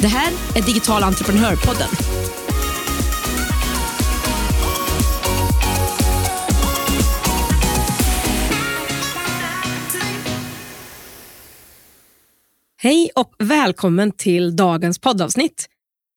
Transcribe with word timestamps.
Det 0.00 0.06
här 0.06 0.32
är 0.56 0.62
Digital 0.62 1.02
entreprenörpodden. 1.02 1.88
Hej 12.78 13.10
och 13.14 13.34
välkommen 13.38 14.12
till 14.12 14.56
dagens 14.56 14.98
poddavsnitt. 14.98 15.66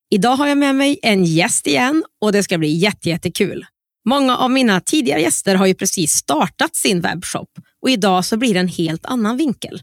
Idag 0.10 0.36
har 0.36 0.48
jag 0.48 0.58
med 0.58 0.76
mig 0.76 1.00
en 1.02 1.26
gäst 1.26 1.68
igen 1.68 2.04
och 2.22 2.32
det 2.32 2.44
ska 2.44 2.58
bli 2.58 2.72
jättekul. 3.04 3.66
Många 4.10 4.38
av 4.38 4.52
mina 4.52 4.82
tidigare 4.82 5.22
gäster 5.22 5.56
har 5.56 5.66
ju 5.66 5.74
precis 5.74 6.12
startat 6.12 6.76
sin 6.76 7.02
webbshop 7.02 7.50
och 7.82 7.90
idag 7.90 8.26
så 8.26 8.38
blir 8.38 8.54
det 8.54 8.60
en 8.60 8.68
helt 8.68 9.06
annan 9.06 9.38
vinkel. 9.38 9.82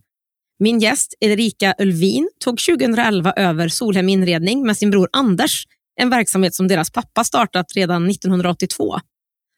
Min 0.58 0.78
gäst 0.78 1.14
Erika 1.20 1.74
Ulvin 1.78 2.30
tog 2.44 2.58
2011 2.58 3.32
över 3.36 3.68
Solhem 3.68 4.08
Inredning 4.08 4.66
med 4.66 4.76
sin 4.76 4.90
bror 4.90 5.08
Anders, 5.12 5.66
en 6.00 6.10
verksamhet 6.10 6.54
som 6.54 6.68
deras 6.68 6.90
pappa 6.90 7.24
startat 7.24 7.66
redan 7.74 8.10
1982. 8.10 9.00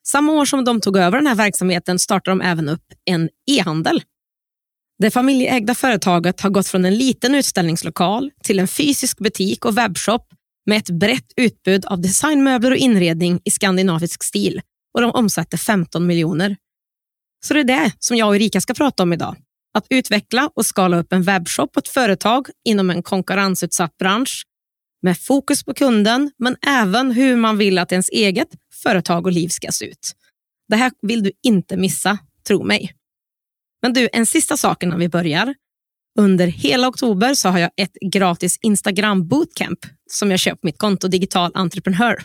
Samma 0.07 0.33
år 0.33 0.45
som 0.45 0.65
de 0.65 0.81
tog 0.81 0.97
över 0.97 1.19
den 1.19 1.27
här 1.27 1.35
verksamheten 1.35 1.99
startade 1.99 2.31
de 2.31 2.41
även 2.41 2.69
upp 2.69 2.85
en 3.05 3.29
e-handel. 3.51 4.03
Det 4.99 5.11
familjeägda 5.11 5.75
företaget 5.75 6.41
har 6.41 6.51
gått 6.51 6.69
från 6.69 6.85
en 6.85 6.95
liten 6.95 7.35
utställningslokal 7.35 8.31
till 8.43 8.59
en 8.59 8.69
fysisk 8.69 9.19
butik 9.19 9.65
och 9.65 9.79
webbshop 9.79 10.27
med 10.67 10.79
ett 10.79 10.91
brett 10.91 11.33
utbud 11.37 11.87
av 11.87 12.01
designmöbler 12.01 12.71
och 12.71 12.77
inredning 12.77 13.41
i 13.45 13.51
skandinavisk 13.51 14.25
stil 14.25 14.61
och 14.95 15.01
de 15.01 15.11
omsätter 15.11 15.59
15 15.59 16.07
miljoner. 16.07 16.57
Så 17.47 17.55
det 17.55 17.61
är 17.61 17.65
det 17.65 17.93
som 17.99 18.17
jag 18.17 18.29
och 18.29 18.37
Erika 18.37 18.61
ska 18.61 18.75
prata 18.75 19.03
om 19.03 19.13
idag. 19.13 19.37
Att 19.75 19.87
utveckla 19.91 20.51
och 20.55 20.67
skala 20.67 20.99
upp 20.99 21.13
en 21.13 21.23
webbshop 21.23 21.73
på 21.73 21.81
ett 21.81 21.89
företag 21.89 22.49
inom 22.65 22.91
en 22.91 23.03
konkurrensutsatt 23.03 23.97
bransch 23.99 24.45
med 25.03 25.19
fokus 25.19 25.65
på 25.65 25.75
kunden, 25.75 26.31
men 26.39 26.57
även 26.67 27.13
hur 27.13 27.37
man 27.37 27.59
vill 27.59 27.79
att 27.79 27.93
ens 27.93 28.09
eget 28.09 28.49
företag 28.83 29.27
och 29.27 29.33
liv 29.33 29.49
ska 29.49 29.73
se 29.73 29.85
ut. 29.85 30.13
Det 30.69 30.77
här 30.77 30.93
vill 31.03 31.23
du 31.23 31.33
inte 31.43 31.77
missa, 31.77 32.19
tro 32.47 32.65
mig. 32.65 32.95
Men 33.83 33.93
du, 33.93 34.09
en 34.13 34.27
sista 34.27 34.57
sak 34.57 34.83
innan 34.83 34.99
vi 34.99 35.09
börjar. 35.09 35.55
Under 36.19 36.47
hela 36.47 36.89
oktober 36.89 37.35
så 37.35 37.49
har 37.49 37.59
jag 37.59 37.71
ett 37.77 37.93
gratis 38.13 38.59
Instagram 38.63 39.29
bootcamp 39.29 39.79
som 40.11 40.31
jag 40.31 40.41
köpt 40.41 40.65
mitt 40.65 40.79
konto 40.79 41.09
Digital 41.09 41.51
Entreprenör. 41.55 42.23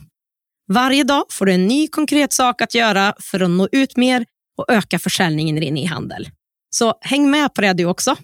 Varje 0.68 1.04
dag 1.04 1.24
får 1.30 1.46
du 1.46 1.54
en 1.54 1.68
ny 1.68 1.88
konkret 1.88 2.34
sak 2.34 2.62
att 2.62 2.76
göra 2.76 3.14
för 3.20 3.40
att 3.40 3.50
nå 3.50 3.70
ut 3.72 3.98
mer 3.98 4.26
och 4.58 4.66
öka 4.72 5.00
försäljningen 5.00 5.58
i 5.58 5.60
din 5.60 5.78
e-handel. 5.78 6.30
Så 6.74 6.94
häng 7.02 7.32
med 7.32 7.54
på 7.54 7.62
det 7.62 7.74
du 7.74 7.86
också. 7.86 8.16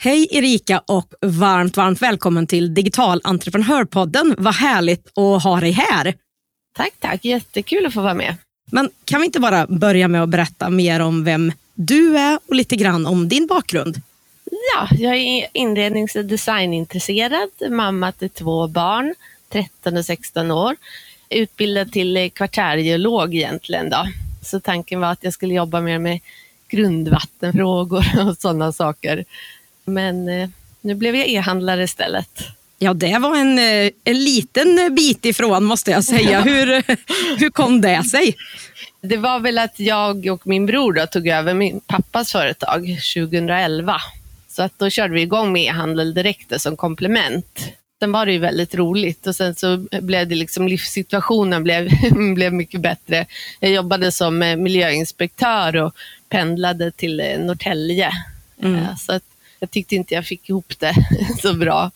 Hej 0.00 0.28
Erika 0.30 0.78
och 0.78 1.14
varmt, 1.20 1.76
varmt 1.76 2.02
välkommen 2.02 2.46
till 2.46 2.74
Digital 2.74 3.20
Entreprenörpodden. 3.24 4.34
Vad 4.38 4.54
härligt 4.54 5.18
att 5.18 5.42
ha 5.42 5.60
dig 5.60 5.70
här. 5.70 6.14
Tack, 6.76 6.92
tack. 7.00 7.24
Jättekul 7.24 7.86
att 7.86 7.94
få 7.94 8.00
vara 8.02 8.14
med. 8.14 8.36
Men 8.70 8.90
kan 9.04 9.20
vi 9.20 9.26
inte 9.26 9.40
bara 9.40 9.66
börja 9.66 10.08
med 10.08 10.22
att 10.22 10.28
berätta 10.28 10.70
mer 10.70 11.00
om 11.00 11.24
vem 11.24 11.52
du 11.74 12.18
är 12.18 12.38
och 12.48 12.54
lite 12.54 12.76
grann 12.76 13.06
om 13.06 13.28
din 13.28 13.46
bakgrund? 13.46 14.00
Ja, 14.44 14.88
jag 14.90 15.16
är 15.16 15.46
inrednings 15.52 16.16
och 16.16 16.24
designintresserad, 16.24 17.50
mamma 17.70 18.12
till 18.12 18.30
två 18.30 18.68
barn, 18.68 19.14
13 19.48 19.96
och 19.96 20.04
16 20.04 20.50
år. 20.50 20.76
Utbildad 21.30 21.92
till 21.92 22.30
kvartärgeolog 22.34 23.34
egentligen. 23.34 23.90
Då. 23.90 24.06
Så 24.42 24.60
tanken 24.60 25.00
var 25.00 25.08
att 25.08 25.24
jag 25.24 25.32
skulle 25.32 25.54
jobba 25.54 25.80
mer 25.80 25.98
med 25.98 26.20
grundvattenfrågor 26.72 28.04
och 28.28 28.36
sådana 28.36 28.72
saker. 28.72 29.24
Men 29.84 30.28
eh, 30.28 30.48
nu 30.80 30.94
blev 30.94 31.16
jag 31.16 31.28
e-handlare 31.28 31.82
istället. 31.82 32.48
Ja, 32.78 32.94
det 32.94 33.18
var 33.18 33.36
en, 33.36 33.58
eh, 33.58 33.90
en 34.04 34.24
liten 34.24 34.94
bit 34.94 35.24
ifrån 35.24 35.64
måste 35.64 35.90
jag 35.90 36.04
säga. 36.04 36.40
Hur, 36.40 36.82
hur 37.38 37.50
kom 37.50 37.80
det 37.80 38.04
sig? 38.04 38.36
Det 39.00 39.16
var 39.16 39.40
väl 39.40 39.58
att 39.58 39.80
jag 39.80 40.26
och 40.26 40.46
min 40.46 40.66
bror 40.66 40.92
då 40.92 41.06
tog 41.06 41.28
över 41.28 41.54
min 41.54 41.80
pappas 41.80 42.32
företag 42.32 42.98
2011. 43.14 43.96
Så 44.48 44.62
att 44.62 44.78
då 44.78 44.90
körde 44.90 45.14
vi 45.14 45.22
igång 45.22 45.52
med 45.52 45.62
e-handel 45.62 46.14
direkt 46.14 46.60
som 46.60 46.76
komplement. 46.76 47.60
Sen 48.02 48.12
var 48.12 48.26
det 48.26 48.32
ju 48.32 48.38
väldigt 48.38 48.74
roligt 48.74 49.26
och 49.26 49.36
sen 49.36 49.54
så 49.54 49.76
blev 49.90 50.28
det 50.28 50.34
liksom 50.34 50.68
livssituationen 50.68 51.62
blev, 51.62 51.88
blev 52.34 52.52
mycket 52.52 52.80
bättre. 52.80 53.26
Jag 53.60 53.70
jobbade 53.70 54.12
som 54.12 54.38
miljöinspektör 54.38 55.76
och 55.76 55.94
pendlade 56.28 56.90
till 56.90 57.36
Norrtälje. 57.38 58.12
Mm. 58.62 58.74
Eh, 58.74 58.96
så 58.96 59.12
att 59.12 59.22
jag 59.58 59.70
tyckte 59.70 59.94
inte 59.94 60.14
jag 60.14 60.26
fick 60.26 60.48
ihop 60.48 60.72
det 60.78 60.94
så 61.42 61.54
bra. 61.54 61.90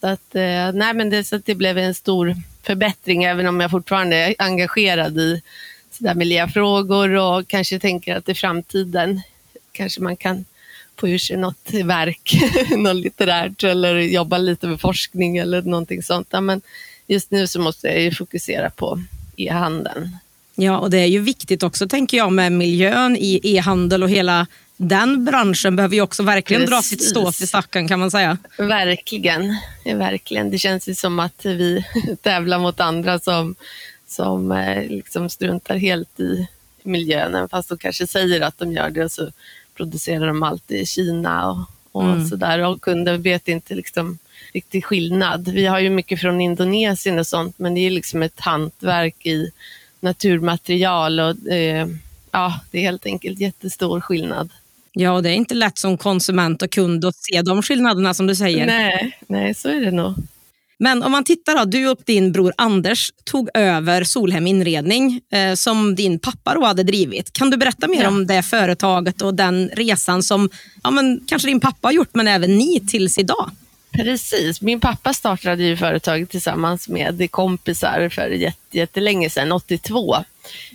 Så 0.00 0.06
att, 0.06 0.34
eh, 0.34 0.72
nej 0.72 0.94
men 0.94 1.10
det, 1.10 1.24
så 1.24 1.38
det 1.44 1.54
blev 1.54 1.78
en 1.78 1.94
stor 1.94 2.36
förbättring 2.62 3.24
även 3.24 3.46
om 3.46 3.60
jag 3.60 3.70
fortfarande 3.70 4.16
är 4.16 4.34
engagerad 4.38 5.18
i 5.18 5.42
sådär 5.90 6.14
miljöfrågor 6.14 7.10
och 7.10 7.48
kanske 7.48 7.78
tänker 7.78 8.16
att 8.16 8.28
i 8.28 8.34
framtiden 8.34 9.20
kanske 9.72 10.00
man 10.00 10.16
kan 10.16 10.44
få 10.96 11.08
ur 11.08 11.18
sig 11.18 11.36
något 11.36 11.70
verk, 11.84 12.34
något 12.76 12.96
litterärt 12.96 13.64
eller 13.64 13.96
jobba 13.96 14.38
lite 14.38 14.66
med 14.66 14.80
forskning 14.80 15.36
eller 15.36 15.62
någonting 15.62 16.02
sånt. 16.02 16.28
Ja, 16.30 16.40
men 16.40 16.60
just 17.06 17.30
nu 17.30 17.46
så 17.46 17.60
måste 17.60 17.88
jag 17.88 18.00
ju 18.00 18.12
fokusera 18.12 18.70
på 18.70 19.02
e-handeln. 19.36 20.16
Ja, 20.54 20.78
och 20.78 20.90
det 20.90 20.98
är 20.98 21.06
ju 21.06 21.20
viktigt 21.20 21.62
också 21.62 21.88
tänker 21.88 22.16
jag 22.16 22.32
med 22.32 22.52
miljön 22.52 23.16
i 23.16 23.40
e-handel 23.42 24.02
och 24.02 24.10
hela 24.10 24.46
den 24.76 25.24
branschen 25.24 25.76
behöver 25.76 25.94
ju 25.94 26.02
också 26.02 26.22
verkligen 26.22 26.62
Precis. 26.62 26.70
dra 26.70 26.82
sitt 26.82 27.02
stå 27.02 27.32
till 27.32 27.48
stacken 27.48 27.88
kan 27.88 28.00
man 28.00 28.10
säga. 28.10 28.38
Verkligen, 28.58 29.56
verkligen. 29.84 30.50
Det 30.50 30.58
känns 30.58 30.88
ju 30.88 30.94
som 30.94 31.20
att 31.20 31.44
vi 31.44 31.84
tävlar 32.22 32.58
mot 32.58 32.80
andra 32.80 33.18
som, 33.18 33.54
som 34.06 34.52
eh, 34.52 34.88
liksom 34.88 35.28
struntar 35.28 35.76
helt 35.76 36.20
i 36.20 36.48
miljön, 36.82 37.48
fast 37.48 37.68
de 37.68 37.78
kanske 37.78 38.06
säger 38.06 38.40
att 38.40 38.58
de 38.58 38.72
gör 38.72 38.90
det 38.90 39.08
så 39.08 39.30
producerar 39.74 40.26
de 40.26 40.42
allt 40.42 40.70
i 40.70 40.86
Kina 40.86 41.50
och, 41.50 41.58
och 41.92 42.04
mm. 42.04 42.28
sådär. 42.28 42.58
Och 42.58 42.80
kunder 42.80 43.18
vet 43.18 43.48
inte 43.48 43.74
liksom 43.74 44.18
riktigt 44.54 44.84
skillnad. 44.84 45.48
Vi 45.48 45.66
har 45.66 45.80
ju 45.80 45.90
mycket 45.90 46.20
från 46.20 46.40
Indonesien 46.40 47.18
och 47.18 47.26
sånt, 47.26 47.58
men 47.58 47.74
det 47.74 47.80
är 47.80 47.90
liksom 47.90 48.22
ett 48.22 48.40
hantverk 48.40 49.26
i 49.26 49.50
naturmaterial 50.00 51.20
och 51.20 51.48
eh, 51.48 51.88
ja, 52.30 52.60
det 52.70 52.78
är 52.78 52.82
helt 52.82 53.06
enkelt 53.06 53.40
jättestor 53.40 54.00
skillnad. 54.00 54.50
Ja, 54.92 55.12
och 55.12 55.22
det 55.22 55.30
är 55.30 55.34
inte 55.34 55.54
lätt 55.54 55.78
som 55.78 55.98
konsument 55.98 56.62
och 56.62 56.70
kund 56.70 57.04
att 57.04 57.16
se 57.16 57.42
de 57.42 57.62
skillnaderna 57.62 58.14
som 58.14 58.26
du 58.26 58.34
säger. 58.34 58.66
Nej, 58.66 59.18
nej 59.26 59.54
så 59.54 59.68
är 59.68 59.80
det 59.80 59.90
nog. 59.90 60.14
Men 60.82 61.02
om 61.02 61.12
man 61.12 61.24
tittar 61.24 61.54
då, 61.56 61.64
du 61.64 61.88
och 61.88 61.98
din 62.04 62.32
bror 62.32 62.52
Anders 62.56 63.12
tog 63.24 63.48
över 63.54 64.04
Solhem 64.04 64.46
Inredning 64.46 65.20
eh, 65.32 65.54
som 65.54 65.94
din 65.94 66.18
pappa 66.18 66.54
då 66.54 66.64
hade 66.64 66.82
drivit. 66.82 67.32
Kan 67.32 67.50
du 67.50 67.56
berätta 67.56 67.88
mer 67.88 68.02
ja. 68.02 68.08
om 68.08 68.26
det 68.26 68.42
företaget 68.42 69.22
och 69.22 69.34
den 69.34 69.70
resan 69.72 70.22
som 70.22 70.50
ja, 70.82 70.90
men, 70.90 71.20
kanske 71.26 71.48
din 71.48 71.60
pappa 71.60 71.88
har 71.88 71.92
gjort 71.92 72.10
men 72.12 72.28
även 72.28 72.58
ni 72.58 72.80
tills 72.88 73.18
idag? 73.18 73.50
Precis. 73.92 74.60
Min 74.60 74.80
pappa 74.80 75.12
startade 75.12 75.64
ju 75.64 75.76
företaget 75.76 76.30
tillsammans 76.30 76.88
med 76.88 77.30
kompisar 77.30 78.08
för 78.08 78.52
jättelänge 78.70 79.30
sedan, 79.30 79.52
82 79.52 80.16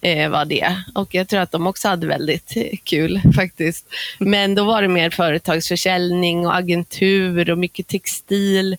eh, 0.02 0.30
var 0.30 0.46
det. 0.46 0.76
Och 0.96 1.16
jag 1.16 1.28
tror 1.28 1.40
att 1.40 1.52
de 1.52 1.68
också 1.68 1.88
hade 1.88 2.08
väldigt 2.08 2.54
kul 2.84 3.22
faktiskt. 3.36 3.86
Men 4.20 4.56
då 4.56 4.64
var 4.64 4.82
det 4.82 4.88
mer 4.88 5.10
företagsförsäljning 5.10 6.48
och 6.48 6.56
agentur 6.56 7.50
och 7.50 7.58
mycket 7.58 7.88
textil 7.88 8.78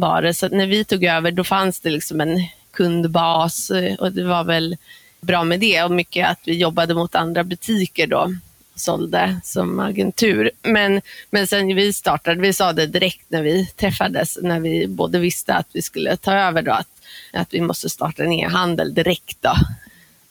var 0.00 0.22
det. 0.22 0.34
Så 0.34 0.48
när 0.48 0.66
vi 0.66 0.84
tog 0.84 1.04
över 1.04 1.30
då 1.30 1.44
fanns 1.44 1.80
det 1.80 1.90
liksom 1.90 2.20
en 2.20 2.44
kundbas 2.70 3.70
eh, 3.70 3.94
och 3.94 4.12
det 4.12 4.24
var 4.24 4.44
väl 4.44 4.76
bra 5.20 5.44
med 5.44 5.60
det 5.60 5.82
och 5.82 5.90
mycket 5.90 6.28
att 6.28 6.40
vi 6.44 6.56
jobbade 6.56 6.94
mot 6.94 7.14
andra 7.14 7.44
butiker 7.44 8.06
då 8.06 8.34
sålde 8.74 9.40
som 9.44 9.80
agentur. 9.80 10.50
Men, 10.62 11.00
men 11.30 11.46
sen 11.46 11.74
vi 11.74 11.92
startade, 11.92 12.40
vi 12.40 12.52
sa 12.52 12.72
det 12.72 12.86
direkt 12.86 13.24
när 13.28 13.42
vi 13.42 13.66
träffades, 13.66 14.38
när 14.42 14.60
vi 14.60 14.86
både 14.86 15.18
visste 15.18 15.54
att 15.54 15.68
vi 15.72 15.82
skulle 15.82 16.16
ta 16.16 16.32
över 16.32 16.62
då, 16.62 16.72
att, 16.72 16.88
att 17.32 17.54
vi 17.54 17.60
måste 17.60 17.88
starta 17.88 18.24
en 18.24 18.32
e-handel 18.32 18.94
direkt 18.94 19.38
då. 19.40 19.54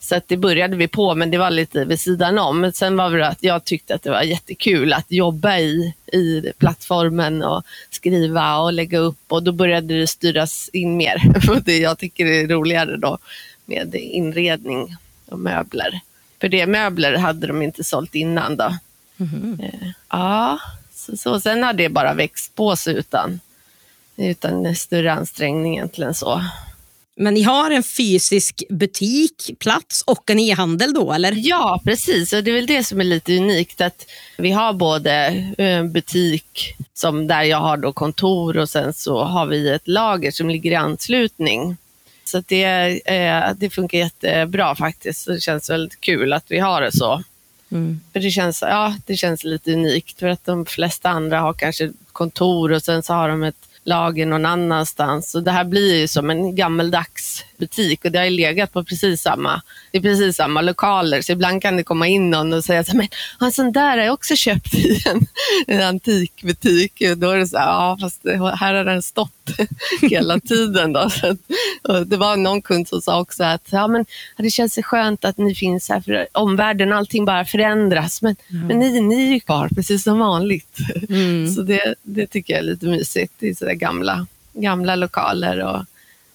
Så 0.05 0.15
att 0.15 0.27
det 0.27 0.37
började 0.37 0.75
vi 0.75 0.87
på, 0.87 1.15
men 1.15 1.31
det 1.31 1.37
var 1.37 1.49
lite 1.49 1.85
vid 1.85 1.99
sidan 1.99 2.37
om. 2.37 2.61
Men 2.61 2.73
sen 2.73 2.97
var 2.97 3.11
det 3.11 3.27
att 3.27 3.43
jag 3.43 3.63
tyckte 3.63 3.95
att 3.95 4.03
det 4.03 4.09
var 4.09 4.21
jättekul 4.21 4.93
att 4.93 5.05
jobba 5.11 5.57
i, 5.57 5.93
i 6.13 6.51
plattformen 6.57 7.43
och 7.43 7.63
skriva 7.89 8.57
och 8.57 8.73
lägga 8.73 8.99
upp 8.99 9.19
och 9.27 9.43
då 9.43 9.51
började 9.51 9.99
det 9.99 10.07
styras 10.07 10.69
in 10.73 10.97
mer. 10.97 11.21
det 11.65 11.77
jag 11.77 11.97
tycker 11.97 12.25
är 12.25 12.47
roligare 12.47 12.97
då 12.97 13.17
med 13.65 13.95
inredning 13.95 14.95
och 15.25 15.39
möbler. 15.39 15.99
För 16.41 16.49
det 16.49 16.67
möbler 16.67 17.17
hade 17.17 17.47
de 17.47 17.61
inte 17.61 17.83
sålt 17.83 18.15
innan 18.15 18.55
då. 18.55 18.77
Mm. 19.19 19.57
Ja, 20.09 20.59
så, 20.93 21.17
så, 21.17 21.39
sen 21.39 21.63
har 21.63 21.73
det 21.73 21.89
bara 21.89 22.13
växt 22.13 22.55
på 22.55 22.75
sig 22.75 22.95
utan, 22.95 23.39
utan 24.15 24.75
större 24.75 25.13
ansträngning 25.13 25.73
egentligen 25.73 26.13
så. 26.13 26.41
Men 27.17 27.33
ni 27.33 27.41
har 27.41 27.71
en 27.71 27.83
fysisk 27.83 28.63
butik, 28.69 29.51
plats 29.59 30.01
och 30.01 30.29
en 30.29 30.39
e-handel 30.39 30.93
då, 30.93 31.13
eller? 31.13 31.33
Ja, 31.35 31.81
precis. 31.85 32.33
Och 32.33 32.43
det 32.43 32.51
är 32.51 32.55
väl 32.55 32.65
det 32.65 32.83
som 32.83 32.99
är 32.99 33.03
lite 33.03 33.37
unikt. 33.37 33.81
att 33.81 34.05
Vi 34.37 34.51
har 34.51 34.73
både 34.73 35.25
eh, 35.57 35.83
butik 35.83 36.75
som 36.93 37.27
där 37.27 37.43
jag 37.43 37.57
har 37.57 37.77
då 37.77 37.93
kontor 37.93 38.57
och 38.57 38.69
sen 38.69 38.93
så 38.93 39.23
har 39.23 39.45
vi 39.45 39.69
ett 39.69 39.87
lager 39.87 40.31
som 40.31 40.49
ligger 40.49 40.71
i 40.71 40.75
anslutning. 40.75 41.77
Så 42.25 42.43
det, 42.47 42.63
eh, 43.05 43.49
det 43.57 43.69
funkar 43.69 43.97
jättebra 43.97 44.75
faktiskt. 44.75 45.27
Det 45.27 45.41
känns 45.41 45.69
väldigt 45.69 46.01
kul 46.01 46.33
att 46.33 46.45
vi 46.47 46.59
har 46.59 46.81
det 46.81 46.91
så. 46.91 47.23
Mm. 47.71 48.01
För 48.13 48.19
det 48.19 48.31
känns, 48.31 48.61
ja, 48.61 48.95
det 49.05 49.15
känns 49.15 49.43
lite 49.43 49.73
unikt 49.73 50.19
för 50.19 50.27
att 50.27 50.45
de 50.45 50.65
flesta 50.65 51.09
andra 51.09 51.39
har 51.39 51.53
kanske 51.53 51.91
kontor 52.11 52.71
och 52.71 52.83
sen 52.83 53.03
så 53.03 53.13
har 53.13 53.29
de 53.29 53.43
ett 53.43 53.64
lager 53.85 54.25
någon 54.25 54.45
annanstans. 54.45 55.35
Och 55.35 55.43
det 55.43 55.51
här 55.51 55.65
blir 55.65 55.95
ju 55.95 56.07
som 56.07 56.29
en 56.29 56.55
gammeldags 56.55 57.43
butik 57.57 58.05
och 58.05 58.11
det 58.11 58.19
har 58.19 58.29
legat 58.29 58.73
på 58.73 58.83
precis 58.83 59.21
samma, 59.21 59.61
det 59.91 59.97
är 59.97 60.01
precis 60.01 60.35
samma 60.35 60.61
lokaler. 60.61 61.21
Så 61.21 61.31
ibland 61.31 61.61
kan 61.61 61.77
det 61.77 61.83
komma 61.83 62.07
in 62.07 62.29
någon 62.29 62.53
och 62.53 62.63
säga 62.63 62.79
att 62.79 62.89
en 63.41 63.51
sån 63.51 63.71
där 63.71 63.97
har 63.97 64.03
jag 64.03 64.13
också 64.13 64.35
köpt 64.35 64.73
i 64.73 65.01
en, 65.05 65.27
en 65.67 65.81
antikbutik. 65.81 67.01
Och 67.11 67.17
då 67.17 67.29
är 67.29 67.37
det 67.37 67.47
så 67.47 67.57
här, 67.57 67.65
ja 67.65 67.97
fast 68.01 68.21
här 68.59 68.73
har 68.73 68.85
den 68.85 69.01
stått 69.01 69.31
hela 70.01 70.39
tiden. 70.39 70.93
Då. 70.93 71.09
Så, 71.09 71.35
det 72.05 72.17
var 72.17 72.37
någon 72.37 72.61
kund 72.61 72.87
som 72.87 73.01
sa 73.01 73.21
också 73.21 73.43
att 73.43 73.67
ja, 73.71 73.87
men, 73.87 74.05
det 74.37 74.49
känns 74.49 74.79
skönt 74.83 75.25
att 75.25 75.37
ni 75.37 75.55
finns 75.55 75.89
här 75.89 76.01
för 76.01 76.27
omvärlden, 76.31 76.93
allting 76.93 77.25
bara 77.25 77.45
förändras. 77.45 78.21
Men, 78.21 78.35
mm. 78.49 78.67
men 78.67 78.79
ni, 78.79 79.01
ni 79.01 79.27
är 79.27 79.33
ju 79.33 79.39
kvar 79.39 79.69
precis 79.75 80.03
som 80.03 80.19
vanligt. 80.19 80.77
Mm. 81.09 81.53
Så 81.53 81.61
det, 81.61 81.95
det 82.03 82.27
tycker 82.27 82.53
jag 82.53 82.59
är 82.59 82.63
lite 82.63 82.85
mysigt. 82.85 83.33
Det 83.39 83.49
är 83.49 83.53
så 83.53 83.65
gamla, 83.75 84.27
gamla 84.53 84.95
lokaler, 84.95 85.63
och, 85.63 85.85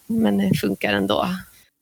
men 0.07 0.39
det 0.39 0.59
funkar 0.59 0.93
ändå. 0.93 1.29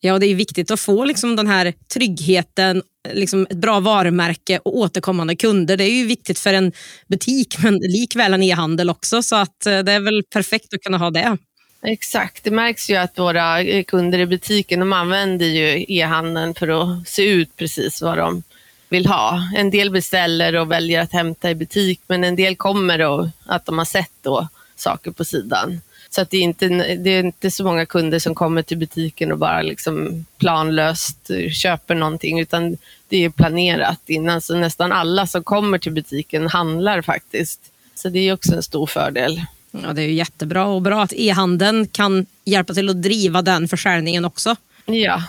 Ja, 0.00 0.12
och 0.12 0.20
det 0.20 0.26
är 0.26 0.34
viktigt 0.34 0.70
att 0.70 0.80
få 0.80 1.04
liksom 1.04 1.36
den 1.36 1.46
här 1.46 1.74
tryggheten, 1.94 2.82
liksom 3.12 3.46
ett 3.50 3.56
bra 3.56 3.80
varumärke 3.80 4.58
och 4.58 4.76
återkommande 4.76 5.36
kunder. 5.36 5.76
Det 5.76 5.84
är 5.84 5.92
ju 5.92 6.06
viktigt 6.06 6.38
för 6.38 6.54
en 6.54 6.72
butik, 7.06 7.58
men 7.62 7.74
likväl 7.74 8.34
en 8.34 8.42
e-handel 8.42 8.90
också. 8.90 9.22
Så 9.22 9.36
att 9.36 9.66
eh, 9.66 9.78
det 9.78 9.92
är 9.92 10.00
väl 10.00 10.22
perfekt 10.32 10.74
att 10.74 10.80
kunna 10.80 10.98
ha 10.98 11.10
det. 11.10 11.36
Exakt, 11.82 12.44
det 12.44 12.50
märks 12.50 12.90
ju 12.90 12.96
att 12.96 13.18
våra 13.18 13.64
kunder 13.84 14.18
i 14.18 14.26
butiken 14.26 14.80
de 14.80 14.92
använder 14.92 15.46
ju 15.46 15.84
e-handeln 15.88 16.54
för 16.54 16.68
att 16.68 17.08
se 17.08 17.22
ut 17.22 17.56
precis 17.56 18.02
vad 18.02 18.18
de 18.18 18.42
vill 18.88 19.06
ha. 19.06 19.42
En 19.56 19.70
del 19.70 19.90
beställer 19.90 20.56
och 20.56 20.72
väljer 20.72 21.02
att 21.02 21.12
hämta 21.12 21.50
i 21.50 21.54
butik, 21.54 22.00
men 22.06 22.24
en 22.24 22.36
del 22.36 22.56
kommer 22.56 23.00
och 23.00 23.28
att 23.46 23.66
de 23.66 23.78
har 23.78 23.84
sett 23.84 24.12
då 24.22 24.48
saker 24.80 25.10
på 25.10 25.24
sidan. 25.24 25.80
Så 26.10 26.20
att 26.20 26.30
det, 26.30 26.36
är 26.36 26.42
inte, 26.42 26.68
det 26.96 27.10
är 27.10 27.24
inte 27.24 27.50
så 27.50 27.64
många 27.64 27.86
kunder 27.86 28.18
som 28.18 28.34
kommer 28.34 28.62
till 28.62 28.78
butiken 28.78 29.32
och 29.32 29.38
bara 29.38 29.62
liksom 29.62 30.24
planlöst 30.38 31.30
köper 31.52 31.94
någonting, 31.94 32.40
utan 32.40 32.76
det 33.08 33.24
är 33.24 33.30
planerat 33.30 34.00
innan. 34.06 34.40
Så 34.40 34.54
nästan 34.54 34.92
alla 34.92 35.26
som 35.26 35.44
kommer 35.44 35.78
till 35.78 35.92
butiken 35.92 36.46
handlar 36.48 37.02
faktiskt. 37.02 37.60
Så 37.94 38.08
det 38.08 38.28
är 38.28 38.32
också 38.32 38.54
en 38.54 38.62
stor 38.62 38.86
fördel. 38.86 39.42
Ja, 39.70 39.92
det 39.92 40.02
är 40.02 40.08
jättebra 40.08 40.66
och 40.66 40.82
bra 40.82 41.02
att 41.02 41.12
e-handeln 41.12 41.86
kan 41.86 42.26
hjälpa 42.44 42.74
till 42.74 42.88
att 42.88 43.02
driva 43.02 43.42
den 43.42 43.68
försäljningen 43.68 44.24
också. 44.24 44.56
Ja, 44.86 45.22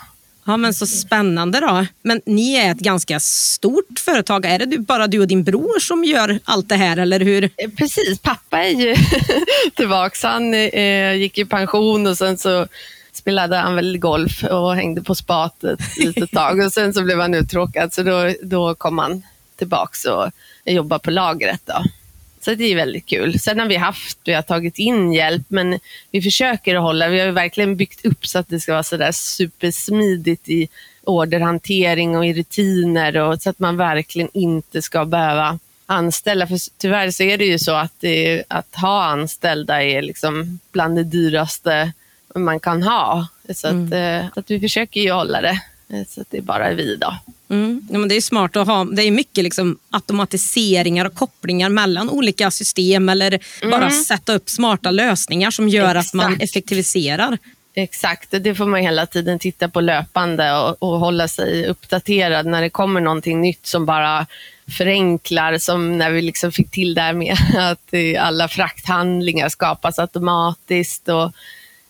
Ja, 0.45 0.57
men 0.57 0.73
Så 0.73 0.85
spännande. 0.85 1.59
då. 1.59 1.85
Men 2.01 2.21
ni 2.25 2.55
är 2.55 2.71
ett 2.71 2.79
ganska 2.79 3.19
stort 3.19 3.99
företag. 3.99 4.45
Är 4.45 4.59
det 4.65 4.77
bara 4.77 5.07
du 5.07 5.19
och 5.19 5.27
din 5.27 5.43
bror 5.43 5.79
som 5.79 6.03
gör 6.03 6.39
allt 6.43 6.69
det 6.69 6.75
här? 6.75 6.97
eller 6.97 7.19
hur? 7.19 7.43
Eh, 7.43 7.69
precis, 7.77 8.19
pappa 8.19 8.63
är 8.63 8.69
ju 8.69 8.95
tillbaka. 9.75 10.27
Han 10.27 10.53
eh, 10.53 11.13
gick 11.13 11.37
i 11.37 11.45
pension 11.45 12.07
och 12.07 12.17
sen 12.17 12.37
så 12.37 12.67
spelade 13.13 13.57
han 13.57 13.75
väl 13.75 13.97
golf 13.97 14.43
och 14.43 14.75
hängde 14.75 15.01
på 15.01 15.15
spat 15.15 15.63
ett 15.63 15.79
litet 15.97 16.31
tag. 16.31 16.59
Och 16.65 16.73
sen 16.73 16.93
så 16.93 17.01
blev 17.03 17.19
han 17.19 17.33
uttråkad 17.33 17.93
så 17.93 18.03
då, 18.03 18.33
då 18.43 18.75
kom 18.75 18.97
han 18.97 19.23
tillbaka 19.55 20.13
och 20.15 20.31
jobbade 20.65 20.99
på 21.03 21.11
lagret. 21.11 21.61
Då. 21.65 21.83
Så 22.41 22.53
det 22.53 22.63
är 22.63 22.75
väldigt 22.75 23.05
kul. 23.05 23.39
Sen 23.39 23.59
har 23.59 23.65
vi 23.65 23.75
haft, 23.75 24.19
vi 24.23 24.33
har 24.33 24.41
tagit 24.41 24.79
in 24.79 25.13
hjälp, 25.13 25.45
men 25.47 25.79
vi 26.11 26.21
försöker 26.21 26.75
att 26.75 26.81
hålla, 26.81 27.07
vi 27.07 27.19
har 27.19 27.31
verkligen 27.31 27.75
byggt 27.75 28.05
upp 28.05 28.27
så 28.27 28.39
att 28.39 28.49
det 28.49 28.59
ska 28.59 28.71
vara 28.71 28.83
sådär 28.83 29.11
supersmidigt 29.11 30.49
i 30.49 30.67
orderhantering 31.03 32.17
och 32.17 32.25
i 32.25 32.33
rutiner 32.33 33.17
och 33.17 33.41
så 33.41 33.49
att 33.49 33.59
man 33.59 33.77
verkligen 33.77 34.29
inte 34.33 34.81
ska 34.81 35.05
behöva 35.05 35.59
anställa. 35.85 36.47
För 36.47 36.59
tyvärr 36.77 37.11
så 37.11 37.23
är 37.23 37.37
det 37.37 37.45
ju 37.45 37.59
så 37.59 37.71
att, 37.71 37.93
det, 37.99 38.43
att 38.47 38.75
ha 38.75 39.03
anställda 39.03 39.83
är 39.83 40.01
liksom 40.01 40.59
bland 40.71 40.95
det 40.95 41.03
dyraste 41.03 41.91
man 42.35 42.59
kan 42.59 42.83
ha. 42.83 43.27
Så 43.53 43.67
att, 43.67 43.73
mm. 43.73 43.93
Eh, 43.93 44.25
att 44.35 44.51
vi 44.51 44.59
försöker 44.59 45.01
ju 45.01 45.11
hålla 45.11 45.41
det 45.41 45.61
så 46.07 46.23
det 46.29 46.37
är 46.37 46.41
bara 46.41 46.73
vi 46.73 46.95
då. 46.95 47.15
Mm. 47.49 47.81
Ja, 47.91 47.99
men 47.99 48.09
det 48.09 48.15
är 48.15 48.21
smart 48.21 48.55
att 48.55 48.67
ha. 48.67 48.83
Det 48.83 49.03
är 49.03 49.11
mycket 49.11 49.43
liksom 49.43 49.77
automatiseringar 49.89 51.05
och 51.05 51.15
kopplingar 51.15 51.69
mellan 51.69 52.09
olika 52.09 52.51
system 52.51 53.09
eller 53.09 53.39
mm. 53.61 53.71
bara 53.71 53.91
sätta 53.91 54.33
upp 54.33 54.49
smarta 54.49 54.91
lösningar 54.91 55.51
som 55.51 55.69
gör 55.69 55.95
Exakt. 55.95 56.07
att 56.07 56.13
man 56.13 56.41
effektiviserar. 56.41 57.37
Exakt, 57.73 58.31
det 58.31 58.55
får 58.55 58.65
man 58.65 58.81
hela 58.81 59.05
tiden 59.05 59.39
titta 59.39 59.69
på 59.69 59.81
löpande 59.81 60.57
och, 60.57 60.83
och, 60.83 60.99
hålla 60.99 61.27
sig 61.27 61.67
uppdaterad 61.67 62.45
när 62.45 62.61
det 62.61 62.69
kommer 62.69 63.01
någonting 63.01 63.41
nytt 63.41 63.65
som 63.65 63.85
bara 63.85 64.27
förenklar, 64.77 65.57
som 65.57 65.97
när 65.97 66.11
vi 66.11 66.21
liksom 66.21 66.51
fick 66.51 66.71
till 66.71 66.93
det 66.93 67.01
här 67.01 67.13
med 67.13 67.37
att 67.57 67.93
alla 68.19 68.47
frakthandlingar 68.47 69.49
skapas 69.49 69.99
automatiskt 69.99 71.09
och 71.09 71.31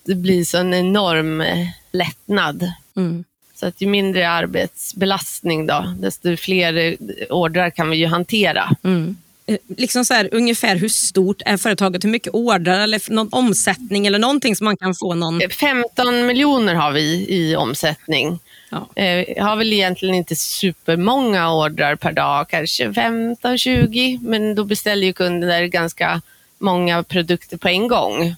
det 0.04 0.14
blir 0.14 0.44
så 0.44 0.58
en 0.58 0.74
enorm 0.74 1.44
lättnad. 1.92 2.72
Mm. 2.96 3.24
Så 3.60 3.66
att 3.66 3.80
ju 3.80 3.86
mindre 3.86 4.30
arbetsbelastning 4.30 5.66
då, 5.66 5.94
desto 5.98 6.36
fler 6.36 6.96
ordrar 7.30 7.70
kan 7.70 7.90
vi 7.90 7.96
ju 7.96 8.06
hantera. 8.06 8.76
Mm. 8.84 9.16
Eh, 9.46 9.56
liksom 9.76 10.04
så 10.04 10.14
här, 10.14 10.28
ungefär 10.32 10.76
hur 10.76 10.88
stort 10.88 11.42
är 11.46 11.56
företaget? 11.56 12.04
Hur 12.04 12.08
mycket 12.08 12.34
ordrar 12.34 12.80
eller 12.80 13.12
någon 13.12 13.28
omsättning 13.32 14.06
eller 14.06 14.18
någonting 14.18 14.56
som 14.56 14.64
man 14.64 14.76
kan 14.76 14.94
få? 14.94 15.14
någon... 15.14 15.40
15 15.50 16.14
eh, 16.14 16.24
miljoner 16.24 16.74
har 16.74 16.92
vi 16.92 17.26
i 17.28 17.56
omsättning. 17.56 18.38
Ja. 18.70 19.02
Eh, 19.02 19.44
har 19.44 19.56
väl 19.56 19.72
egentligen 19.72 20.14
inte 20.14 20.36
supermånga 20.36 21.52
ordrar 21.52 21.96
per 21.96 22.12
dag, 22.12 22.48
kanske 22.48 22.88
15-20, 22.88 24.18
men 24.22 24.54
då 24.54 24.64
beställer 24.64 25.06
ju 25.06 25.12
kunder 25.12 25.64
ganska 25.64 26.22
många 26.58 27.02
produkter 27.02 27.56
på 27.56 27.68
en 27.68 27.88
gång. 27.88 28.36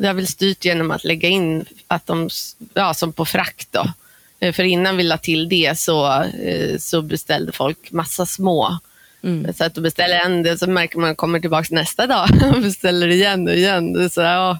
Det 0.00 0.06
har 0.06 0.14
väl 0.14 0.26
styrt 0.26 0.64
genom 0.64 0.90
att 0.90 1.04
lägga 1.04 1.28
in 1.28 1.64
att 1.88 2.06
de, 2.06 2.30
ja, 2.74 2.94
som 2.94 3.12
på 3.12 3.24
frakt 3.24 3.68
då. 3.70 3.86
Eh, 4.40 4.52
för 4.52 4.62
innan 4.62 4.96
vi 4.96 5.02
la 5.02 5.18
till 5.18 5.48
det 5.48 5.78
så, 5.78 6.22
eh, 6.22 6.78
så 6.78 7.02
beställde 7.02 7.52
folk 7.52 7.92
massa 7.92 8.26
små. 8.26 8.78
Mm. 9.22 9.54
Så 9.54 9.64
att 9.64 9.74
du 9.74 9.80
beställer 9.80 10.16
en, 10.16 10.58
så 10.58 10.70
märker 10.70 10.98
man 10.98 11.16
kommer 11.16 11.40
tillbaka 11.40 11.68
nästa 11.70 12.06
dag 12.06 12.28
och 12.54 12.62
beställer 12.62 13.08
igen 13.08 13.48
och 13.48 13.54
igen. 13.54 14.10
Så, 14.10 14.20
ja, 14.20 14.58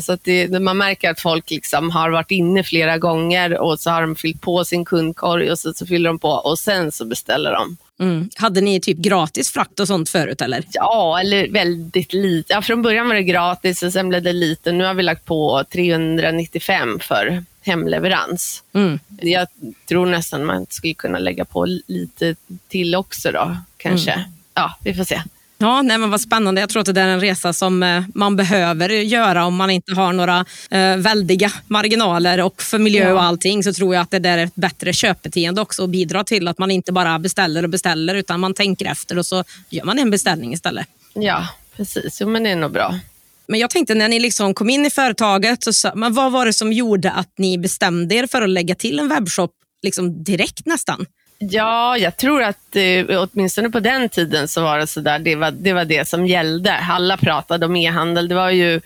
så 0.00 0.12
att 0.12 0.24
det, 0.24 0.62
man 0.62 0.76
märker 0.76 1.10
att 1.10 1.20
folk 1.20 1.50
liksom 1.50 1.90
har 1.90 2.10
varit 2.10 2.30
inne 2.30 2.64
flera 2.64 2.98
gånger 2.98 3.58
och 3.58 3.80
så 3.80 3.90
har 3.90 4.00
de 4.00 4.16
fyllt 4.16 4.40
på 4.40 4.64
sin 4.64 4.84
kundkorg 4.84 5.50
och 5.50 5.58
så, 5.58 5.72
så 5.72 5.86
fyller 5.86 6.10
de 6.10 6.18
på 6.18 6.30
och 6.30 6.58
sen 6.58 6.92
så 6.92 7.04
beställer 7.04 7.52
de. 7.52 7.76
Mm. 8.00 8.30
Hade 8.36 8.60
ni 8.60 8.80
typ 8.80 8.98
gratis 8.98 9.50
frakt 9.50 9.80
och 9.80 9.86
sånt 9.86 10.08
förut? 10.08 10.40
eller? 10.40 10.64
Ja, 10.72 11.20
eller 11.20 11.48
väldigt 11.48 12.12
lite. 12.12 12.52
Ja, 12.52 12.62
från 12.62 12.82
början 12.82 13.08
var 13.08 13.14
det 13.14 13.22
gratis 13.22 13.82
och 13.82 13.92
sen 13.92 14.08
blev 14.08 14.22
det 14.22 14.32
lite. 14.32 14.72
Nu 14.72 14.84
har 14.84 14.94
vi 14.94 15.02
lagt 15.02 15.24
på 15.24 15.64
395 15.72 16.98
för 17.00 17.44
hemleverans. 17.62 18.62
Mm. 18.72 18.98
Jag 19.08 19.48
tror 19.88 20.06
nästan 20.06 20.44
man 20.44 20.66
skulle 20.70 20.94
kunna 20.94 21.18
lägga 21.18 21.44
på 21.44 21.64
lite 21.86 22.34
till 22.68 22.94
också 22.94 23.32
då, 23.32 23.56
kanske. 23.76 24.12
Mm. 24.12 24.30
Ja, 24.54 24.76
vi 24.80 24.94
får 24.94 25.04
se. 25.04 25.22
Ja, 25.60 25.82
nej, 25.82 25.98
men 25.98 26.10
vad 26.10 26.20
spännande. 26.20 26.60
Jag 26.60 26.70
tror 26.70 26.80
att 26.80 26.94
det 26.94 27.00
är 27.00 27.08
en 27.08 27.20
resa 27.20 27.52
som 27.52 27.82
eh, 27.82 28.02
man 28.14 28.36
behöver 28.36 28.88
göra 28.88 29.44
om 29.44 29.56
man 29.56 29.70
inte 29.70 29.94
har 29.94 30.12
några 30.12 30.44
eh, 30.70 30.96
väldiga 30.96 31.52
marginaler. 31.66 32.40
Och 32.40 32.62
för 32.62 32.78
miljö 32.78 33.12
och 33.12 33.22
allting 33.22 33.64
så 33.64 33.72
tror 33.72 33.94
jag 33.94 34.02
att 34.02 34.10
det 34.10 34.18
där 34.18 34.38
är 34.38 34.44
ett 34.44 34.54
bättre 34.54 34.92
köpbeteende 34.92 35.60
också 35.60 35.82
och 35.82 35.88
bidrar 35.88 36.24
till 36.24 36.48
att 36.48 36.58
man 36.58 36.70
inte 36.70 36.92
bara 36.92 37.18
beställer 37.18 37.62
och 37.62 37.70
beställer 37.70 38.14
utan 38.14 38.40
man 38.40 38.54
tänker 38.54 38.86
efter 38.86 39.18
och 39.18 39.26
så 39.26 39.44
gör 39.70 39.84
man 39.84 39.98
en 39.98 40.10
beställning 40.10 40.52
istället. 40.52 40.86
Ja, 41.14 41.48
precis. 41.76 42.20
Jo, 42.20 42.28
men 42.28 42.42
det 42.42 42.50
är 42.50 42.56
nog 42.56 42.72
bra. 42.72 42.98
Men 43.46 43.60
jag 43.60 43.70
tänkte 43.70 43.94
när 43.94 44.08
ni 44.08 44.20
liksom 44.20 44.54
kom 44.54 44.70
in 44.70 44.86
i 44.86 44.90
företaget, 44.90 45.74
så, 45.74 45.90
men 45.94 46.14
vad 46.14 46.32
var 46.32 46.46
det 46.46 46.52
som 46.52 46.72
gjorde 46.72 47.10
att 47.10 47.32
ni 47.38 47.58
bestämde 47.58 48.14
er 48.14 48.26
för 48.26 48.42
att 48.42 48.50
lägga 48.50 48.74
till 48.74 48.98
en 48.98 49.08
webbshop 49.08 49.50
liksom 49.82 50.24
direkt 50.24 50.66
nästan. 50.66 51.06
Ja, 51.38 51.98
jag 51.98 52.16
tror 52.16 52.42
att 52.42 52.76
eh, 52.76 53.04
åtminstone 53.08 53.70
på 53.70 53.80
den 53.80 54.08
tiden 54.08 54.48
så 54.48 54.62
var 54.62 54.78
det 54.78 54.86
så 54.86 55.00
där, 55.00 55.18
det 55.18 55.36
var, 55.36 55.50
det 55.50 55.72
var 55.72 55.84
det 55.84 56.08
som 56.08 56.26
gällde. 56.26 56.72
Alla 56.72 57.16
pratade 57.16 57.66
om 57.66 57.76
e-handel. 57.76 58.28
Det 58.28 58.34
var 58.34 58.50
ju 58.50 58.80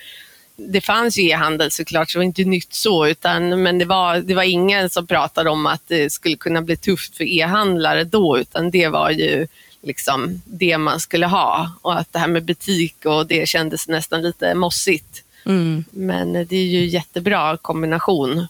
det 0.57 0.81
fanns 0.81 1.19
ju 1.19 1.29
e-handel 1.29 1.71
såklart, 1.71 2.11
så 2.11 2.19
det 2.19 2.21
var 2.21 2.25
inte 2.25 2.45
nytt 2.45 2.73
så, 2.73 3.07
utan, 3.07 3.63
men 3.63 3.79
det 3.79 3.85
var, 3.85 4.19
det 4.19 4.35
var 4.35 4.43
ingen 4.43 4.91
som 4.91 5.07
pratade 5.07 5.51
om 5.51 5.67
att 5.67 5.83
det 5.87 6.13
skulle 6.13 6.37
kunna 6.37 6.63
bli 6.63 6.77
tufft 6.77 7.17
för 7.17 7.25
e-handlare 7.25 8.05
då, 8.05 8.39
utan 8.39 8.71
det 8.71 8.89
var 8.89 9.11
ju 9.11 9.47
liksom 9.83 10.43
det 10.45 10.79
man 10.79 11.01
skulle 11.01 11.27
ha. 11.27 11.71
Och 11.83 11.99
att 11.99 12.13
det 12.13 12.19
här 12.19 12.29
med 12.29 12.45
butik 12.45 13.05
och 13.05 13.27
det 13.27 13.49
kändes 13.49 13.89
nästan 13.89 14.23
lite 14.23 14.55
mossigt. 14.55 15.23
Mm. 15.47 15.85
Men 15.91 16.33
det 16.33 16.57
är 16.57 16.67
ju 16.67 16.85
jättebra 16.85 17.57
kombination. 17.57 18.47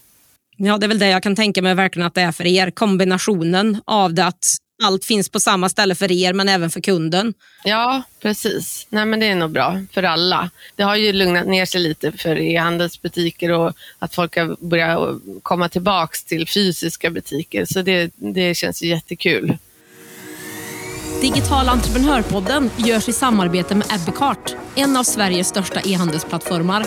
Ja, 0.57 0.79
det 0.79 0.87
är 0.87 0.89
väl 0.89 0.99
det 0.99 1.09
jag 1.09 1.23
kan 1.23 1.37
tänka 1.37 1.63
mig 1.63 1.75
verkligen 1.75 2.07
att 2.07 2.15
det 2.15 2.23
är 2.23 2.33
för 2.33 2.47
er. 2.47 2.71
Kombinationen 2.71 3.81
av 3.85 4.15
det 4.15 4.25
att 4.27 4.57
allt 4.85 5.05
finns 5.05 5.29
på 5.29 5.41
samma 5.41 5.69
ställe 5.69 5.95
för 5.95 6.13
er 6.13 6.33
men 6.33 6.49
även 6.49 6.71
för 6.71 6.81
kunden. 6.81 7.35
Ja, 7.65 8.03
precis. 8.23 8.87
Nej, 8.91 9.07
men 9.07 9.21
det 9.21 9.27
är 9.27 9.35
nog 9.35 9.51
bra 9.51 9.81
för 9.93 10.03
alla. 10.03 10.51
Det 10.77 10.83
har 10.83 10.97
ju 10.97 11.13
lugnat 11.13 11.47
ner 11.47 11.67
sig 11.67 11.81
lite 11.81 12.13
för 12.13 12.39
e-handelsbutiker 12.39 13.53
och 13.53 13.73
att 13.99 14.15
folk 14.15 14.37
har 14.37 14.57
börjat 14.61 15.21
komma 15.43 15.69
tillbaka 15.69 16.17
till 16.27 16.49
fysiska 16.49 17.11
butiker. 17.11 17.65
Så 17.65 17.83
det, 17.83 18.13
det 18.17 18.55
känns 18.55 18.83
jättekul. 18.83 19.59
Digital 21.21 21.69
entreprenörpodden 21.69 22.71
görs 22.77 23.09
i 23.09 23.13
samarbete 23.13 23.75
med 23.75 23.87
Ebbecart, 23.93 24.55
en 24.75 24.97
av 24.97 25.05
Sveriges 25.05 25.49
största 25.49 25.81
e-handelsplattformar. 25.81 26.87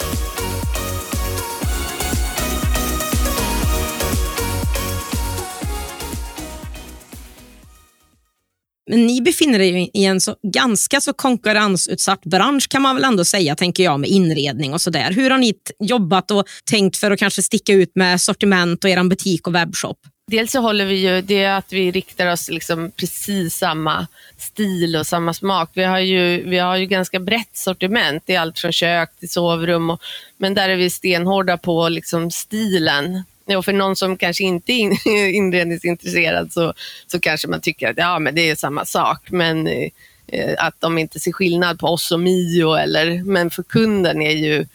Men 8.91 9.07
ni 9.07 9.21
befinner 9.21 9.61
er 9.63 9.77
i 9.93 10.05
en 10.05 10.21
så, 10.21 10.35
ganska 10.43 11.01
så 11.01 11.13
konkurrensutsatt 11.13 12.25
bransch 12.25 12.69
kan 12.69 12.81
man 12.81 12.95
väl 12.95 13.03
ändå 13.03 13.25
säga, 13.25 13.55
tänker 13.55 13.83
jag, 13.83 13.99
med 13.99 14.09
inredning 14.09 14.73
och 14.73 14.81
sådär. 14.81 15.11
Hur 15.11 15.29
har 15.29 15.37
ni 15.37 15.53
jobbat 15.79 16.31
och 16.31 16.45
tänkt 16.69 16.97
för 16.97 17.11
att 17.11 17.19
kanske 17.19 17.41
sticka 17.41 17.73
ut 17.73 17.91
med 17.95 18.21
sortiment 18.21 18.83
och 18.83 18.89
er 18.89 19.03
butik 19.03 19.47
och 19.47 19.55
webbshop? 19.55 19.97
Dels 20.27 20.51
så 20.51 20.59
håller 20.59 20.85
vi 20.85 20.95
ju 20.95 21.21
det 21.21 21.43
är 21.43 21.57
att 21.57 21.73
vi 21.73 21.91
riktar 21.91 22.31
oss 22.31 22.49
liksom 22.49 22.91
precis 22.91 23.57
samma 23.57 24.07
stil 24.37 24.95
och 24.95 25.07
samma 25.07 25.33
smak. 25.33 25.69
Vi 25.73 25.83
har 25.83 25.99
ju, 25.99 26.49
vi 26.49 26.57
har 26.57 26.75
ju 26.75 26.85
ganska 26.85 27.19
brett 27.19 27.57
sortiment. 27.57 28.23
Det 28.25 28.35
är 28.35 28.39
allt 28.39 28.59
från 28.59 28.71
kök 28.71 29.09
till 29.19 29.29
sovrum. 29.29 29.89
Och, 29.89 30.01
men 30.37 30.53
där 30.53 30.69
är 30.69 30.75
vi 30.75 30.89
stenhårda 30.89 31.57
på 31.57 31.89
liksom 31.89 32.31
stilen. 32.31 33.23
Och 33.45 33.65
för 33.65 33.73
någon 33.73 33.95
som 33.95 34.17
kanske 34.17 34.43
inte 34.43 34.71
är 34.73 35.27
inredningsintresserad 35.35 36.53
så, 36.53 36.73
så 37.07 37.19
kanske 37.19 37.47
man 37.47 37.61
tycker 37.61 37.89
att 37.89 37.97
ja, 37.97 38.19
men 38.19 38.35
det 38.35 38.49
är 38.49 38.55
samma 38.55 38.85
sak. 38.85 39.31
Men 39.31 39.67
eh, 39.67 40.55
att 40.57 40.75
de 40.79 40.97
inte 40.97 41.19
ser 41.19 41.31
skillnad 41.31 41.79
på 41.79 41.87
oss 41.87 42.11
och 42.11 42.19
Mio. 42.19 42.75
Eller, 42.75 43.23
men 43.23 43.49
för 43.49 43.63
kunden 43.63 44.21
är 44.21 44.31
ju, 44.31 44.65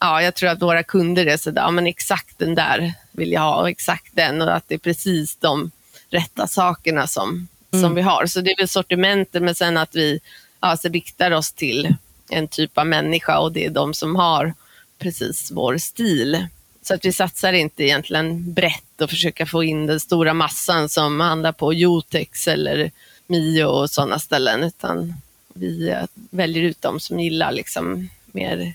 ja, 0.00 0.22
jag 0.22 0.34
tror 0.34 0.50
att 0.50 0.62
våra 0.62 0.82
kunder 0.82 1.26
är 1.26 1.36
sådär, 1.36 1.62
ja, 1.62 1.70
men 1.70 1.86
exakt 1.86 2.38
den 2.38 2.54
där 2.54 2.92
vill 3.12 3.32
jag 3.32 3.40
ha 3.40 3.60
och 3.60 3.68
exakt 3.68 4.10
den 4.12 4.42
och 4.42 4.56
att 4.56 4.68
det 4.68 4.74
är 4.74 4.78
precis 4.78 5.36
de 5.36 5.70
rätta 6.10 6.46
sakerna 6.46 7.06
som, 7.06 7.48
mm. 7.72 7.82
som 7.82 7.94
vi 7.94 8.02
har. 8.02 8.26
Så 8.26 8.40
det 8.40 8.50
är 8.50 8.56
väl 8.56 8.68
sortimentet 8.68 9.42
men 9.42 9.54
sen 9.54 9.76
att 9.76 9.96
vi 9.96 10.20
alltså, 10.60 10.88
riktar 10.88 11.30
oss 11.30 11.52
till 11.52 11.94
en 12.30 12.48
typ 12.48 12.78
av 12.78 12.86
människa 12.86 13.38
och 13.38 13.52
det 13.52 13.66
är 13.66 13.70
de 13.70 13.94
som 13.94 14.16
har 14.16 14.54
precis 14.98 15.50
vår 15.50 15.78
stil. 15.78 16.46
Så 16.86 16.94
att 16.94 17.04
vi 17.04 17.12
satsar 17.12 17.52
inte 17.52 17.84
egentligen 17.84 18.52
brett 18.52 19.00
och 19.00 19.10
försöker 19.10 19.46
få 19.46 19.64
in 19.64 19.86
den 19.86 20.00
stora 20.00 20.34
massan 20.34 20.88
som 20.88 21.20
handlar 21.20 21.52
på 21.52 21.72
Jotex 21.72 22.48
eller 22.48 22.90
Mio 23.26 23.64
och 23.64 23.90
sådana 23.90 24.18
ställen, 24.18 24.62
utan 24.62 25.14
vi 25.54 25.88
eh, 25.88 26.04
väljer 26.30 26.62
ut 26.62 26.82
de 26.82 27.00
som 27.00 27.20
gillar 27.20 27.52
liksom 27.52 28.08
mer, 28.26 28.74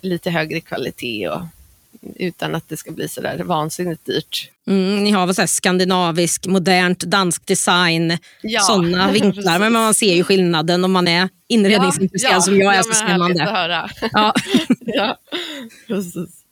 lite 0.00 0.30
högre 0.30 0.60
kvalitet 0.60 1.28
och 1.28 1.42
utan 2.16 2.54
att 2.54 2.68
det 2.68 2.76
ska 2.76 2.90
bli 2.90 3.08
så 3.08 3.20
där 3.20 3.38
vansinnigt 3.44 4.06
dyrt. 4.06 4.50
Mm, 4.66 5.04
ni 5.04 5.10
har 5.10 5.26
väl 5.26 5.34
så 5.34 5.46
skandinavisk, 5.46 6.46
modernt, 6.46 7.00
dansk 7.00 7.46
design, 7.46 8.18
ja. 8.42 8.60
sådana 8.60 9.12
vinklar. 9.12 9.58
men 9.58 9.72
man 9.72 9.94
ser 9.94 10.14
ju 10.14 10.24
skillnaden 10.24 10.84
om 10.84 10.92
man 10.92 11.08
är 11.08 11.28
inredningsintresserad 11.48 12.32
ja, 12.32 12.36
ja, 12.36 12.42
som 12.42 12.58
jag 12.58 12.74
är. 12.74 12.76
Ja, 12.76 12.82
så 12.82 13.18
man 13.18 13.34
det. 13.34 14.34
Ja, 14.84 15.18
precis. 15.86 16.44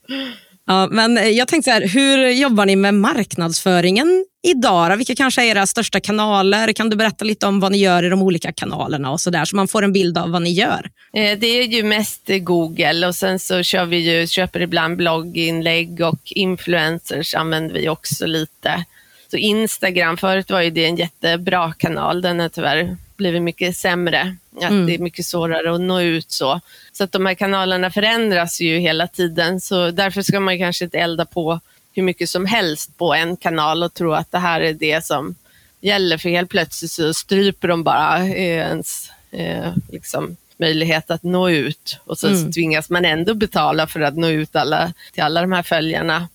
Ja, 0.72 0.88
men 0.90 1.18
eh, 1.18 1.28
jag 1.28 1.48
tänkte 1.48 1.70
så 1.70 1.74
här, 1.74 1.88
hur 1.88 2.28
jobbar 2.28 2.66
ni 2.66 2.76
med 2.76 2.94
marknadsföringen 2.94 4.26
idag? 4.42 4.96
Vilka 4.96 5.14
kanske 5.14 5.42
är 5.42 5.46
era 5.46 5.66
största 5.66 6.00
kanaler? 6.00 6.72
Kan 6.72 6.90
du 6.90 6.96
berätta 6.96 7.24
lite 7.24 7.46
om 7.46 7.60
vad 7.60 7.72
ni 7.72 7.78
gör 7.78 8.02
i 8.02 8.08
de 8.08 8.22
olika 8.22 8.52
kanalerna 8.52 9.10
och 9.10 9.20
så 9.20 9.30
där, 9.30 9.44
så 9.44 9.56
man 9.56 9.68
får 9.68 9.82
en 9.82 9.92
bild 9.92 10.18
av 10.18 10.30
vad 10.30 10.42
ni 10.42 10.52
gör? 10.52 10.90
Eh, 11.12 11.38
det 11.38 11.46
är 11.46 11.62
ju 11.62 11.82
mest 11.82 12.30
Google 12.40 13.06
och 13.06 13.14
sen 13.14 13.38
så 13.38 13.62
kör 13.62 13.84
vi 13.84 13.96
ju, 13.96 14.26
köper 14.26 14.60
ibland 14.60 14.96
blogginlägg 14.96 16.00
och 16.00 16.20
influencers 16.24 17.34
använder 17.34 17.74
vi 17.74 17.88
också 17.88 18.26
lite. 18.26 18.84
Så 19.30 19.36
Instagram, 19.36 20.16
förut 20.16 20.50
var 20.50 20.60
ju 20.60 20.70
det 20.70 20.84
en 20.84 20.96
jättebra 20.96 21.72
kanal, 21.72 22.22
den 22.22 22.40
är 22.40 22.48
tyvärr 22.48 22.96
blivit 23.16 23.42
mycket 23.42 23.76
sämre. 23.76 24.36
Att 24.56 24.70
mm. 24.70 24.86
Det 24.86 24.94
är 24.94 24.98
mycket 24.98 25.26
svårare 25.26 25.74
att 25.74 25.80
nå 25.80 26.00
ut 26.00 26.30
så. 26.30 26.60
Så 26.92 27.04
att 27.04 27.12
de 27.12 27.26
här 27.26 27.34
kanalerna 27.34 27.90
förändras 27.90 28.60
ju 28.60 28.78
hela 28.78 29.06
tiden. 29.06 29.60
Så 29.60 29.90
därför 29.90 30.22
ska 30.22 30.40
man 30.40 30.58
kanske 30.58 30.84
inte 30.84 30.98
elda 30.98 31.24
på 31.24 31.60
hur 31.94 32.02
mycket 32.02 32.28
som 32.28 32.46
helst 32.46 32.98
på 32.98 33.14
en 33.14 33.36
kanal 33.36 33.82
och 33.82 33.94
tro 33.94 34.12
att 34.12 34.32
det 34.32 34.38
här 34.38 34.60
är 34.60 34.72
det 34.72 35.04
som 35.04 35.34
gäller. 35.80 36.18
För 36.18 36.28
helt 36.28 36.50
plötsligt 36.50 36.92
så 36.92 37.14
stryper 37.14 37.68
de 37.68 37.82
bara 37.82 38.18
eh, 38.18 38.56
ens 38.56 39.10
eh, 39.30 39.72
liksom, 39.92 40.36
möjlighet 40.56 41.10
att 41.10 41.22
nå 41.22 41.50
ut. 41.50 41.98
Och 42.04 42.18
så, 42.18 42.28
mm. 42.28 42.52
tvingas 42.52 42.90
man 42.90 43.04
ändå 43.04 43.34
betala 43.34 43.86
för 43.86 44.00
att 44.00 44.16
nå 44.16 44.28
ut 44.28 44.56
alla, 44.56 44.92
till 45.12 45.22
alla 45.22 45.40
de 45.40 45.52
här 45.52 45.62
följarna. 45.62 46.28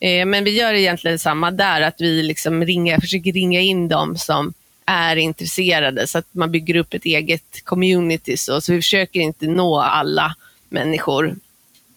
Eh, 0.00 0.26
men 0.26 0.44
vi 0.44 0.50
gör 0.50 0.74
egentligen 0.74 1.18
samma 1.18 1.50
där, 1.50 1.80
att 1.80 2.00
vi 2.00 2.22
liksom 2.22 2.64
ringer, 2.64 3.00
försöker 3.00 3.32
ringa 3.32 3.60
in 3.60 3.88
dem 3.88 4.16
som 4.16 4.54
är 4.88 5.16
intresserade 5.16 6.06
så 6.06 6.18
att 6.18 6.26
man 6.32 6.50
bygger 6.50 6.76
upp 6.76 6.94
ett 6.94 7.04
eget 7.04 7.64
community. 7.64 8.36
Så, 8.36 8.60
så 8.60 8.72
vi 8.72 8.78
försöker 8.78 9.20
inte 9.20 9.46
nå 9.46 9.80
alla 9.80 10.34
människor. 10.68 11.36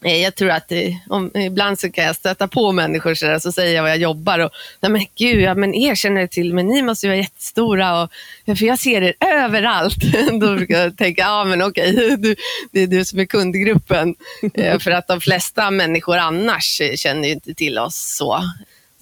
Eh, 0.04 0.18
jag 0.18 0.36
tror 0.36 0.50
att 0.50 0.68
det, 0.68 0.98
om, 1.10 1.32
ibland 1.38 1.80
så 1.80 1.92
kan 1.92 2.04
jag 2.04 2.16
stöta 2.16 2.48
på 2.48 2.72
människor 2.72 3.14
så, 3.14 3.26
där, 3.26 3.40
så 3.40 3.52
säger 3.52 3.76
jag 3.76 3.84
vad 3.84 3.92
jag 3.92 3.98
jobbar 3.98 4.40
och 4.40 4.52
nej 4.80 4.92
men 4.92 5.06
gud, 5.16 5.42
ja, 5.42 5.56
men 5.56 5.74
er 5.76 5.96
känner 5.96 6.28
till 6.28 6.54
men 6.54 6.68
ni 6.68 6.82
måste 6.82 7.06
ju 7.06 7.10
vara 7.10 7.22
jättestora 7.22 8.04
och, 8.04 8.12
för 8.46 8.64
jag 8.66 8.80
ser 8.80 9.02
er 9.02 9.14
överallt. 9.20 9.98
Då 10.32 10.56
brukar 10.56 10.80
jag 10.80 10.98
tänka, 10.98 11.22
ja 11.22 11.44
men 11.44 11.62
okej, 11.62 12.18
du, 12.18 12.36
det 12.72 12.80
är 12.82 12.88
du 12.88 13.06
som 13.06 13.20
är 13.20 13.26
kundgruppen. 13.26 14.16
Eh, 14.54 14.80
för 14.80 14.92
att 14.92 15.08
de 15.08 15.22
flesta 15.22 15.72
människor 15.72 16.18
annars 16.18 16.82
känner 16.96 17.28
ju 17.28 17.34
inte 17.34 17.54
till 17.54 17.78
oss 17.78 18.16
så. 18.18 18.44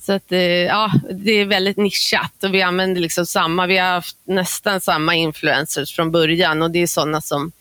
Så 0.09 0.13
att, 0.13 0.31
eh, 0.31 0.39
ja, 0.41 0.91
det 1.11 1.31
är 1.31 1.45
väldigt 1.45 1.77
nischat 1.77 2.43
och 2.43 2.53
vi 2.53 2.61
använder 2.61 3.01
liksom 3.01 3.25
samma, 3.25 3.67
vi 3.67 3.77
har 3.77 3.87
haft 3.87 4.17
nästan 4.23 4.81
samma 4.81 5.15
influencers 5.15 5.95
från 5.95 6.11
början 6.11 6.61
och 6.61 6.71
det 6.71 6.79
är 6.79 6.87
sådana 6.87 7.21
som 7.21 7.51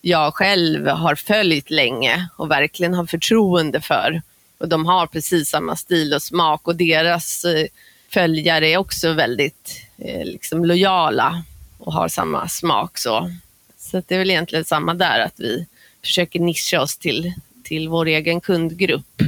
jag 0.00 0.34
själv 0.34 0.86
har 0.86 1.14
följt 1.14 1.70
länge 1.70 2.28
och 2.36 2.50
verkligen 2.50 2.94
har 2.94 3.06
förtroende 3.06 3.80
för. 3.80 4.22
Och 4.58 4.68
de 4.68 4.86
har 4.86 5.06
precis 5.06 5.48
samma 5.48 5.76
stil 5.76 6.14
och 6.14 6.22
smak 6.22 6.68
och 6.68 6.76
deras 6.76 7.44
eh, 7.44 7.66
följare 8.08 8.68
är 8.68 8.76
också 8.76 9.12
väldigt 9.12 9.82
eh, 9.98 10.24
liksom 10.24 10.64
lojala 10.64 11.44
och 11.78 11.92
har 11.92 12.08
samma 12.08 12.48
smak. 12.48 12.98
Så, 12.98 13.30
så 13.78 14.02
det 14.06 14.14
är 14.14 14.18
väl 14.18 14.30
egentligen 14.30 14.64
samma 14.64 14.94
där, 14.94 15.20
att 15.20 15.40
vi 15.40 15.66
försöker 16.04 16.40
nischa 16.40 16.82
oss 16.82 16.96
till, 16.98 17.32
till 17.64 17.88
vår 17.88 18.06
egen 18.06 18.40
kundgrupp. 18.40 19.22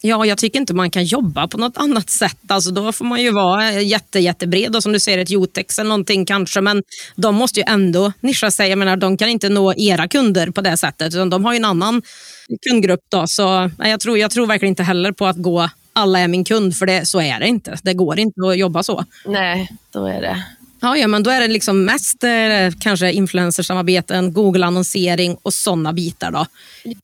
Ja, 0.00 0.26
jag 0.26 0.38
tycker 0.38 0.58
inte 0.60 0.74
man 0.74 0.90
kan 0.90 1.04
jobba 1.04 1.48
på 1.48 1.58
något 1.58 1.76
annat 1.76 2.10
sätt. 2.10 2.38
Alltså, 2.48 2.70
då 2.70 2.92
får 2.92 3.04
man 3.04 3.22
ju 3.22 3.32
vara 3.32 3.72
jätte, 3.72 4.18
jättebred 4.20 4.76
och 4.76 4.82
som 4.82 4.92
du 4.92 5.00
säger 5.00 5.18
ett 5.18 5.30
Jotex 5.30 5.78
eller 5.78 5.88
någonting 5.88 6.26
kanske. 6.26 6.60
Men 6.60 6.82
de 7.16 7.34
måste 7.34 7.60
ju 7.60 7.64
ändå 7.68 8.12
nischa 8.20 8.50
sig. 8.50 8.68
Jag 8.68 8.78
menar, 8.78 8.96
de 8.96 9.16
kan 9.16 9.28
inte 9.28 9.48
nå 9.48 9.74
era 9.76 10.08
kunder 10.08 10.50
på 10.50 10.60
det 10.60 10.76
sättet. 10.76 11.14
Utan 11.14 11.30
de 11.30 11.44
har 11.44 11.52
ju 11.52 11.56
en 11.56 11.64
annan 11.64 12.02
kundgrupp. 12.68 13.00
Då. 13.08 13.26
Så, 13.26 13.70
jag, 13.78 14.00
tror, 14.00 14.18
jag 14.18 14.30
tror 14.30 14.46
verkligen 14.46 14.72
inte 14.72 14.82
heller 14.82 15.12
på 15.12 15.26
att 15.26 15.36
gå 15.36 15.68
alla 15.92 16.18
är 16.18 16.28
min 16.28 16.44
kund, 16.44 16.76
för 16.76 16.86
det, 16.86 17.06
så 17.06 17.20
är 17.20 17.40
det 17.40 17.46
inte. 17.46 17.78
Det 17.82 17.94
går 17.94 18.18
inte 18.18 18.40
att 18.48 18.58
jobba 18.58 18.82
så. 18.82 19.04
Nej, 19.26 19.70
då 19.92 20.06
är 20.06 20.20
det. 20.20 20.44
Ja, 20.80 20.96
ja, 20.96 21.08
men 21.08 21.22
då 21.22 21.30
är 21.30 21.40
det 21.40 21.48
liksom 21.48 21.84
mest 21.84 22.24
eh, 22.24 22.78
kanske 22.80 23.12
influencersamarbeten, 23.12 24.32
Google-annonsering 24.32 25.36
och 25.42 25.54
sådana 25.54 25.92
bitar. 25.92 26.30
Då. 26.30 26.46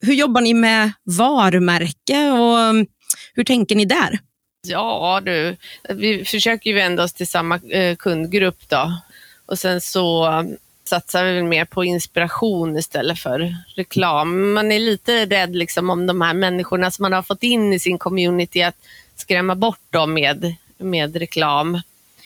Hur 0.01 0.15
jobbar 0.15 0.41
ni 0.41 0.55
med 0.55 0.93
varumärke 1.05 2.31
och 2.31 2.61
mm, 2.61 2.87
hur 3.35 3.45
tänker 3.45 3.77
ni 3.77 3.85
där? 3.85 4.19
Ja 4.67 5.21
du, 5.25 5.57
vi 5.89 6.25
försöker 6.25 6.71
ju 6.71 6.77
vända 6.77 7.03
oss 7.03 7.13
till 7.13 7.27
samma 7.27 7.61
eh, 7.71 7.97
kundgrupp 7.97 8.69
då. 8.69 8.93
Och 9.47 9.59
sen 9.59 9.81
så 9.81 10.27
mm, 10.27 10.57
satsar 10.85 11.25
vi 11.25 11.43
mer 11.43 11.65
på 11.65 11.85
inspiration 11.85 12.77
istället 12.77 13.19
för 13.19 13.57
reklam. 13.77 14.53
Man 14.53 14.73
är 14.73 14.79
lite 14.79 15.27
rädd 15.27 15.57
liksom 15.57 15.91
om 15.91 16.07
de 16.07 16.21
här 16.21 16.35
människorna 16.35 16.91
som 16.91 17.03
man 17.03 17.13
har 17.13 17.23
fått 17.23 17.43
in 17.43 17.73
i 17.73 17.79
sin 17.79 17.99
community 17.99 18.63
att 18.63 18.77
skrämma 19.17 19.55
bort 19.55 19.93
dem 19.93 20.15
med, 20.15 20.55
med 20.79 21.17
reklam. 21.17 21.81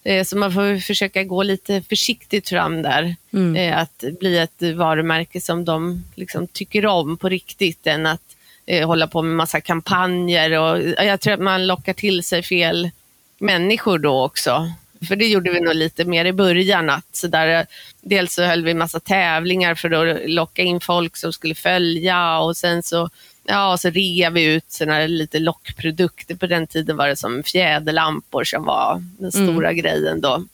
Eh, 0.05 0.25
så 0.25 0.37
man 0.37 0.53
får 0.53 0.81
försöka 0.81 1.25
gå 1.25 1.43
lite 1.43 1.83
försiktigt 1.83 2.49
fram 2.49 2.83
där. 2.83 3.17
Mm. 3.33 3.57
Eh, 3.57 3.79
att 3.79 4.05
bli 4.21 4.39
ett 4.39 4.63
varumärke 4.77 5.41
som 5.41 5.65
de 5.65 6.05
liksom 6.15 6.47
tycker 6.47 6.87
om 6.87 7.17
på 7.17 7.29
riktigt 7.29 7.87
än 7.87 8.07
att 8.07 8.37
eh, 8.67 8.87
hålla 8.87 9.07
på 9.07 9.23
med 9.23 9.37
massa 9.37 9.61
kampanjer. 9.61 10.59
Och 10.59 10.83
jag 11.07 11.21
tror 11.21 11.35
att 11.35 11.41
man 11.41 11.67
lockar 11.67 11.93
till 11.93 12.23
sig 12.23 12.43
fel 12.43 12.91
människor 13.39 13.99
då 13.99 14.25
också. 14.25 14.73
För 15.09 15.17
det 15.17 15.27
gjorde 15.27 15.51
vi 15.51 15.61
nog 15.61 15.75
lite 15.75 16.05
mer 16.05 16.25
i 16.25 16.33
början. 16.33 16.91
Att 16.91 17.17
så 17.17 17.27
där, 17.27 17.67
dels 18.01 18.35
så 18.35 18.43
höll 18.43 18.65
vi 18.65 18.75
massa 18.75 19.01
tävlingar 19.01 19.75
för 19.75 19.91
att 19.91 20.31
locka 20.31 20.63
in 20.63 20.81
folk 20.81 21.17
som 21.17 21.33
skulle 21.33 21.55
följa 21.55 22.39
och 22.39 22.57
sen 22.57 22.83
så 22.83 23.11
Ja, 23.51 23.77
så 23.79 23.91
rev 23.91 24.33
vi 24.33 24.45
ut 24.45 24.65
såna 24.69 25.07
lite 25.07 25.39
lockprodukter. 25.39 26.35
På 26.35 26.47
den 26.47 26.67
tiden 26.67 26.97
var 26.97 27.09
det 27.09 27.17
som 27.17 27.43
fjäderlampor 27.43 28.45
som 28.45 28.65
var 28.65 29.05
den 29.19 29.33
stora 29.33 29.71
mm. 29.71 29.77
grejen 29.77 30.21
då. 30.21 30.45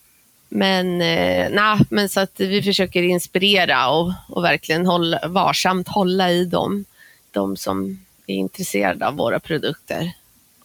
Men, 0.49 1.01
eh, 1.01 1.51
nah, 1.51 1.81
men 1.89 2.09
så 2.09 2.19
att 2.19 2.39
vi 2.39 2.63
försöker 2.63 3.03
inspirera 3.03 3.89
och, 3.89 4.13
och 4.29 4.43
verkligen 4.43 4.85
hålla, 4.85 5.27
varsamt 5.27 5.87
hålla 5.87 6.31
i 6.31 6.45
dem, 6.45 6.85
de 7.31 7.57
som 7.57 8.05
är 8.27 8.35
intresserade 8.35 9.07
av 9.07 9.15
våra 9.15 9.39
produkter. 9.39 10.11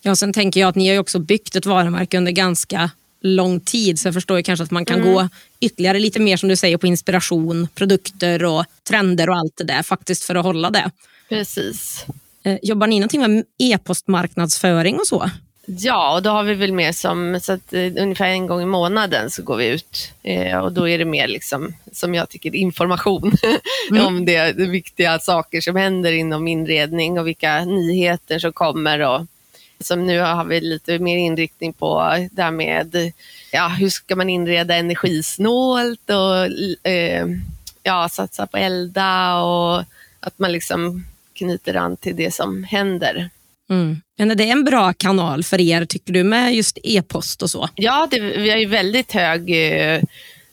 Ja, 0.03 0.17
sen 0.17 0.33
tänker 0.33 0.61
jag 0.61 0.69
att 0.69 0.75
ni 0.75 0.89
har 0.89 0.99
också 0.99 1.19
byggt 1.19 1.57
ett 1.57 1.67
varumärke 1.67 2.19
under 2.19 2.33
ganska 2.33 2.91
lång 3.21 3.61
tid, 3.61 3.99
så 3.99 4.09
jag 4.09 4.15
förstår 4.15 4.37
ju 4.37 4.43
kanske 4.43 4.63
att 4.65 4.71
man 4.71 4.85
kan 4.85 5.01
mm. 5.01 5.13
gå 5.13 5.29
ytterligare 5.61 5.99
lite 5.99 6.21
mer 6.21 6.37
som 6.37 6.49
du 6.49 6.57
säger 6.57 6.77
på 6.77 6.87
inspiration, 6.87 7.69
produkter 7.75 8.45
och 8.45 8.65
trender 8.89 9.31
och 9.31 9.37
allt 9.37 9.57
det 9.57 9.65
där 9.65 9.83
faktiskt 9.83 10.25
för 10.25 10.35
att 10.35 10.45
hålla 10.45 10.71
det. 10.71 10.91
Precis. 11.31 12.07
Eh, 12.43 12.59
jobbar 12.63 12.87
ni 12.87 12.99
någonting 12.99 13.21
med 13.21 13.45
e-postmarknadsföring 13.59 14.99
och 14.99 15.07
så? 15.07 15.31
Ja, 15.67 16.15
och 16.15 16.23
då 16.23 16.31
har 16.31 16.43
vi 16.43 16.55
väl 16.55 16.73
mer 16.73 16.93
som, 16.93 17.41
så 17.43 17.53
att 17.53 17.73
eh, 17.73 17.81
ungefär 17.81 18.27
en 18.27 18.47
gång 18.47 18.63
i 18.63 18.67
månaden 18.67 19.31
så 19.31 19.43
går 19.43 19.57
vi 19.57 19.67
ut 19.67 20.13
eh, 20.23 20.59
och 20.59 20.73
då 20.73 20.89
är 20.89 20.99
det 20.99 21.05
mer 21.05 21.29
liksom, 21.29 21.75
som 21.93 22.15
jag 22.15 22.29
tycker, 22.29 22.55
information 22.55 23.33
mm. 23.91 24.07
om 24.07 24.25
det, 24.25 24.53
det, 24.53 24.67
viktiga 24.67 25.19
saker 25.19 25.61
som 25.61 25.77
händer 25.77 26.13
inom 26.13 26.49
inredning 26.49 27.19
och 27.19 27.27
vilka 27.27 27.65
nyheter 27.65 28.39
som 28.39 28.53
kommer. 28.53 29.01
Och, 29.01 29.27
som 29.81 30.07
nu 30.07 30.21
har 30.21 30.45
vi 30.45 30.61
lite 30.61 30.99
mer 30.99 31.17
inriktning 31.17 31.73
på 31.73 32.17
det 32.33 32.43
här 32.43 32.51
med 32.51 33.13
ja, 33.53 33.69
hur 33.69 33.89
ska 33.89 34.17
man 34.17 34.31
inreda 34.31 34.75
energisnålt 34.75 36.11
och 36.11 36.87
eh, 36.91 37.27
ja, 37.83 38.09
satsa 38.09 38.47
på 38.47 38.57
elda 38.57 39.43
och 39.43 39.85
att 40.21 40.39
man 40.39 40.53
liksom 40.53 41.05
knyter 41.41 41.75
an 41.75 41.97
till 41.97 42.17
det 42.17 42.35
som 42.35 42.65
händer. 42.65 43.31
Mm. 43.71 44.01
Men 44.19 44.31
är 44.31 44.35
det 44.35 44.51
en 44.51 44.65
bra 44.65 44.93
kanal 44.93 45.45
för 45.45 45.61
er, 45.61 45.85
tycker 45.85 46.13
du, 46.13 46.25
med 46.25 46.55
just 46.55 46.79
e-post 46.83 47.43
och 47.43 47.51
så? 47.51 47.69
Ja, 47.75 48.09
det, 48.11 48.21
vi 48.21 48.51
har 48.51 48.59
ju 48.59 48.67
väldigt 48.67 49.13
hög, 49.13 49.51
eh, 49.51 50.03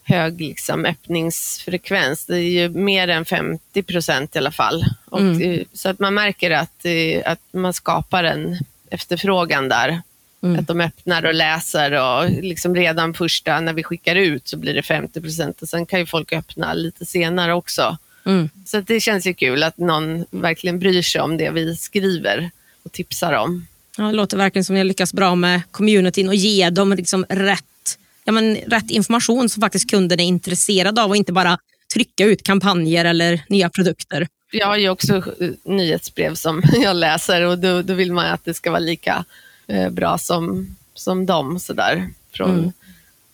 hög 0.04 0.42
liksom 0.42 0.86
öppningsfrekvens. 0.86 2.26
Det 2.26 2.38
är 2.38 2.62
ju 2.62 2.70
mer 2.70 3.08
än 3.08 3.26
50 3.26 3.84
procent 3.84 4.36
i 4.36 4.40
alla 4.40 4.52
fall. 4.52 4.86
Och, 5.06 5.20
mm. 5.20 5.42
Eh, 5.42 5.62
så 5.74 5.90
att 5.90 6.00
man 6.00 6.14
märker 6.14 6.52
att, 6.52 6.86
eh, 6.86 7.32
att 7.32 7.40
man 7.52 7.74
skapar 7.74 8.24
en 8.24 8.58
efterfrågan 8.90 9.70
där. 9.70 10.02
Mm. 10.44 10.60
Att 10.60 10.68
de 10.68 10.82
öppnar 10.82 11.26
och 11.26 11.34
läser 11.34 11.92
och 11.92 12.30
liksom 12.30 12.76
redan 12.76 13.14
första 13.14 13.60
när 13.60 13.74
vi 13.74 13.84
skickar 13.84 14.16
ut 14.16 14.48
så 14.48 14.58
blir 14.58 14.74
det 14.74 14.84
50 14.84 15.22
procent 15.22 15.62
och 15.62 15.70
sen 15.70 15.86
kan 15.86 16.00
ju 16.00 16.06
folk 16.06 16.34
öppna 16.34 16.74
lite 16.74 17.06
senare 17.06 17.54
också. 17.54 17.98
Mm. 18.28 18.50
Så 18.66 18.82
det 18.82 19.00
känns 19.00 19.28
ju 19.28 19.34
kul 19.34 19.64
att 19.64 19.78
någon 19.78 20.26
verkligen 20.30 20.80
bryr 20.80 21.02
sig 21.02 21.22
om 21.22 21.38
det 21.38 21.50
vi 21.50 21.76
skriver 21.76 22.52
och 22.84 22.92
tipsar 22.92 23.34
om. 23.34 23.68
Ja, 23.98 24.04
det 24.04 24.12
låter 24.12 24.38
verkligen 24.38 24.66
som 24.66 24.76
ni 24.76 24.84
lyckas 24.84 25.14
bra 25.14 25.36
med 25.36 25.62
communityn 25.72 26.28
och 26.28 26.36
ge 26.36 26.70
dem 26.70 26.94
liksom 26.94 27.26
rätt, 27.30 27.98
ja, 28.24 28.32
men 28.32 28.56
rätt 28.56 28.92
information 28.92 29.50
som 29.50 29.62
faktiskt 29.62 29.90
kunden 29.90 30.20
är 30.20 30.24
intresserad 30.24 31.00
av 31.00 31.10
och 31.10 31.16
inte 31.16 31.34
bara 31.34 31.58
trycka 31.94 32.26
ut 32.26 32.44
kampanjer 32.44 33.06
eller 33.06 33.42
nya 33.50 33.70
produkter. 33.70 34.28
Jag 34.52 34.68
har 34.68 34.78
ju 34.78 34.90
också 34.90 35.24
nyhetsbrev 35.64 36.36
som 36.36 36.64
jag 36.74 36.96
läser 36.96 37.42
och 37.42 37.60
då, 37.60 37.82
då 37.82 37.94
vill 37.94 38.12
man 38.12 38.26
att 38.26 38.46
det 38.46 38.54
ska 38.54 38.72
vara 38.72 38.80
lika 38.80 39.26
eh, 39.68 39.90
bra 39.90 40.18
som, 40.18 40.76
som 40.94 41.26
dem 41.26 41.60
sådär, 41.60 42.10
från, 42.32 42.60
mm. 42.60 42.72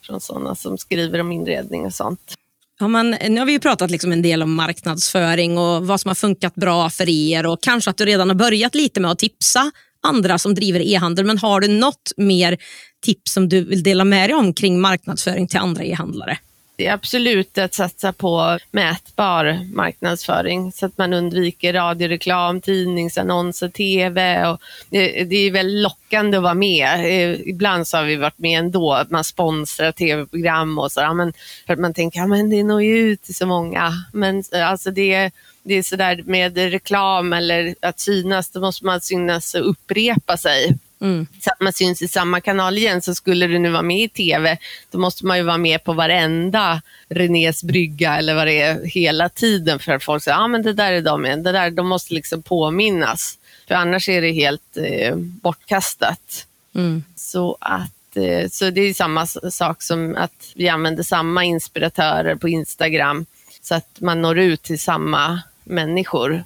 från 0.01 0.21
sådana 0.21 0.56
som 0.56 0.77
skriver 0.77 1.19
om 1.19 1.32
inredning 1.32 1.86
och 1.86 1.93
sånt. 1.93 2.36
Har 2.79 2.88
man, 2.88 3.15
nu 3.29 3.39
har 3.39 3.45
vi 3.45 3.51
ju 3.51 3.59
pratat 3.59 3.91
liksom 3.91 4.12
en 4.12 4.21
del 4.21 4.43
om 4.43 4.53
marknadsföring 4.53 5.57
och 5.57 5.88
vad 5.88 6.01
som 6.01 6.09
har 6.09 6.15
funkat 6.15 6.55
bra 6.55 6.89
för 6.89 7.09
er 7.09 7.45
och 7.45 7.63
kanske 7.63 7.89
att 7.89 7.97
du 7.97 8.05
redan 8.05 8.29
har 8.29 8.36
börjat 8.36 8.75
lite 8.75 8.99
med 8.99 9.12
att 9.12 9.19
tipsa 9.19 9.71
andra 10.03 10.38
som 10.38 10.55
driver 10.55 10.79
e-handel. 10.79 11.25
Men 11.25 11.38
har 11.38 11.62
du 11.62 11.67
något 11.67 12.12
mer 12.17 12.57
tips 13.05 13.33
som 13.33 13.49
du 13.49 13.63
vill 13.63 13.83
dela 13.83 14.03
med 14.05 14.29
dig 14.29 14.36
om 14.36 14.53
kring 14.53 14.81
marknadsföring 14.81 15.47
till 15.47 15.59
andra 15.59 15.83
e-handlare? 15.83 16.38
Det 16.84 16.88
är 16.88 16.93
absolut 16.93 17.58
att 17.58 17.74
satsa 17.74 18.13
på 18.13 18.60
mätbar 18.72 19.74
marknadsföring 19.74 20.72
så 20.72 20.86
att 20.86 20.98
man 20.98 21.13
undviker 21.13 21.74
radioreklam, 21.74 22.62
tidningsannonser, 22.62 23.69
tv. 23.69 24.48
Och 24.48 24.62
det, 24.89 25.24
det 25.24 25.36
är 25.36 25.52
väldigt 25.52 25.84
lockande 25.84 26.38
att 26.38 26.43
vara 26.43 26.54
med. 26.54 27.00
Eh, 27.00 27.39
ibland 27.50 27.88
så 27.88 27.98
har 27.98 28.04
vi 28.04 28.15
varit 28.15 28.38
med 28.38 28.60
ändå, 28.60 28.93
att 28.93 29.10
man 29.10 29.24
sponsrar 29.24 29.91
tv-program 29.91 30.80
och 30.80 30.91
så. 30.91 31.13
Men 31.13 31.34
för 31.67 31.74
att 31.74 31.80
man 31.80 31.93
tänker 31.93 32.22
att 32.22 32.39
ja, 32.39 32.43
det 32.43 32.63
når 32.63 32.84
ju 32.84 32.98
ut 32.98 33.22
till 33.22 33.36
så 33.36 33.46
många. 33.46 33.91
Men 34.13 34.43
eh, 34.54 34.69
alltså 34.69 34.91
det, 34.91 35.32
det 35.63 35.74
är 35.74 35.84
sådär 35.84 36.24
med 36.26 36.58
reklam 36.58 37.34
eller 37.34 37.76
att 37.82 38.00
synas, 38.00 38.52
då 38.52 38.60
måste 38.60 38.86
man 38.86 39.02
synas 39.02 39.54
och 39.54 39.69
upprepa 39.69 40.38
sig. 40.38 40.78
Mm. 41.04 41.28
Så 41.42 41.50
att 41.50 41.62
man 41.62 41.74
syns 41.74 42.02
i 42.02 42.08
samma 42.08 42.42
kanal 42.42 42.78
igen. 42.78 43.02
Så 43.02 43.16
skulle 43.16 43.48
du 43.48 43.60
nu 43.60 43.70
vara 43.70 43.82
med 43.82 44.04
i 44.04 44.10
tv, 44.10 44.58
då 44.92 44.98
måste 45.00 45.26
man 45.26 45.38
ju 45.38 45.44
vara 45.44 45.58
med 45.58 45.84
på 45.84 45.94
varenda 45.94 46.82
Renés 47.10 47.63
brygga 47.63 48.18
eller 48.18 48.36
vad 48.36 48.48
det 48.48 48.62
är 48.62 48.86
hela 48.86 49.30
tiden 49.30 49.80
för 49.80 49.92
att 49.92 50.04
folk 50.04 50.24
säger, 50.24 50.38
ja 50.38 50.44
ah, 50.44 50.48
men 50.48 50.62
det 50.62 50.74
där 50.74 50.94
är 50.94 51.02
de 51.02 51.26
igen. 51.26 51.44
Det 51.44 51.52
där, 51.52 51.72
de 51.72 51.88
måste 51.88 52.13
liksom 52.13 52.42
påminnas. 52.42 53.38
För 53.68 53.76
annars 53.76 54.10
är 54.10 54.22
det 54.22 54.32
helt 54.32 54.78
eh, 54.78 55.16
bortkastat. 55.16 56.48
Mm. 56.76 57.04
Så 57.16 57.58
att 57.60 58.18
eh, 58.18 58.50
så 58.50 58.70
det 58.70 58.82
är 58.82 58.94
samma 58.94 59.26
sak 59.28 59.82
som 59.82 60.16
att 60.18 60.52
vi 60.56 60.70
använder 60.70 61.04
samma 61.04 61.44
inspiratörer 61.44 62.36
på 62.36 62.50
Instagram 62.50 63.26
så 63.62 63.76
att 63.76 64.00
man 64.00 64.22
når 64.22 64.39
ut 64.39 64.63
till 64.63 64.80
samma 64.80 65.42
människor. 65.63 66.44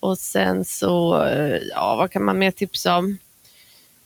Och 0.00 0.18
sen 0.18 0.64
så, 0.64 1.24
eh, 1.24 1.60
ja 1.70 1.96
vad 1.96 2.10
kan 2.10 2.24
man 2.24 2.38
mer 2.38 2.50
tipsa 2.50 2.96
om? 2.96 3.18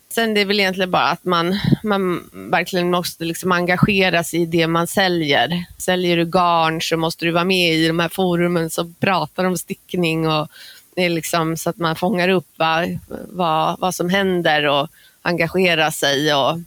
Sen 0.08 0.34
det 0.34 0.40
är 0.40 0.44
väl 0.44 0.60
egentligen 0.60 0.90
bara 0.90 1.08
att 1.10 1.24
man, 1.24 1.58
man 1.82 2.30
verkligen 2.32 2.90
måste 2.90 3.24
liksom 3.24 3.52
engagera 3.52 4.24
sig 4.24 4.42
i 4.42 4.46
det 4.46 4.66
man 4.66 4.86
säljer. 4.86 5.64
Säljer 5.78 6.16
du 6.16 6.24
garn 6.24 6.80
så 6.82 6.96
måste 6.96 7.24
du 7.24 7.30
vara 7.30 7.44
med 7.44 7.74
i 7.74 7.88
de 7.88 7.98
här 7.98 8.08
forumen 8.08 8.70
som 8.70 8.94
pratar 8.94 9.44
om 9.44 9.58
stickning 9.58 10.28
och 10.28 10.48
det 10.96 11.04
är 11.04 11.10
liksom 11.10 11.56
så 11.56 11.70
att 11.70 11.76
man 11.76 11.96
fångar 11.96 12.28
upp 12.28 12.48
vad, 12.56 12.98
vad, 13.28 13.80
vad 13.80 13.94
som 13.94 14.10
händer 14.10 14.66
och 14.66 14.88
engagerar 15.22 15.90
sig 15.90 16.34
och, 16.34 16.58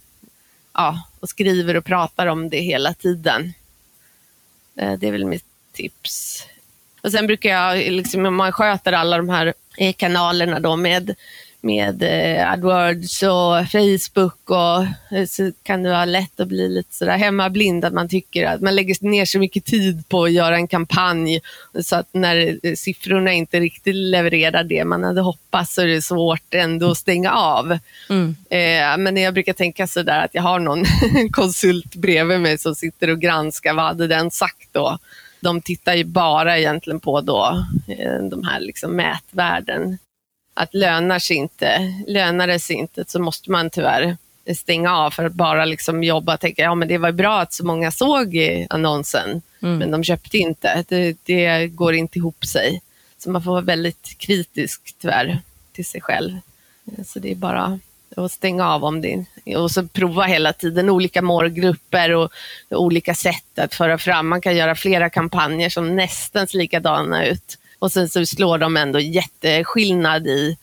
ja, 0.72 1.02
och 1.20 1.28
skriver 1.28 1.76
och 1.76 1.84
pratar 1.84 2.26
om 2.26 2.48
det 2.48 2.60
hela 2.60 2.94
tiden. 2.94 3.54
Eh, 4.76 4.92
det 4.92 5.08
är 5.08 5.12
väl 5.12 5.24
mitt 5.24 5.44
tips. 5.72 6.46
Och 7.02 7.12
sen 7.12 7.26
brukar 7.26 7.50
jag, 7.50 7.92
liksom, 7.92 8.26
om 8.26 8.36
man 8.36 8.52
sköter 8.52 8.92
alla 8.92 9.16
de 9.16 9.28
här 9.28 9.54
kanalerna 9.96 10.60
då 10.60 10.76
med 10.76 11.14
med 11.60 12.02
eh, 12.02 12.52
AdWords 12.52 13.22
och 13.22 13.70
Facebook 13.72 14.50
och 14.50 14.82
eh, 15.16 15.26
så 15.26 15.52
kan 15.62 15.82
det 15.82 15.90
vara 15.90 16.04
lätt 16.04 16.40
att 16.40 16.48
bli 16.48 16.68
lite 16.68 16.94
sådär 16.94 17.16
hemmablind 17.16 17.84
att 17.84 17.92
man 17.92 18.08
tycker 18.08 18.46
att 18.46 18.60
man 18.60 18.74
lägger 18.74 18.96
ner 19.00 19.24
så 19.24 19.38
mycket 19.38 19.64
tid 19.64 20.08
på 20.08 20.24
att 20.24 20.32
göra 20.32 20.56
en 20.56 20.68
kampanj 20.68 21.40
så 21.82 21.96
att 21.96 22.08
när 22.12 22.58
eh, 22.62 22.74
siffrorna 22.74 23.32
inte 23.32 23.60
riktigt 23.60 23.94
levererar 23.94 24.64
det 24.64 24.84
man 24.84 25.04
hade 25.04 25.20
hoppats 25.20 25.74
så 25.74 25.82
är 25.82 25.86
det 25.86 26.02
svårt 26.02 26.54
ändå 26.54 26.90
att 26.90 26.98
stänga 26.98 27.32
av. 27.32 27.78
Mm. 28.08 28.36
Men 29.04 29.16
jag 29.16 29.34
brukar 29.34 29.52
tänka 29.52 29.86
sådär 29.86 30.24
att 30.24 30.34
jag 30.34 30.42
har 30.42 30.58
någon 30.58 30.84
konsult 31.30 31.94
bredvid 31.94 32.40
mig 32.40 32.58
som 32.58 32.74
sitter 32.74 33.10
och 33.10 33.20
granskar 33.20 33.74
vad 33.74 33.84
hade 33.84 34.06
den 34.06 34.30
sagt 34.30 34.68
då. 34.72 34.98
De 35.40 35.62
tittar 35.62 35.94
ju 35.94 36.04
bara 36.04 36.58
egentligen 36.58 37.00
på 37.00 37.20
då, 37.20 37.64
de 38.30 38.44
här 38.44 38.60
liksom 38.60 38.96
mätvärden 38.96 39.98
att 40.60 40.74
lönar 40.74 41.18
sig 41.18 41.36
inte, 41.36 41.94
lönar 42.06 42.46
det 42.46 42.58
sig 42.58 42.76
inte 42.76 43.04
så 43.06 43.20
måste 43.20 43.50
man 43.50 43.70
tyvärr 43.70 44.16
stänga 44.56 44.96
av 44.96 45.10
för 45.10 45.24
att 45.24 45.32
bara 45.32 45.64
liksom 45.64 46.04
jobba 46.04 46.34
och 46.34 46.40
tänka 46.40 46.62
ja 46.62 46.74
det 46.74 46.98
var 46.98 47.12
bra 47.12 47.40
att 47.40 47.52
så 47.52 47.66
många 47.66 47.90
såg 47.90 48.36
annonsen, 48.70 49.42
mm. 49.62 49.78
men 49.78 49.90
de 49.90 50.04
köpte 50.04 50.38
inte. 50.38 50.84
Det, 50.88 51.16
det 51.22 51.66
går 51.66 51.94
inte 51.94 52.18
ihop 52.18 52.46
sig. 52.46 52.82
Så 53.18 53.30
man 53.30 53.42
får 53.42 53.50
vara 53.50 53.60
väldigt 53.60 54.18
kritisk 54.18 54.94
tyvärr 55.00 55.38
till 55.72 55.84
sig 55.84 56.00
själv. 56.00 56.38
Så 57.06 57.18
det 57.18 57.30
är 57.30 57.34
bara 57.34 57.78
att 58.16 58.32
stänga 58.32 58.68
av 58.68 58.84
om 58.84 59.00
det 59.00 59.24
och 59.56 59.70
så 59.70 59.86
prova 59.86 60.24
hela 60.24 60.52
tiden 60.52 60.90
olika 60.90 61.22
målgrupper 61.22 62.10
och 62.10 62.30
olika 62.70 63.14
sätt 63.14 63.58
att 63.58 63.74
föra 63.74 63.98
fram. 63.98 64.28
Man 64.28 64.40
kan 64.40 64.56
göra 64.56 64.74
flera 64.74 65.10
kampanjer 65.10 65.68
som 65.68 65.96
nästan 65.96 66.48
ser 66.48 66.58
likadana 66.58 67.26
ut 67.26 67.58
och 67.80 67.92
sen 67.92 68.08
så 68.08 68.26
slår 68.26 68.58
de 68.58 68.76
ändå 68.76 69.00
jätteskillnad 69.00 70.26
i 70.26 70.56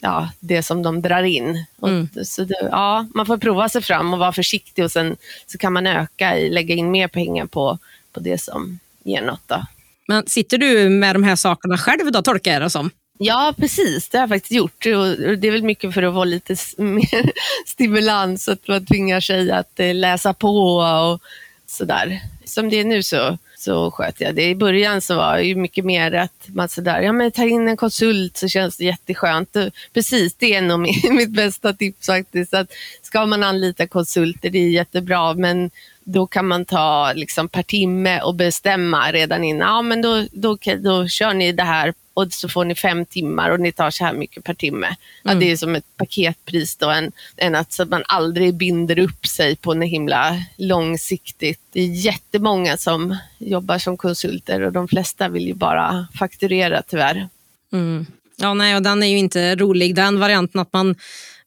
ja, 0.00 0.30
det 0.40 0.62
som 0.62 0.82
de 0.82 1.02
drar 1.02 1.22
in. 1.22 1.64
Mm. 1.82 2.08
Och, 2.16 2.26
så 2.26 2.44
det, 2.44 2.68
ja, 2.70 3.06
man 3.14 3.26
får 3.26 3.38
prova 3.38 3.68
sig 3.68 3.82
fram 3.82 4.12
och 4.12 4.18
vara 4.18 4.32
försiktig 4.32 4.84
och 4.84 4.90
sen 4.90 5.16
så 5.46 5.58
kan 5.58 5.72
man 5.72 5.86
öka 5.86 6.38
i, 6.38 6.50
lägga 6.50 6.74
in 6.74 6.90
mer 6.90 7.08
pengar 7.08 7.46
på, 7.46 7.78
på 8.12 8.20
det 8.20 8.38
som 8.38 8.78
ger 9.02 9.22
något. 9.22 9.42
Då. 9.46 9.66
Men 10.08 10.26
sitter 10.26 10.58
du 10.58 10.88
med 10.88 11.14
de 11.14 11.24
här 11.24 11.36
sakerna 11.36 11.78
själv 11.78 12.12
då, 12.12 12.22
tolkar 12.22 12.52
jag 12.52 12.62
det 12.62 12.70
som? 12.70 12.90
Ja, 13.18 13.54
precis. 13.56 14.08
Det 14.08 14.18
har 14.18 14.22
jag 14.22 14.28
faktiskt 14.28 14.52
gjort. 14.52 14.86
Och 14.86 15.38
det 15.38 15.48
är 15.48 15.50
väl 15.50 15.62
mycket 15.62 15.94
för 15.94 16.02
att 16.02 16.14
få 16.14 16.24
lite 16.24 16.56
mer 16.82 17.32
stimulans, 17.66 18.48
att 18.48 18.68
man 18.68 18.86
tvingar 18.86 19.20
sig 19.20 19.50
att 19.50 19.80
eh, 19.80 19.94
läsa 19.94 20.34
på 20.34 20.76
och 20.76 21.22
sådär. 21.66 22.20
Som 22.44 22.70
det 22.70 22.80
är 22.80 22.84
nu 22.84 23.02
så, 23.02 23.38
så 23.64 23.90
sköter 23.90 24.24
jag 24.24 24.34
det. 24.34 24.48
I 24.48 24.54
början 24.54 25.00
så 25.00 25.16
var 25.16 25.36
det 25.36 25.42
ju 25.42 25.54
mycket 25.54 25.84
mer 25.84 26.12
att 26.12 26.48
man 26.48 26.68
sådär, 26.68 27.00
ja 27.00 27.12
men 27.12 27.30
ta 27.30 27.44
in 27.44 27.68
en 27.68 27.76
konsult 27.76 28.36
så 28.36 28.48
känns 28.48 28.76
det 28.76 28.84
jätteskönt. 28.84 29.56
Precis, 29.94 30.34
det 30.34 30.54
är 30.54 30.62
nog 30.62 30.80
mitt 31.10 31.30
bästa 31.30 31.72
tips 31.72 32.06
faktiskt. 32.06 32.54
Att 32.54 32.72
ska 33.02 33.26
man 33.26 33.42
anlita 33.42 33.86
konsulter, 33.86 34.50
det 34.50 34.58
är 34.58 34.68
jättebra, 34.68 35.34
men 35.34 35.70
då 36.04 36.26
kan 36.26 36.46
man 36.46 36.64
ta 36.64 37.12
liksom 37.14 37.48
per 37.48 37.62
timme 37.62 38.20
och 38.20 38.34
bestämma 38.34 39.12
redan 39.12 39.44
innan. 39.44 39.68
Ja, 39.68 39.82
men 39.82 40.02
då, 40.02 40.26
då, 40.32 40.58
då 40.78 41.08
kör 41.08 41.34
ni 41.34 41.52
det 41.52 41.62
här 41.62 41.94
och 42.14 42.32
så 42.32 42.48
får 42.48 42.64
ni 42.64 42.74
fem 42.74 43.06
timmar 43.06 43.50
och 43.50 43.60
ni 43.60 43.72
tar 43.72 43.90
så 43.90 44.04
här 44.04 44.12
mycket 44.12 44.44
per 44.44 44.54
timme. 44.54 44.86
Mm. 44.86 44.96
Ja, 45.22 45.34
det 45.34 45.52
är 45.52 45.56
som 45.56 45.74
ett 45.74 45.96
paketpris 45.96 46.76
då, 46.76 46.90
än, 46.90 47.12
än 47.36 47.54
att 47.54 47.72
så 47.72 47.84
man 47.84 48.02
aldrig 48.06 48.54
binder 48.54 48.98
upp 48.98 49.26
sig 49.26 49.56
på 49.56 49.74
något 49.74 49.88
himla 49.88 50.42
långsiktigt. 50.56 51.60
Det 51.72 51.80
är 51.80 51.86
jättemånga 51.86 52.76
som 52.76 53.16
jobbar 53.38 53.78
som 53.78 53.96
konsulter 53.96 54.60
och 54.60 54.72
de 54.72 54.88
flesta 54.88 55.28
vill 55.28 55.46
ju 55.46 55.54
bara 55.54 56.06
fakturera 56.18 56.82
tyvärr. 56.82 57.28
Mm. 57.72 58.06
Ja, 58.36 58.54
nej, 58.54 58.76
och 58.76 58.82
den 58.82 59.02
är 59.02 59.06
ju 59.06 59.18
inte 59.18 59.56
rolig, 59.56 59.94
den 59.94 60.20
varianten 60.20 60.60
att 60.60 60.72
man 60.72 60.94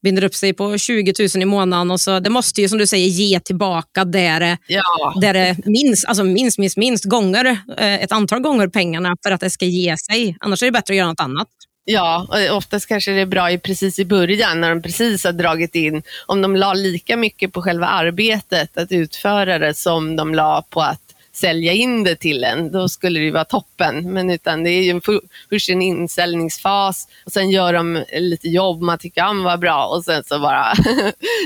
binder 0.03 0.23
upp 0.23 0.35
sig 0.35 0.53
på 0.53 0.77
20 0.77 1.13
000 1.35 1.43
i 1.43 1.45
månaden. 1.45 1.91
Och 1.91 1.99
så, 1.99 2.19
det 2.19 2.29
måste 2.29 2.61
ju 2.61 2.69
som 2.69 2.77
du 2.77 2.87
säger 2.87 3.07
ge 3.07 3.39
tillbaka 3.39 4.05
där 4.05 4.39
det, 4.39 4.57
ja. 4.67 5.13
där 5.21 5.33
det 5.33 5.57
minst, 5.65 6.05
alltså 6.05 6.23
minst, 6.23 6.57
minst, 6.57 6.77
minst 6.77 7.05
gånger, 7.05 7.45
eh, 7.77 8.03
ett 8.03 8.11
antal 8.11 8.39
gånger 8.39 8.67
pengarna 8.67 9.15
för 9.25 9.31
att 9.31 9.41
det 9.41 9.49
ska 9.49 9.65
ge 9.65 9.97
sig. 9.97 10.37
Annars 10.39 10.63
är 10.63 10.67
det 10.67 10.71
bättre 10.71 10.93
att 10.93 10.97
göra 10.97 11.07
något 11.07 11.19
annat. 11.19 11.47
Ja, 11.89 12.27
och 12.29 12.57
oftast 12.57 12.87
kanske 12.87 13.11
det 13.11 13.21
är 13.21 13.25
bra 13.25 13.51
i, 13.51 13.57
precis 13.57 13.99
i 13.99 14.05
början 14.05 14.61
när 14.61 14.69
de 14.69 14.81
precis 14.81 15.23
har 15.23 15.31
dragit 15.31 15.75
in, 15.75 16.03
om 16.25 16.41
de 16.41 16.55
la 16.55 16.73
lika 16.73 17.17
mycket 17.17 17.53
på 17.53 17.61
själva 17.61 17.87
arbetet 17.87 18.77
att 18.77 18.91
utföra 18.91 19.59
det 19.59 19.73
som 19.73 20.15
de 20.15 20.35
la 20.35 20.63
på 20.69 20.81
att 20.81 21.06
sälja 21.37 21.73
in 21.73 22.03
det 22.03 22.15
till 22.15 22.43
en, 22.43 22.71
då 22.71 22.89
skulle 22.89 23.19
det 23.19 23.31
vara 23.31 23.45
toppen. 23.45 24.13
Men 24.13 24.29
utan 24.29 24.63
det 24.63 24.69
är 24.69 24.83
ju 24.83 25.01
först 25.49 25.69
en 25.69 25.81
insäljningsfas 25.81 27.07
och 27.25 27.31
sen 27.31 27.49
gör 27.49 27.73
de 27.73 28.03
lite 28.13 28.47
jobb, 28.47 28.81
man 28.81 28.97
tycker 28.97 29.23
att 29.23 29.43
var 29.43 29.57
bra 29.57 29.85
och 29.85 30.05
sen 30.05 30.23
så 30.23 30.39
bara 30.39 30.73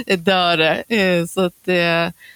dör 0.17 0.57
det. 0.57 0.83
Eh, 0.87 1.25
så 1.25 1.41
att, 1.41 1.67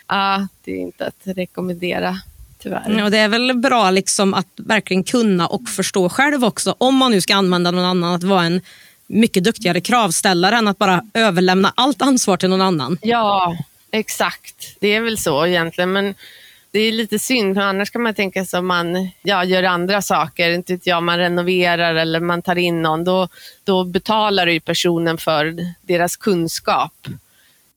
ja, 0.07 0.47
det 0.65 0.71
är 0.71 0.77
inte 0.77 1.05
att 1.05 1.21
rekommendera. 1.23 2.19
Tyvärr. 2.65 2.99
Ja, 2.99 3.09
det 3.09 3.17
är 3.17 3.27
väl 3.27 3.53
bra 3.53 3.91
liksom 3.91 4.33
att 4.33 4.47
verkligen 4.55 5.03
kunna 5.03 5.47
och 5.47 5.69
förstå 5.69 6.09
själv 6.09 6.45
också, 6.45 6.75
om 6.77 6.95
man 6.95 7.11
nu 7.11 7.21
ska 7.21 7.35
använda 7.35 7.71
någon 7.71 7.85
annan, 7.85 8.13
att 8.13 8.23
vara 8.23 8.43
en 8.43 8.61
mycket 9.07 9.43
duktigare 9.43 9.81
kravställare 9.81 10.55
än 10.55 10.67
att 10.67 10.77
bara 10.77 11.01
överlämna 11.13 11.73
allt 11.75 12.01
ansvar 12.01 12.37
till 12.37 12.49
någon 12.49 12.61
annan. 12.61 12.97
Ja, 13.01 13.57
exakt. 13.91 14.75
Det 14.79 14.87
är 14.95 15.01
väl 15.01 15.17
så 15.17 15.45
egentligen. 15.45 15.91
Men 15.91 16.15
det 16.75 16.79
är 16.79 16.91
lite 16.91 17.19
synd, 17.19 17.55
för 17.55 17.61
annars 17.61 17.89
kan 17.89 18.01
man 18.01 18.13
tänka 18.13 18.45
sig 18.45 18.59
om 18.59 18.67
man 18.67 19.09
ja, 19.23 19.43
gör 19.43 19.63
andra 19.63 20.01
saker, 20.01 20.49
inte 20.49 20.73
vet 20.73 20.87
jag, 20.87 21.03
man 21.03 21.17
renoverar 21.17 21.95
eller 21.95 22.19
man 22.19 22.41
tar 22.41 22.55
in 22.55 22.81
någon, 22.81 23.03
då, 23.03 23.27
då 23.63 23.83
betalar 23.83 24.47
ju 24.47 24.59
personen 24.59 25.17
för 25.17 25.55
deras 25.81 26.17
kunskap. 26.17 27.07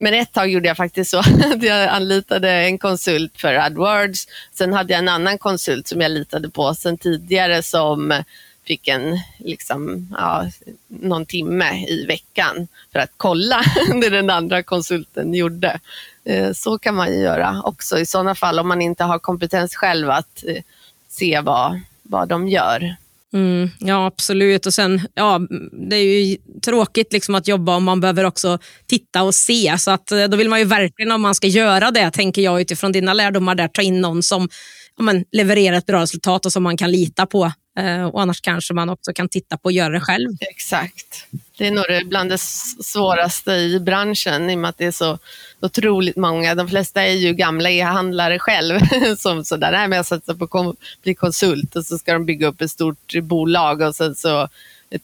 Men 0.00 0.14
ett 0.14 0.32
tag 0.32 0.48
gjorde 0.48 0.68
jag 0.68 0.76
faktiskt 0.76 1.10
så 1.10 1.18
att 1.54 1.62
jag 1.62 1.88
anlitade 1.88 2.50
en 2.50 2.78
konsult 2.78 3.40
för 3.40 3.54
AdWords. 3.54 4.26
Sen 4.52 4.72
hade 4.72 4.92
jag 4.92 4.98
en 4.98 5.08
annan 5.08 5.38
konsult 5.38 5.88
som 5.88 6.00
jag 6.00 6.10
litade 6.10 6.50
på 6.50 6.74
sen 6.74 6.98
tidigare 6.98 7.62
som 7.62 8.22
fick 8.68 8.88
en, 8.88 9.18
liksom, 9.38 10.08
ja, 10.18 10.46
någon 10.88 11.26
timme 11.26 11.86
i 11.88 12.06
veckan 12.06 12.68
för 12.92 12.98
att 12.98 13.10
kolla 13.16 13.62
det 14.00 14.10
den 14.10 14.30
andra 14.30 14.62
konsulten 14.62 15.34
gjorde. 15.34 15.80
Eh, 16.24 16.52
så 16.52 16.78
kan 16.78 16.94
man 16.94 17.12
ju 17.12 17.18
göra 17.18 17.62
också 17.64 17.98
i 17.98 18.06
sådana 18.06 18.34
fall 18.34 18.58
om 18.58 18.68
man 18.68 18.82
inte 18.82 19.04
har 19.04 19.18
kompetens 19.18 19.74
själv 19.74 20.10
att 20.10 20.44
eh, 20.46 20.62
se 21.08 21.40
vad, 21.40 21.80
vad 22.02 22.28
de 22.28 22.48
gör. 22.48 22.96
Mm, 23.32 23.70
ja, 23.78 24.06
absolut. 24.06 24.66
Och 24.66 24.74
sen, 24.74 25.00
ja, 25.14 25.40
det 25.72 25.96
är 25.96 26.24
ju 26.24 26.36
tråkigt 26.62 27.12
liksom 27.12 27.34
att 27.34 27.48
jobba 27.48 27.76
om 27.76 27.84
man 27.84 28.00
behöver 28.00 28.24
också 28.24 28.58
titta 28.86 29.22
och 29.22 29.34
se. 29.34 29.78
Så 29.78 29.90
att, 29.90 30.12
eh, 30.12 30.24
då 30.24 30.36
vill 30.36 30.48
man 30.48 30.58
ju 30.58 30.64
verkligen, 30.64 31.12
om 31.12 31.22
man 31.22 31.34
ska 31.34 31.46
göra 31.46 31.90
det, 31.90 32.10
tänker 32.10 32.42
jag 32.42 32.60
utifrån 32.60 32.92
dina 32.92 33.12
lärdomar, 33.12 33.54
där, 33.54 33.68
ta 33.68 33.82
in 33.82 34.00
någon 34.00 34.22
som 34.22 34.48
ja, 34.96 35.04
men, 35.04 35.24
levererar 35.32 35.76
ett 35.76 35.86
bra 35.86 36.02
resultat 36.02 36.46
och 36.46 36.52
som 36.52 36.62
man 36.62 36.76
kan 36.76 36.90
lita 36.90 37.26
på. 37.26 37.52
Eh, 37.78 38.04
och 38.04 38.22
annars 38.22 38.40
kanske 38.40 38.74
man 38.74 38.88
också 38.88 39.12
kan 39.12 39.28
titta 39.28 39.56
på 39.56 39.68
att 39.68 39.74
göra 39.74 39.92
det 39.92 40.00
själv. 40.00 40.30
Exakt. 40.40 41.26
Det 41.58 41.66
är 41.66 41.70
nog 41.70 42.08
bland 42.08 42.30
det 42.30 42.38
svåraste 42.38 43.52
i 43.52 43.80
branschen 43.80 44.50
i 44.50 44.54
och 44.54 44.58
med 44.58 44.68
att 44.68 44.78
det 44.78 44.84
är 44.84 44.90
så 44.90 45.18
otroligt 45.60 46.16
många. 46.16 46.54
De 46.54 46.68
flesta 46.68 47.02
är 47.02 47.12
ju 47.12 47.32
gamla 47.32 47.70
e-handlare 47.70 48.38
själv 48.38 48.80
som 49.18 49.44
sådär, 49.44 49.72
nej 49.72 49.88
men 49.88 49.96
jag 49.96 50.06
satsar 50.06 50.34
på 50.34 50.58
att 50.58 50.76
bli 51.02 51.14
konsult 51.14 51.76
och 51.76 51.86
så 51.86 51.98
ska 51.98 52.12
de 52.12 52.24
bygga 52.26 52.46
upp 52.46 52.60
ett 52.60 52.70
stort 52.70 53.14
bolag 53.22 53.80
och 53.80 53.94
sen 53.94 54.14
så 54.14 54.48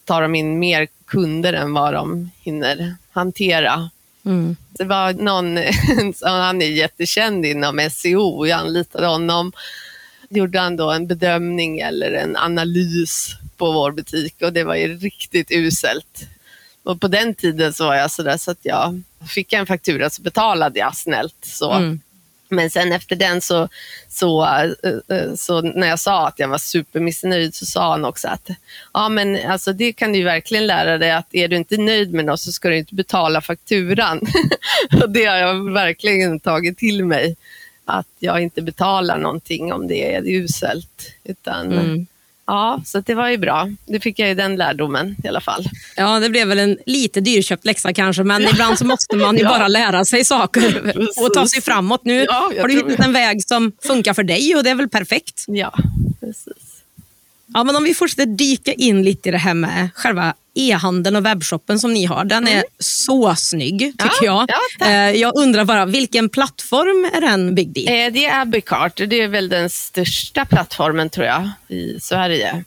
tar 0.05 0.21
de 0.21 0.35
in 0.35 0.59
mer 0.59 0.87
kunder 1.07 1.53
än 1.53 1.73
vad 1.73 1.93
de 1.93 2.31
hinner 2.41 2.95
hantera. 3.11 3.89
Mm. 4.25 4.55
Det 4.69 4.83
var 4.83 5.13
någon, 5.13 5.57
han 6.21 6.61
är 6.61 6.69
jättekänd 6.69 7.45
inom 7.45 7.89
SEO, 7.91 8.45
jag 8.45 8.59
anlitade 8.59 9.07
honom 9.07 9.51
gjorde 10.29 10.59
han 10.59 10.75
då 10.75 10.91
en 10.91 11.07
bedömning 11.07 11.79
eller 11.79 12.11
en 12.11 12.37
analys 12.37 13.35
på 13.57 13.71
vår 13.71 13.91
butik 13.91 14.41
och 14.41 14.53
det 14.53 14.63
var 14.63 14.75
ju 14.75 14.97
riktigt 14.97 15.51
uselt. 15.51 16.27
Och 16.83 17.01
på 17.01 17.07
den 17.07 17.35
tiden 17.35 17.73
så 17.73 17.85
var 17.85 17.95
jag 17.95 18.11
sådär 18.11 18.37
så 18.37 18.51
att 18.51 18.59
jag 18.61 19.01
fick 19.29 19.53
en 19.53 19.65
faktura 19.65 20.09
så 20.09 20.21
betalade 20.21 20.79
jag 20.79 20.97
snällt. 20.97 21.37
Så. 21.41 21.71
Mm. 21.71 21.99
Men 22.49 22.69
sen 22.69 22.91
efter 22.91 23.15
den 23.15 23.41
så, 23.41 23.67
så, 24.09 24.47
så, 24.81 25.35
så, 25.37 25.61
när 25.61 25.87
jag 25.87 25.99
sa 25.99 26.27
att 26.27 26.39
jag 26.39 26.47
var 26.47 26.57
supermissnöjd 26.57 27.55
så 27.55 27.65
sa 27.65 27.91
han 27.91 28.05
också 28.05 28.27
att 28.27 28.49
ja, 28.93 29.09
men 29.09 29.51
alltså 29.51 29.73
det 29.73 29.93
kan 29.93 30.13
du 30.13 30.23
verkligen 30.23 30.67
lära 30.67 30.97
dig 30.97 31.11
att 31.11 31.35
är 31.35 31.47
du 31.47 31.55
inte 31.55 31.77
nöjd 31.77 32.13
med 32.13 32.25
något 32.25 32.39
så 32.39 32.51
ska 32.51 32.69
du 32.69 32.77
inte 32.77 32.95
betala 32.95 33.41
fakturan. 33.41 34.21
och 35.03 35.09
det 35.09 35.25
har 35.25 35.37
jag 35.37 35.73
verkligen 35.73 36.39
tagit 36.39 36.77
till 36.77 37.05
mig 37.05 37.35
att 37.85 38.07
jag 38.19 38.41
inte 38.41 38.61
betalar 38.61 39.17
någonting 39.17 39.73
om 39.73 39.87
det 39.87 40.15
är 40.15 40.23
uselt. 40.27 41.11
Utan, 41.23 41.71
mm. 41.71 42.07
Ja, 42.47 42.81
så 42.85 42.99
det 42.99 43.13
var 43.13 43.29
ju 43.29 43.37
bra. 43.37 43.69
Det 43.85 43.99
fick 43.99 44.19
jag 44.19 44.29
ju 44.29 44.35
den 44.35 44.55
lärdomen 44.55 45.15
i 45.23 45.27
alla 45.27 45.41
fall. 45.41 45.65
Ja, 45.95 46.19
det 46.19 46.29
blev 46.29 46.47
väl 46.47 46.59
en 46.59 46.77
lite 46.85 47.21
dyrköpt 47.21 47.65
läxa 47.65 47.93
kanske, 47.93 48.23
men 48.23 48.41
ibland 48.41 48.77
så 48.77 48.85
måste 48.85 49.15
man 49.15 49.37
ju 49.37 49.43
ja. 49.43 49.49
bara 49.49 49.67
lära 49.67 50.05
sig 50.05 50.25
saker 50.25 50.93
och 51.23 51.33
ta 51.33 51.47
sig 51.47 51.61
framåt. 51.61 52.01
Nu 52.05 52.23
ja, 52.23 52.51
har 52.61 52.67
du 52.67 52.73
hittat 52.73 53.05
en 53.05 53.13
väg 53.13 53.43
som 53.47 53.71
funkar 53.87 54.13
för 54.13 54.23
dig 54.23 54.55
och 54.55 54.63
det 54.63 54.69
är 54.69 54.75
väl 54.75 54.89
perfekt. 54.89 55.43
Ja. 55.47 55.73
Ja, 57.55 57.63
men 57.63 57.75
om 57.75 57.83
vi 57.83 57.93
fortsätter 57.93 58.25
dyka 58.25 58.73
in 58.73 59.03
lite 59.03 59.29
i 59.29 59.31
det 59.31 59.37
här 59.37 59.53
med 59.53 59.89
själva 59.95 60.33
e-handeln 60.55 61.15
och 61.15 61.25
webbshoppen 61.25 61.79
som 61.79 61.93
ni 61.93 62.05
har. 62.05 62.25
Den 62.25 62.47
är 62.47 62.51
mm. 62.51 62.63
så 62.79 63.35
snygg 63.35 63.79
tycker 63.79 64.25
ja, 64.25 64.47
jag. 64.47 64.49
Ja, 64.79 64.85
eh, 64.87 65.21
jag 65.21 65.37
undrar 65.37 65.65
bara, 65.65 65.85
vilken 65.85 66.29
plattform 66.29 67.09
är 67.13 67.21
den 67.21 67.55
byggd 67.55 67.77
i? 67.77 67.85
Eh, 67.85 68.13
det 68.13 68.25
är 68.25 68.41
Abicart. 68.41 68.95
Det 68.95 69.21
är 69.21 69.27
väl 69.27 69.49
den 69.49 69.69
största 69.69 70.45
plattformen 70.45 71.09
tror 71.09 71.25
jag 71.25 71.49
i 71.67 71.99
Sverige. 71.99 72.63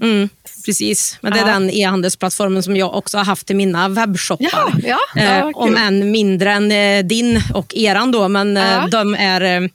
Mm, 0.00 0.28
precis, 0.66 1.18
men 1.20 1.32
det 1.32 1.38
är 1.38 1.46
ja. 1.46 1.52
den 1.52 1.70
e-handelsplattformen 1.70 2.62
som 2.62 2.76
jag 2.76 2.94
också 2.94 3.18
har 3.18 3.24
haft 3.24 3.46
till 3.46 3.56
mina 3.56 3.88
webbshoppar. 3.88 4.72
Ja, 4.84 4.98
ja, 5.14 5.22
eh, 5.22 5.46
om 5.54 5.76
än 5.76 6.10
mindre 6.10 6.52
än 6.52 6.68
din 7.08 7.42
och 7.54 7.74
eran 7.74 8.12
då, 8.12 8.28
men 8.28 8.54
de 8.90 9.14
är, 9.14 9.70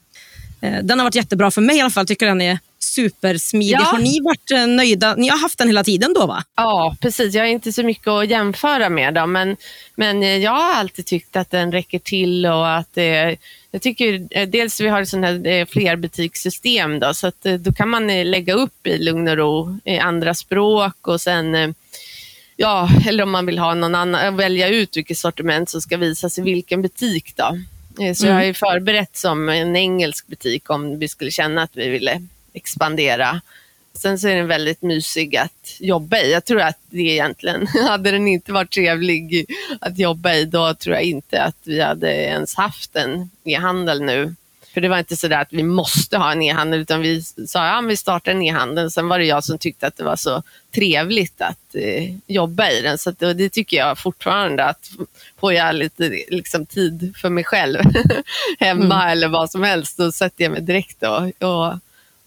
den 0.84 1.00
har 1.00 1.04
varit 1.04 1.16
jättebra 1.16 1.52
för 1.52 1.62
mig 1.62 1.78
i 1.78 1.82
alla 1.82 1.90
fall. 1.90 2.08
Tycker 2.08 2.26
den 2.26 2.42
är 2.42 2.60
supersmidig. 2.84 3.74
Ja. 3.74 3.84
Har 3.84 4.00
ni 4.00 4.20
varit 4.22 4.52
eh, 4.52 4.68
nöjda? 4.68 5.16
Ni 5.16 5.28
har 5.28 5.38
haft 5.38 5.58
den 5.58 5.68
hela 5.68 5.84
tiden 5.84 6.14
då 6.14 6.26
va? 6.26 6.44
Ja, 6.56 6.96
precis. 7.02 7.36
Jag 7.36 7.42
har 7.42 7.48
inte 7.48 7.72
så 7.72 7.84
mycket 7.84 8.08
att 8.08 8.30
jämföra 8.30 8.90
med. 8.90 9.14
Då, 9.14 9.26
men, 9.26 9.58
men 9.96 10.24
eh, 10.24 10.38
jag 10.38 10.52
har 10.52 10.74
alltid 10.74 11.06
tyckt 11.06 11.36
att 11.36 11.50
den 11.50 11.72
räcker 11.72 12.00
till 12.00 12.46
och 12.46 12.76
att 12.76 12.98
eh, 12.98 13.38
jag 13.72 13.82
tycker 13.82 14.46
dels 14.46 14.82
vi 14.82 14.88
har 14.88 15.02
ett 15.02 15.14
här 15.14 15.66
flerbutiksystem 15.66 17.00
då, 17.00 17.14
så 17.14 17.28
att 17.28 17.46
då 17.60 17.74
kan 17.74 17.90
man 17.90 18.08
lägga 18.08 18.54
upp 18.54 18.88
i 18.88 18.98
lugn 18.98 19.28
och 19.28 19.38
ro 19.38 19.80
i 19.84 19.98
andra 19.98 20.34
språk 20.34 21.08
och 21.08 21.22
sen 21.22 21.76
Ja, 22.56 22.90
eller 23.08 23.24
om 23.24 23.32
man 23.32 23.46
vill 23.46 23.60
ha 23.60 23.74
någon 23.74 23.96
annan, 23.96 24.38
välja 24.38 24.68
ut 24.68 24.98
vilket 24.98 25.18
sortiment 25.18 25.70
som 25.70 25.82
ska 25.82 25.98
visas 25.98 26.38
i 26.38 26.42
vilken 26.42 26.82
butik. 26.82 27.34
Då. 27.36 27.58
Så 28.16 28.28
jag 28.28 28.34
har 28.34 28.44
ju 28.44 28.54
förberett 28.54 29.18
som 29.18 29.50
en 29.50 29.76
engelsk 29.76 30.28
butik 30.28 30.70
om 30.70 31.00
vi 31.00 31.08
skulle 31.08 31.32
känna 31.32 31.64
att 31.64 31.72
vi 31.74 31.90
ville 31.90 32.22
expandera. 32.54 33.42
Sen 33.94 34.20
så 34.20 34.28
är 34.28 34.36
den 34.36 34.48
väldigt 34.48 34.82
mysig 34.82 35.36
att 35.36 35.78
jobba 35.80 36.18
i. 36.18 36.32
Jag 36.32 36.46
tror 36.46 36.62
att 36.62 36.80
det 36.90 37.02
egentligen, 37.02 37.68
hade 37.88 38.12
den 38.12 38.28
inte 38.28 38.52
varit 38.52 38.72
trevlig 38.72 39.46
att 39.82 39.98
jobba 39.98 40.34
i, 40.34 40.46
då 40.46 40.74
tror 40.74 40.96
jag 40.96 41.04
inte 41.04 41.44
att 41.44 41.58
vi 41.64 41.82
hade 41.82 42.14
ens 42.14 42.56
haft 42.56 42.96
en 42.96 43.30
e-handel 43.44 44.02
nu. 44.02 44.36
För 44.74 44.82
det 44.82 44.90
var 44.90 45.00
inte 45.00 45.18
så 45.18 45.28
där 45.28 45.42
att 45.42 45.54
vi 45.54 45.64
måste 45.64 46.18
ha 46.18 46.32
en 46.32 46.42
e-handel, 46.42 46.80
utan 46.80 47.02
vi 47.02 47.22
sa 47.22 47.66
ja, 47.66 47.82
vi 47.82 47.98
startar 47.98 48.32
en 48.32 48.42
e-handel. 48.42 48.92
Sen 48.92 49.08
var 49.08 49.20
det 49.20 49.26
jag 49.26 49.44
som 49.44 49.58
tyckte 49.58 49.88
att 49.88 49.98
det 49.98 50.04
var 50.04 50.16
så 50.16 50.44
trevligt 50.76 51.42
att 51.42 51.76
eh, 51.76 52.16
jobba 52.28 52.70
i 52.70 52.82
den. 52.82 52.98
Så 52.98 53.10
att, 53.10 53.22
och 53.22 53.36
det 53.36 53.50
tycker 53.50 53.78
jag 53.78 54.00
fortfarande, 54.00 54.64
att 54.64 54.92
får 55.40 55.54
jag 55.54 55.76
lite 55.76 56.10
liksom, 56.30 56.66
tid 56.66 57.14
för 57.18 57.30
mig 57.30 57.44
själv 57.44 57.80
hemma 58.60 59.12
eller 59.12 59.28
vad 59.28 59.52
som 59.52 59.64
helst, 59.64 59.98
då 59.98 60.12
sätter 60.12 60.44
jag 60.44 60.52
mig 60.52 60.62
direkt 60.62 60.98
då, 61.00 61.32
och 61.48 61.74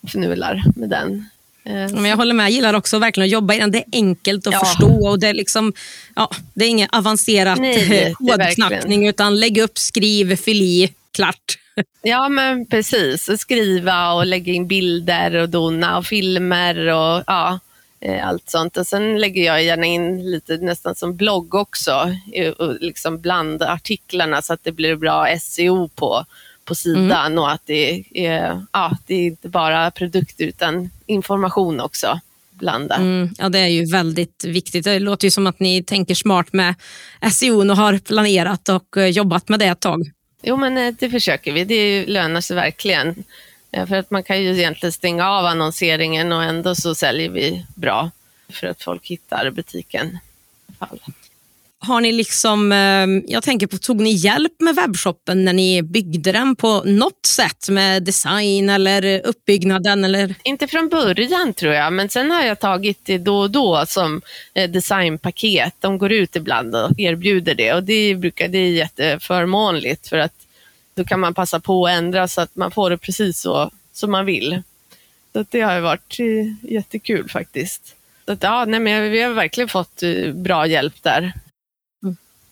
fnular 0.08 0.62
med 0.76 0.88
den. 0.90 1.28
Eh, 1.64 1.72
Men 1.72 2.04
jag 2.04 2.16
håller 2.16 2.34
med, 2.34 2.44
jag 2.44 2.50
gillar 2.50 2.74
också 2.74 2.98
verkligen 2.98 3.24
att 3.26 3.32
jobba 3.32 3.54
i 3.54 3.58
den. 3.58 3.70
Det 3.70 3.78
är 3.78 3.84
enkelt 3.92 4.46
att 4.46 4.52
Ja. 4.52 4.64
förstå 4.64 5.08
och 5.08 5.18
det 5.20 5.28
är, 5.28 5.34
liksom, 5.34 5.72
ja, 6.16 6.30
det 6.54 6.64
är 6.64 6.88
avancerat 6.92 7.58
det 7.58 7.74
är 7.74 8.06
eh, 8.08 8.12
kodknackning 8.14 9.08
utan 9.08 9.40
lägg 9.40 9.58
upp, 9.58 9.78
skriv, 9.78 10.36
fyll 10.36 10.62
i, 10.62 10.92
klart. 11.12 11.58
Ja, 12.02 12.28
men 12.28 12.66
precis. 12.66 13.40
Skriva 13.40 14.12
och 14.12 14.26
lägga 14.26 14.52
in 14.52 14.66
bilder 14.68 15.34
och 15.34 15.48
dona 15.48 15.98
och 15.98 16.06
filmer 16.06 16.78
och 16.78 17.22
ja, 17.26 17.58
eh, 18.00 18.28
allt 18.28 18.50
sånt. 18.50 18.76
Och 18.76 18.86
sen 18.86 19.18
lägger 19.20 19.42
jag 19.44 19.64
gärna 19.64 19.86
in 19.86 20.30
lite 20.30 20.56
nästan 20.56 20.94
som 20.94 21.16
blogg 21.16 21.54
också, 21.54 22.10
och 22.58 22.74
liksom 22.80 23.20
bland 23.20 23.62
artiklarna 23.62 24.42
så 24.42 24.52
att 24.52 24.64
det 24.64 24.72
blir 24.72 24.96
bra 24.96 25.38
SEO 25.40 25.88
på, 25.88 26.24
på 26.64 26.74
sidan 26.74 27.38
och 27.38 27.50
att 27.52 27.62
det 27.66 28.04
är, 28.14 28.64
ja, 28.72 28.98
det 29.06 29.14
är 29.14 29.26
inte 29.26 29.48
bara 29.48 29.90
produkter 29.90 30.44
utan 30.44 30.90
information 31.06 31.80
också. 31.80 32.20
Mm, 32.94 33.34
ja, 33.38 33.48
det 33.48 33.58
är 33.58 33.68
ju 33.68 33.86
väldigt 33.86 34.44
viktigt. 34.44 34.84
Det 34.84 34.98
låter 34.98 35.26
ju 35.26 35.30
som 35.30 35.46
att 35.46 35.60
ni 35.60 35.82
tänker 35.82 36.14
smart 36.14 36.52
med 36.52 36.74
SEO 37.32 37.70
och 37.70 37.76
har 37.76 37.98
planerat 37.98 38.68
och 38.68 38.96
eh, 38.96 39.06
jobbat 39.06 39.48
med 39.48 39.58
det 39.58 39.66
ett 39.66 39.80
tag. 39.80 40.10
Jo, 40.42 40.56
men 40.56 40.78
eh, 40.78 40.94
det 40.98 41.10
försöker 41.10 41.52
vi. 41.52 41.64
Det 41.64 42.06
lönar 42.06 42.40
sig 42.40 42.56
verkligen. 42.56 43.24
Eh, 43.70 43.86
För 43.86 43.96
att 43.96 44.10
man 44.10 44.22
kan 44.22 44.42
ju 44.42 44.58
egentligen 44.58 44.92
stänga 44.92 45.30
av 45.30 45.46
annonseringen 45.46 46.32
och 46.32 46.42
ändå 46.44 46.74
så 46.74 46.94
säljer 46.94 47.28
vi 47.28 47.66
bra 47.74 48.10
för 48.52 48.66
att 48.66 48.82
folk 48.82 49.06
hittar 49.06 49.50
butiken. 49.50 50.18
fall. 50.78 51.00
Har 51.86 52.00
ni 52.00 52.12
liksom, 52.12 52.72
eh, 52.72 53.32
jag 53.32 53.42
tänker 53.42 53.66
på, 53.66 53.78
tog 53.78 54.00
ni 54.00 54.10
hjälp 54.10 54.52
med 54.60 54.74
webbshoppen 54.74 55.44
när 55.44 55.52
ni 55.52 55.82
byggde 55.82 56.32
den 56.32 56.56
på 56.56 56.82
något 56.84 57.26
sätt 57.26 57.68
med 57.68 58.02
design 58.02 58.70
eller 58.70 59.26
uppbyggnaden? 59.26 60.04
Eller? 60.04 60.34
Inte 60.44 60.66
från 60.66 60.88
början 60.88 61.54
tror 61.54 61.74
jag, 61.74 61.92
men 61.92 62.08
sen 62.08 62.30
har 62.30 62.42
jag 62.42 62.60
tagit 62.60 62.98
det 63.04 63.18
då 63.18 63.38
och 63.38 63.50
då 63.50 63.84
som 63.86 64.22
eh, 64.54 64.70
designpaket. 64.70 65.74
De 65.80 65.98
går 65.98 66.12
ut 66.12 66.36
ibland 66.36 66.76
och 66.76 66.90
erbjuder 66.98 67.54
det 67.54 67.72
och 67.72 67.82
det, 67.82 68.14
brukar, 68.14 68.48
det 68.48 68.58
är 68.58 68.70
jätteförmånligt 68.70 70.08
för 70.08 70.18
att 70.18 70.34
då 70.94 71.04
kan 71.04 71.20
man 71.20 71.34
passa 71.34 71.60
på 71.60 71.86
att 71.86 71.92
ändra 71.92 72.28
så 72.28 72.40
att 72.40 72.56
man 72.56 72.70
får 72.70 72.90
det 72.90 72.98
precis 72.98 73.40
så 73.40 73.70
som 73.92 74.10
man 74.10 74.26
vill. 74.26 74.62
Så 75.32 75.44
det 75.50 75.60
har 75.60 75.80
varit 75.80 76.16
eh, 76.18 76.72
jättekul 76.72 77.28
faktiskt. 77.28 77.94
Så 78.26 78.32
att, 78.32 78.42
ja, 78.42 78.64
nej, 78.64 78.80
men 78.80 79.10
vi 79.10 79.22
har 79.22 79.32
verkligen 79.32 79.68
fått 79.68 80.02
bra 80.34 80.66
hjälp 80.66 81.02
där. 81.02 81.32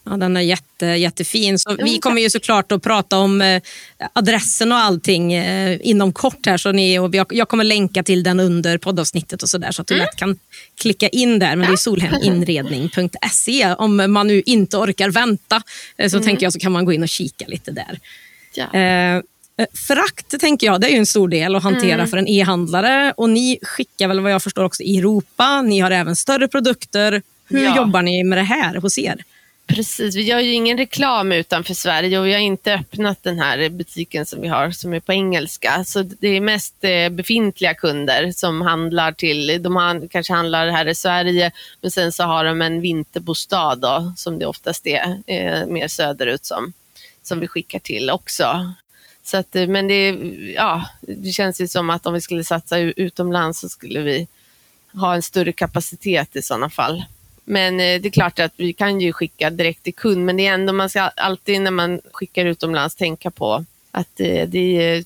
Ja, 0.05 0.17
den 0.17 0.37
är 0.37 0.41
jätte, 0.41 0.87
jättefin. 0.87 1.59
Så 1.59 1.77
vi 1.85 1.99
kommer 1.99 2.23
ju 2.23 2.31
såklart 2.31 2.73
att 2.73 2.83
prata 2.83 3.19
om 3.19 3.41
eh, 3.43 3.63
adressen 4.13 4.73
och 4.73 4.79
allting 4.79 5.33
eh, 5.33 5.79
inom 5.83 6.13
kort. 6.13 6.47
här. 6.47 6.57
Så 6.57 6.73
ni, 6.73 6.99
och 6.99 7.15
jag, 7.31 7.49
kommer 7.49 7.65
länka 7.65 8.03
till 8.03 8.23
den 8.23 8.41
under 8.41 8.79
poddavsnittet 8.79 9.43
och 9.43 9.49
så 9.49 9.59
där 9.59 9.71
så 9.73 9.83
att 9.83 9.89
du 9.89 9.97
lätt 9.97 10.17
kan 10.17 10.39
klicka 10.81 11.09
in 11.09 11.39
där. 11.39 11.57
Men 11.57 11.67
det 11.67 11.73
är 11.73 11.77
solheminredning.se. 11.77 13.75
Om 13.79 14.13
man 14.13 14.27
nu 14.27 14.43
inte 14.47 14.77
orkar 14.77 15.11
vänta 15.11 15.63
eh, 15.97 16.11
så 16.11 16.21
tänker 16.21 16.47
jag 16.47 16.53
så 16.53 16.59
kan 16.59 16.73
man 16.73 16.85
gå 16.85 16.93
in 16.93 17.03
och 17.03 17.09
kika 17.09 17.45
lite 17.49 17.71
där. 17.71 17.99
Ja. 18.55 18.75
Eh, 18.81 19.23
frakt 19.87 20.41
tänker 20.41 20.67
jag, 20.67 20.81
det 20.81 20.95
är 20.95 20.99
en 20.99 21.07
stor 21.07 21.29
del 21.29 21.55
att 21.55 21.63
hantera 21.63 21.95
Mm. 21.95 22.09
för 22.09 22.17
en 22.17 22.29
e-handlare. 22.29 23.13
Och 23.17 23.31
ni 23.31 23.59
skickar 23.63 24.09
väl 24.09 24.21
vad 24.21 24.33
jag 24.33 24.43
förstår 24.43 24.65
också 24.65 24.83
i 24.83 24.99
Europa. 24.99 25.63
Ni 25.63 25.81
har 25.81 25.91
även 25.91 26.17
större 26.17 26.49
produkter. 26.49 27.23
Hur 27.49 27.65
Ja. 27.65 27.77
jobbar 27.77 28.03
ni 28.03 28.25
med 28.25 28.39
det 28.39 28.43
här 28.43 28.75
hos 28.75 28.99
er? 28.99 29.25
Precis, 29.67 30.17
vi 30.17 30.23
gör 30.23 30.41
ju 30.41 30.53
ingen 30.53 30.79
reklam 30.79 31.33
utanför 31.33 31.75
Sverige 31.75 32.19
och 32.19 32.27
vi 32.27 32.33
har 32.33 32.41
inte 32.41 32.75
öppnat 32.75 33.23
den 33.23 33.39
här 33.39 33.69
butiken 33.69 34.27
som 34.27 34.41
vi 34.41 34.49
har 34.49 34.71
som 34.71 34.95
är 34.95 35.01
på 35.01 35.13
engelska. 35.13 35.85
Så 35.85 36.03
det 36.03 36.29
är 36.29 36.41
mest 36.41 36.75
eh, 36.81 37.09
befintliga 37.09 37.75
kunder 37.75 38.33
som 38.33 38.61
handlar 38.61 39.13
till, 39.13 39.63
de 39.63 40.09
kanske 40.11 40.33
handlar 40.33 40.69
här 40.69 40.89
i 40.89 40.95
Sverige 40.95 41.53
men 41.81 41.91
sen 41.91 42.13
så 42.13 42.25
har 42.25 42.45
de 42.45 42.63
en 42.63 42.81
vinterbostad 42.81 43.77
då, 43.77 44.13
som 44.17 44.39
det 44.39 44.47
oftast 44.47 44.87
är, 44.87 45.23
eh, 45.27 45.67
mer 45.67 45.89
söderut 45.89 46.45
som, 46.45 46.73
som 47.23 47.41
vi 47.41 47.49
skickar 47.49 47.79
till 47.79 48.11
också. 48.11 48.75
Så 49.25 49.37
att, 49.37 49.57
eh, 49.57 49.67
men 49.67 49.89
det, 49.89 50.09
ja, 50.55 50.85
det 51.01 51.33
känns 51.33 51.61
ju 51.61 51.69
som 51.69 51.91
att 51.91 52.07
om 52.07 52.15
vi 52.15 52.21
skulle 52.21 52.45
satsa 52.45 52.79
utomlands 52.79 53.61
så 53.61 53.69
skulle 53.69 54.01
vi 54.01 54.29
ha 54.93 55.15
en 55.15 55.23
större 55.23 55.53
kapacitet 55.53 56.37
i 56.37 56.43
sådana 56.43 56.71
fall. 56.71 57.05
Men 57.45 57.81
eh, 57.81 58.01
det 58.01 58.09
är 58.09 58.11
klart 58.11 58.39
att 58.39 58.53
vi 58.57 58.73
kan 58.73 59.01
ju 59.01 59.13
skicka 59.13 59.51
direkt 59.51 59.83
till 59.83 59.95
kund, 59.95 60.25
men 60.25 60.37
det 60.37 60.47
är 60.47 60.55
ändå 60.55 60.73
man 60.73 60.89
ska 60.91 61.01
alltid 61.01 61.61
när 61.61 61.71
man 61.71 62.01
skickar 62.13 62.45
utomlands 62.47 62.95
tänka 62.97 63.31
på 63.31 63.65
att 63.91 64.21
eh, 64.21 64.49
det 64.49 64.77
är 64.87 65.05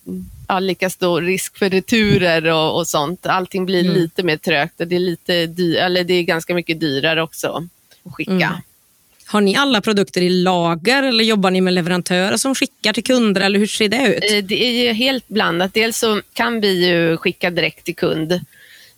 ja, 0.49 0.59
lika 0.61 0.91
stor 0.91 1.23
risk 1.23 1.59
för 1.59 1.71
returer 1.71 2.45
och, 2.53 2.77
och 2.79 2.87
sånt. 2.87 3.27
Allting 3.27 3.67
blir 3.67 3.81
Mm. 3.85 3.95
lite 3.95 4.23
mer 4.23 4.37
trögt 4.37 4.81
och 4.81 4.87
det 4.87 4.97
är, 4.97 5.01
lite 5.01 5.47
dy- 5.47 5.77
eller 5.77 6.05
det 6.05 6.15
är 6.15 6.23
ganska 6.23 6.55
mycket 6.55 6.81
dyrare 6.81 7.23
också 7.23 7.69
att 8.05 8.15
skicka. 8.15 8.33
Mm. 8.33 8.53
Har 9.27 9.41
ni 9.41 9.57
alla 9.57 9.81
produkter 9.81 10.23
i 10.23 10.29
lager 10.29 11.03
eller 11.03 11.25
jobbar 11.25 11.51
ni 11.51 11.61
med 11.61 11.73
leverantörer 11.75 12.37
som 12.37 12.55
skickar 12.55 12.93
till 12.93 13.05
kunder? 13.05 13.41
eller 13.41 13.59
Hur 13.59 13.67
ser 13.67 13.89
det 13.89 14.17
ut? 14.17 14.33
Eh, 14.33 14.45
Det 14.45 14.65
är 14.67 14.71
ju 14.87 14.93
helt 14.93 15.29
blandat. 15.29 15.75
Dels 15.75 15.99
så 15.99 16.21
kan 16.33 16.61
vi 16.61 16.87
ju 16.89 17.17
skicka 17.17 17.51
direkt 17.51 17.85
till 17.85 17.97
kund. 17.97 18.41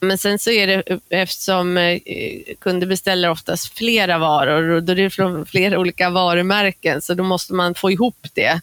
Men 0.00 0.18
sen 0.18 0.38
så 0.38 0.50
är 0.50 0.66
det 0.66 1.00
eftersom 1.08 1.76
eh, 1.76 1.98
kunder 2.58 2.87
beställer 2.87 3.30
oftast 3.30 3.78
flera 3.78 4.18
varor 4.18 4.70
och 4.70 4.82
då 4.82 4.92
är 4.92 4.96
det 4.96 5.11
från 5.11 5.46
flera 5.46 5.78
olika 5.78 6.11
varumärken 6.11 7.02
så 7.02 7.14
då 7.14 7.22
måste 7.22 7.54
man 7.54 7.74
få 7.74 7.90
ihop 7.90 8.26
det. 8.34 8.61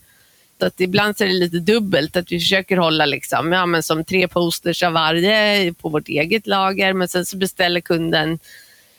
Så 0.59 0.65
att 0.65 0.81
ibland 0.81 1.17
så 1.17 1.23
är 1.23 1.27
det 1.27 1.33
lite 1.33 1.59
dubbelt, 1.59 2.15
att 2.15 2.31
vi 2.31 2.39
försöker 2.39 2.77
hålla 2.77 3.05
liksom, 3.05 3.51
ja, 3.51 3.65
men 3.65 3.83
som 3.83 4.03
tre 4.03 4.27
posters 4.27 4.83
av 4.83 4.93
varje 4.93 5.73
på 5.73 5.89
vårt 5.89 6.07
eget 6.07 6.47
lager 6.47 6.93
men 6.93 7.07
sen 7.07 7.25
så 7.25 7.37
beställer 7.37 7.81
kunden 7.81 8.39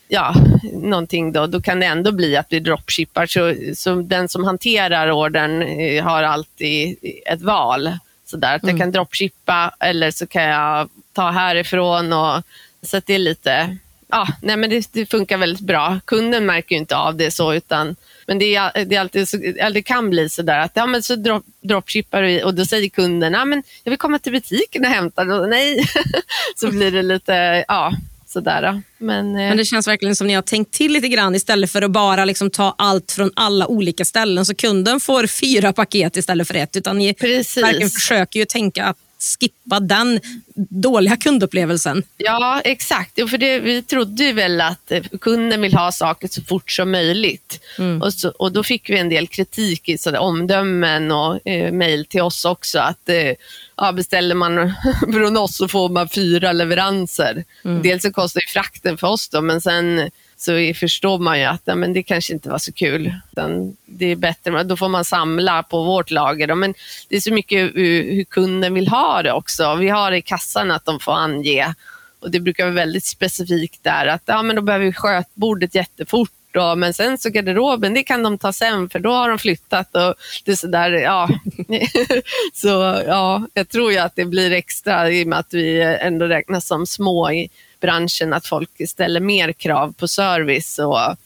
ja, 0.08 0.34
någonting 0.72 1.32
då, 1.32 1.46
då 1.46 1.60
kan 1.60 1.80
det 1.80 1.86
ändå 1.86 2.12
bli 2.12 2.36
att 2.36 2.46
vi 2.50 2.60
dropshippar. 2.60 3.26
Så, 3.26 3.54
så 3.74 3.94
den 3.94 4.28
som 4.28 4.44
hanterar 4.44 5.10
ordern 5.10 5.62
eh, 5.62 6.04
har 6.04 6.22
alltid 6.22 6.96
ett 7.26 7.42
val. 7.42 7.98
Så 8.26 8.36
där, 8.36 8.54
att 8.54 8.66
jag 8.66 8.78
kan 8.78 8.90
dropshippa 8.90 9.74
eller 9.80 10.10
så 10.10 10.26
kan 10.26 10.42
jag 10.42 10.88
ta 11.12 11.30
härifrån. 11.30 12.12
Och, 12.12 12.42
så 12.82 12.96
att 12.96 13.06
det 13.06 13.14
är 13.14 13.18
lite, 13.18 13.76
ja, 14.08 14.28
nej 14.42 14.56
men 14.56 14.70
det, 14.70 14.88
det 14.92 15.06
funkar 15.06 15.38
väldigt 15.38 15.60
bra. 15.60 16.00
Kunden 16.04 16.46
märker 16.46 16.74
ju 16.74 16.78
inte 16.78 16.96
av 16.96 17.16
det 17.16 17.30
så, 17.30 17.54
utan 17.54 17.96
men 18.26 18.38
det, 18.38 18.56
är, 18.56 18.84
det, 18.84 18.96
är 18.96 19.00
alltid 19.00 19.28
så, 19.28 19.36
det 19.72 19.82
kan 19.82 20.10
bli 20.10 20.28
så 20.28 20.42
där 20.42 20.58
att 20.58 20.72
ja, 20.74 20.86
men 20.86 21.02
så 21.02 21.16
drop, 21.16 21.44
dropshippar 21.60 22.22
vi 22.22 22.42
och 22.44 22.54
då 22.54 22.64
säger 22.64 22.88
kunden 22.88 23.32
ja, 23.32 23.44
men 23.44 23.62
jag 23.84 23.90
vill 23.90 23.98
komma 23.98 24.18
till 24.18 24.32
butiken 24.32 24.84
och 24.84 24.90
hämta. 24.90 25.22
Och, 25.22 25.48
nej, 25.48 25.86
så 26.56 26.70
blir 26.70 26.90
det 26.90 27.02
lite, 27.02 27.64
ja, 27.68 27.92
sådär. 28.36 28.82
Men, 28.98 29.26
eh, 29.26 29.32
Men 29.32 29.56
det 29.56 29.64
känns 29.64 29.88
verkligen 29.88 30.16
som 30.16 30.26
ni 30.26 30.34
har 30.34 30.42
tänkt 30.42 30.72
till 30.72 30.92
lite 30.92 31.08
grann 31.08 31.34
istället 31.34 31.70
för 31.70 31.82
att 31.82 31.90
bara 31.90 32.24
liksom 32.24 32.50
ta 32.50 32.74
allt 32.78 33.12
från 33.12 33.30
alla 33.36 33.66
olika 33.66 34.04
ställen. 34.04 34.46
Så 34.46 34.54
kunden 34.54 35.00
får 35.00 35.26
fyra 35.26 35.72
paket 35.72 36.16
istället 36.16 36.48
för 36.48 36.54
ett. 36.54 36.76
Utan 36.76 36.98
ni 36.98 37.14
Precis. 37.14 37.64
verkligen 37.64 37.90
försöker 37.90 38.40
ju 38.40 38.46
tänka 38.46 38.84
att 38.84 38.96
skippa 39.18 39.80
den 39.80 40.20
dåliga 40.54 41.16
kundupplevelsen. 41.16 42.02
Ja, 42.16 42.60
exakt. 42.64 43.30
För 43.30 43.38
det, 43.38 43.60
vi 43.60 43.82
trodde 43.82 44.24
ju 44.24 44.32
väl 44.32 44.60
att 44.60 44.92
eh, 44.92 45.02
kunden 45.20 45.60
vill 45.60 45.74
ha 45.74 45.92
saker 45.92 46.28
så 46.28 46.42
fort 46.42 46.70
som 46.70 46.90
möjligt. 46.90 47.60
Mm. 47.78 48.02
Och, 48.02 48.12
så, 48.12 48.28
och 48.28 48.52
Då 48.52 48.62
fick 48.62 48.90
vi 48.90 48.98
en 48.98 49.08
del 49.08 49.26
kritik 49.26 49.88
i 49.88 49.98
sådär, 49.98 50.18
omdömen 50.18 51.12
och 51.12 51.46
eh, 51.46 51.72
mejl 51.72 52.06
till 52.06 52.22
oss 52.22 52.44
också. 52.44 52.78
Att 52.78 53.08
eh, 53.08 53.32
ja, 53.76 53.92
beställer 53.92 54.34
man 54.34 54.72
från 55.12 55.36
oss 55.36 55.56
så 55.56 55.68
får 55.68 55.88
man 55.88 56.08
fyra 56.08 56.52
leveranser. 56.52 57.44
Mm. 57.64 57.82
Dels 57.82 58.02
så 58.02 58.12
kostar 58.12 58.40
ju 58.40 58.46
frakten 58.46 58.98
för 58.98 59.06
oss 59.06 59.28
då, 59.28 59.40
men 59.40 59.60
sen 59.60 60.10
så 60.36 60.72
förstår 60.74 61.18
man 61.18 61.38
ju 61.38 61.44
att 61.44 61.62
ja, 61.64 61.74
men 61.74 61.92
det 61.92 62.02
kanske 62.02 62.32
inte 62.32 62.48
var 62.48 62.58
så 62.58 62.72
kul. 62.72 63.14
det 63.86 64.06
är 64.06 64.16
bättre, 64.16 64.62
då 64.62 64.76
får 64.76 64.88
man 64.88 65.04
samla 65.04 65.62
på 65.62 65.82
vårt 65.82 66.10
lager. 66.10 66.54
Men 66.54 66.74
det 67.08 67.16
är 67.16 67.20
så 67.20 67.32
mycket 67.32 67.74
hur 67.74 68.24
kunden 68.24 68.74
vill 68.74 68.88
ha 68.88 69.22
det 69.22 69.32
också. 69.32 69.74
Vi 69.74 69.88
har 69.88 70.12
i 70.12 70.22
kassan 70.22 70.70
att 70.70 70.84
de 70.84 71.00
får 71.00 71.12
ange 71.12 71.74
och 72.20 72.30
det 72.30 72.40
brukar 72.40 72.64
vara 72.64 72.74
väldigt 72.74 73.04
specifikt 73.04 73.84
där 73.84 74.06
att 74.06 74.22
ja, 74.26 74.42
men 74.42 74.56
då 74.56 74.62
behöver 74.62 74.84
vi 74.84 74.92
skötbordet 74.92 75.74
jättefort 75.74 76.30
då, 76.50 76.74
men 76.74 76.94
sen 76.94 77.18
så 77.18 77.30
garderoben, 77.30 77.94
det 77.94 78.02
kan 78.02 78.22
de 78.22 78.38
ta 78.38 78.52
sen 78.52 78.88
för 78.88 78.98
då 78.98 79.12
har 79.12 79.28
de 79.28 79.38
flyttat 79.38 79.96
och 79.96 80.14
det 80.44 80.50
är 80.50 80.56
sådär, 80.56 80.90
ja. 80.90 81.28
så 82.52 83.02
ja, 83.06 83.46
jag 83.54 83.68
tror 83.68 83.92
ju 83.92 83.98
att 83.98 84.16
det 84.16 84.24
blir 84.24 84.52
extra 84.52 85.10
i 85.10 85.24
och 85.24 85.28
med 85.28 85.38
att 85.38 85.54
vi 85.54 85.82
ändå 86.00 86.26
räknas 86.26 86.66
som 86.66 86.86
små 86.86 87.30
i 87.30 87.48
branschen, 87.86 88.32
att 88.32 88.46
folk 88.46 88.70
ställer 88.88 89.20
mer 89.20 89.52
krav 89.52 89.92
på 89.92 90.08
service 90.08 90.78
och 90.78 91.16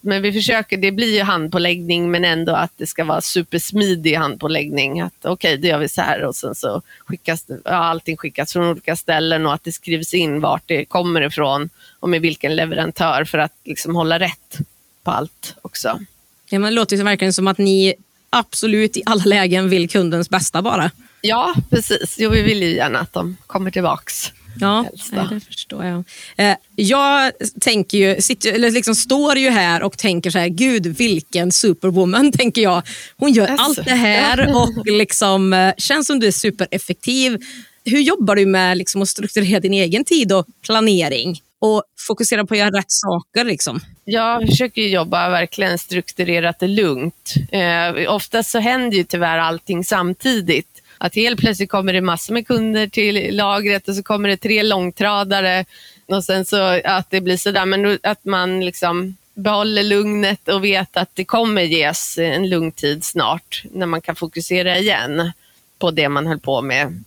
men 0.00 0.22
vi 0.22 0.32
försöker, 0.32 0.76
det 0.76 0.92
blir 0.92 1.14
ju 1.14 1.22
handpåläggning 1.22 2.10
men 2.10 2.24
ändå 2.24 2.52
att 2.52 2.72
det 2.76 2.86
ska 2.86 3.04
vara 3.04 3.20
supersmidig 3.20 4.14
handpåläggning. 4.14 5.02
Okej, 5.02 5.30
okay, 5.30 5.56
det 5.56 5.68
gör 5.68 5.78
vi 5.78 5.88
så 5.88 6.00
här 6.00 6.24
och 6.24 6.36
sen 6.36 6.54
så 6.54 6.82
skickas 7.06 7.44
ja, 7.64 7.70
allting 7.70 8.16
skickas 8.16 8.52
från 8.52 8.66
olika 8.66 8.96
ställen 8.96 9.46
och 9.46 9.54
att 9.54 9.64
det 9.64 9.72
skrivs 9.72 10.14
in 10.14 10.40
vart 10.40 10.62
det 10.66 10.84
kommer 10.84 11.20
ifrån 11.20 11.70
och 12.00 12.08
med 12.08 12.20
vilken 12.20 12.56
leverantör 12.56 13.24
för 13.24 13.38
att 13.38 13.52
liksom 13.64 13.96
hålla 13.96 14.18
rätt 14.18 14.58
på 15.04 15.10
allt 15.10 15.54
också. 15.62 16.00
Ja, 16.50 16.58
men 16.58 16.62
det 16.62 16.70
låter 16.70 16.96
ju 16.96 17.02
verkligen 17.02 17.32
som 17.32 17.48
att 17.48 17.58
ni 17.58 17.94
absolut 18.30 18.96
i 18.96 19.02
alla 19.06 19.24
lägen 19.24 19.68
vill 19.68 19.88
kundens 19.88 20.30
bästa 20.30 20.62
bara. 20.62 20.90
Ja, 21.20 21.54
precis. 21.70 22.16
Jo, 22.18 22.30
vi 22.30 22.42
vill 22.42 22.62
ju 22.62 22.74
gärna 22.74 22.98
att 22.98 23.12
de 23.12 23.36
kommer 23.46 23.70
tillbaks. 23.70 24.32
Ja, 24.60 24.86
det 25.30 25.40
förstår 25.40 25.84
jag. 25.84 26.04
Eh, 26.36 26.56
jag 26.76 27.32
tänker 27.60 27.98
ju, 27.98 28.20
sitter, 28.20 28.52
eller 28.52 28.70
liksom 28.70 28.94
står 28.94 29.36
ju 29.36 29.50
här 29.50 29.82
och 29.82 29.98
tänker 29.98 30.30
så 30.30 30.38
här, 30.38 30.48
gud 30.48 30.86
vilken 30.86 31.52
superwoman, 31.52 32.32
tänker 32.38 32.62
jag. 32.62 32.82
Hon 33.16 33.32
gör 33.32 33.46
alltså, 33.46 33.64
allt 33.64 33.84
det 33.84 33.94
här 33.94 34.56
och 34.56 34.86
liksom, 34.86 35.52
eh, 35.52 35.74
känns 35.78 36.06
som 36.06 36.20
du 36.20 36.26
är 36.26 36.32
supereffektiv. 36.32 37.38
Hur 37.84 38.00
jobbar 38.00 38.36
du 38.36 38.46
med 38.46 38.78
liksom, 38.78 39.02
att 39.02 39.08
strukturera 39.08 39.60
din 39.60 39.74
egen 39.74 40.04
tid 40.04 40.32
och 40.32 40.46
planering? 40.66 41.40
och 41.64 41.82
fokusera 42.06 42.46
på 42.46 42.54
att 42.54 42.58
göra 42.58 42.78
rätt 42.78 42.90
saker. 42.92 43.44
Liksom. 43.44 43.80
Jag 44.04 44.48
försöker 44.48 44.82
jobba 44.82 45.28
verkligen 45.28 45.78
strukturerat 45.78 46.62
och 46.62 46.68
lugnt. 46.68 47.34
Eh, 47.52 48.14
oftast 48.14 48.50
så 48.50 48.58
händer 48.58 48.96
ju 48.96 49.04
tyvärr 49.04 49.38
allting 49.38 49.84
samtidigt. 49.84 50.73
Att 50.98 51.14
helt 51.14 51.40
plötsligt 51.40 51.70
kommer 51.70 51.92
det 51.92 52.00
massor 52.00 52.34
med 52.34 52.46
kunder 52.46 52.86
till 52.86 53.36
lagret 53.36 53.88
och 53.88 53.94
så 53.94 54.02
kommer 54.02 54.28
det 54.28 54.36
tre 54.36 54.62
långtradare 54.62 55.64
och 56.06 56.24
sen 56.24 56.44
så 56.44 56.80
att 56.84 57.10
det 57.10 57.20
blir 57.20 57.36
sådär, 57.36 57.66
men 57.66 57.98
att 58.02 58.24
man 58.24 58.64
liksom 58.64 59.16
behåller 59.34 59.82
lugnet 59.82 60.48
och 60.48 60.64
vet 60.64 60.96
att 60.96 61.10
det 61.14 61.24
kommer 61.24 61.62
ges 61.62 62.18
en 62.18 62.48
lugn 62.48 62.72
tid 62.72 63.04
snart 63.04 63.62
när 63.72 63.86
man 63.86 64.00
kan 64.00 64.16
fokusera 64.16 64.78
igen 64.78 65.32
på 65.78 65.90
det 65.90 66.08
man 66.08 66.26
höll 66.26 66.40
på 66.40 66.62
med. 66.62 67.02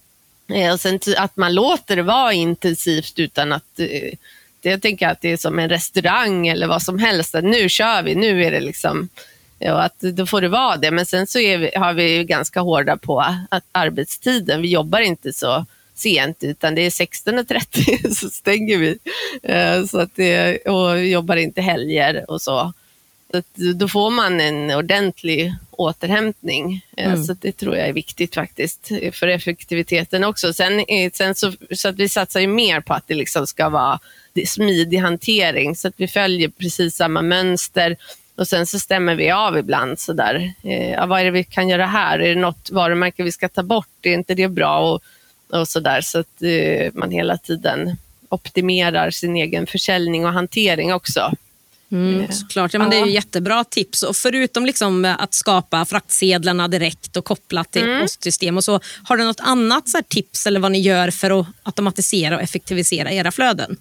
Eh, 0.54 0.74
och 0.74 0.80
sen 0.80 1.00
att 1.18 1.38
man 1.38 1.54
låter 1.54 1.96
det 1.96 2.02
vara 2.02 2.34
intensivt 2.34 3.20
utan 3.20 3.54
att 3.54 3.80
eh, 3.80 4.14
jag 4.62 4.82
tänker 4.82 5.08
att 5.08 5.22
det 5.22 5.32
är 5.32 5.38
som 5.38 5.60
en 5.60 5.70
restaurang 5.70 6.48
eller 6.48 6.68
vad 6.68 6.82
som 6.82 7.00
helst. 7.00 7.36
Att 7.36 7.44
nu 7.44 7.70
kör 7.70 8.04
vi, 8.04 8.16
nu 8.16 8.44
är 8.44 8.52
det 8.52 8.60
liksom 8.60 9.10
och 9.60 9.84
att 9.84 10.00
då 10.00 10.26
får 10.26 10.42
det 10.42 10.50
vara 10.50 10.78
det. 10.78 10.92
Men 10.92 11.06
sen 11.06 11.28
så 11.28 11.40
vi, 11.40 11.72
har 11.76 11.94
vi 11.94 12.24
ganska 12.24 12.60
hårda 12.60 12.98
på 12.98 13.20
att 13.50 13.64
arbetstiden. 13.72 14.62
Vi 14.62 14.68
jobbar 14.68 15.00
inte 15.00 15.34
så 15.34 15.66
sent 15.96 16.38
utan 16.42 16.76
det 16.76 16.82
är 16.82 16.90
16.30 16.90 18.14
så 18.16 18.30
stänger 18.30 18.78
vi. 18.78 18.98
Eh, 19.44 19.86
så 19.86 20.00
att 20.00 20.16
det, 20.16 20.58
och 20.58 21.06
jobbar 21.06 21.36
inte 21.36 21.62
helger 21.62 22.32
och 22.32 22.42
så. 22.42 22.74
så 23.32 23.42
då 23.76 23.88
får 23.88 24.10
man 24.10 24.40
en 24.42 24.72
ordentlig 24.72 25.54
återhämtning. 25.72 26.86
Eh, 26.98 27.14
mm. 27.14 27.24
Så 27.24 27.34
det 27.34 27.52
tror 27.52 27.76
jag 27.76 27.88
är 27.88 27.94
viktigt 27.94 28.36
faktiskt 28.36 28.92
för 29.14 29.28
effektiviteten 29.28 30.24
också. 30.24 30.54
Sen, 30.54 30.86
sen 31.14 31.36
så, 31.36 31.54
så 31.72 31.90
att 31.90 31.96
vi 31.96 32.10
satsar 32.10 32.40
ju 32.40 32.48
mer 32.48 32.82
på 32.82 32.94
att 32.94 33.08
det 33.08 33.16
liksom 33.16 33.48
ska 33.48 33.70
vara 33.70 34.00
smidig 34.46 34.98
hantering 34.98 35.76
så 35.76 35.88
att 35.88 35.94
vi 35.98 36.08
följer 36.08 36.50
precis 36.50 36.96
samma 36.96 37.22
mönster 37.22 37.98
och 38.38 38.48
sen 38.48 38.66
så 38.66 38.80
stämmer 38.80 39.16
vi 39.16 39.32
av 39.32 39.58
ibland 39.58 40.00
sådär. 40.00 40.54
Eh, 40.64 41.08
vad 41.08 41.20
är 41.20 41.26
det 41.26 41.32
vi 41.32 41.44
kan 41.44 41.70
göra 41.70 41.86
här? 41.86 42.20
Är 42.20 42.36
det 42.36 42.42
något 42.42 42.70
varumärke 42.72 43.24
vi 43.24 43.32
ska 43.32 43.50
ta 43.50 43.64
bort? 43.64 43.88
Är 44.02 44.14
inte 44.14 44.34
det 44.34 44.48
bra? 44.48 44.80
Och, 44.80 45.04
och 45.60 45.68
sådär. 45.68 46.02
Så 46.02 46.20
att 46.20 46.42
eh, 46.42 46.92
man 46.94 47.12
hela 47.12 47.38
tiden 47.38 47.98
optimerar 48.30 49.12
sin 49.12 49.36
egen 49.36 49.68
försäljning 49.68 50.26
och 50.26 50.34
hantering 50.34 50.94
också. 50.94 51.32
Mm, 51.92 52.22
eh, 52.22 52.30
såklart, 52.30 52.74
ja, 52.74 52.80
men 52.80 52.90
det 52.90 52.98
är 52.98 53.06
ju 53.06 53.12
jättebra 53.12 53.64
tips. 53.64 54.04
Och 54.04 54.16
förutom 54.16 54.66
liksom 54.66 55.06
att 55.06 55.34
skapa 55.34 55.86
fraktsedlarna 55.86 56.68
direkt 56.68 57.18
och 57.18 57.26
kopplat 57.26 57.72
till 57.72 57.84
mm. 57.84 58.02
postsystem 58.02 58.58
och 58.58 58.64
så, 58.64 58.80
har 59.04 59.18
du 59.18 59.24
något 59.24 59.40
annat 59.40 59.90
så 59.90 60.00
tips 60.08 60.48
eller 60.48 60.60
vad 60.60 60.72
ni 60.72 60.80
gör 60.80 61.12
för 61.12 61.40
att 61.40 61.48
automatisera 61.64 62.36
och 62.36 62.42
effektivisera 62.42 63.12
era 63.12 63.32
flöden? 63.32 63.78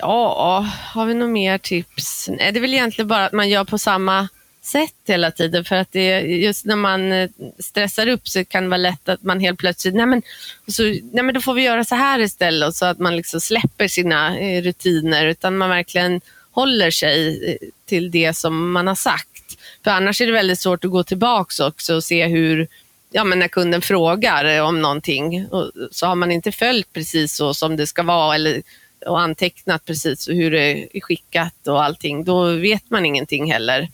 Ja, 0.00 0.66
har 0.92 1.06
vi 1.06 1.14
något 1.14 1.30
mer 1.30 1.58
tips? 1.58 2.28
Nej, 2.28 2.52
det 2.52 2.58
är 2.58 2.60
väl 2.60 2.74
egentligen 2.74 3.08
bara 3.08 3.26
att 3.26 3.32
man 3.32 3.48
gör 3.48 3.64
på 3.64 3.78
samma 3.78 4.28
sätt 4.66 4.94
hela 5.06 5.30
tiden. 5.30 5.64
För 5.64 5.76
att 5.76 5.92
det, 5.92 6.20
just 6.20 6.64
när 6.64 6.76
man 6.76 7.12
eh, 7.12 7.30
stressar 7.58 8.06
upp 8.06 8.28
så 8.28 8.44
kan 8.44 8.62
det 8.62 8.68
vara 8.68 8.76
lätt 8.78 9.08
att 9.08 9.22
man 9.22 9.40
helt 9.40 9.58
plötsligt, 9.58 9.94
nej 9.94 10.06
men, 10.06 10.22
så, 10.66 10.82
nej 10.82 11.24
men 11.24 11.34
då 11.34 11.40
får 11.40 11.54
vi 11.54 11.62
göra 11.62 11.84
så 11.84 11.94
här 11.94 12.20
istället. 12.20 12.74
Så 12.74 12.86
att 12.86 12.98
man 12.98 13.16
liksom 13.16 13.40
släpper 13.40 13.88
sina 13.88 14.38
eh, 14.38 14.62
rutiner 14.62 15.26
utan 15.26 15.56
man 15.56 15.70
verkligen 15.70 16.20
håller 16.50 16.90
sig 16.90 17.44
eh, 17.50 17.68
till 17.86 18.10
det 18.10 18.36
som 18.36 18.72
man 18.72 18.86
har 18.86 18.94
sagt. 18.94 19.58
För 19.84 19.90
annars 19.90 20.20
är 20.20 20.26
det 20.26 20.32
väldigt 20.32 20.60
svårt 20.60 20.84
att 20.84 20.90
gå 20.90 21.02
tillbaka 21.02 21.66
också 21.66 21.94
och 21.94 22.04
se 22.04 22.26
hur, 22.26 22.66
ja, 23.10 23.24
men 23.24 23.38
när 23.38 23.48
kunden 23.48 23.82
frågar 23.82 24.62
om 24.62 24.82
någonting 24.82 25.46
så 25.90 26.06
har 26.06 26.14
man 26.14 26.32
inte 26.32 26.52
följt 26.52 26.92
precis 26.92 27.36
så 27.36 27.54
som 27.54 27.76
det 27.76 27.86
ska 27.86 28.02
vara 28.02 28.34
eller 28.34 28.62
och 29.06 29.20
antecknat 29.20 29.84
precis 29.84 30.28
hur 30.28 30.50
det 30.50 30.96
är 30.96 31.00
skickat 31.00 31.68
och 31.68 31.84
allting, 31.84 32.24
då 32.24 32.44
vet 32.44 32.90
man 32.90 33.06
ingenting 33.06 33.52
heller. 33.52 33.88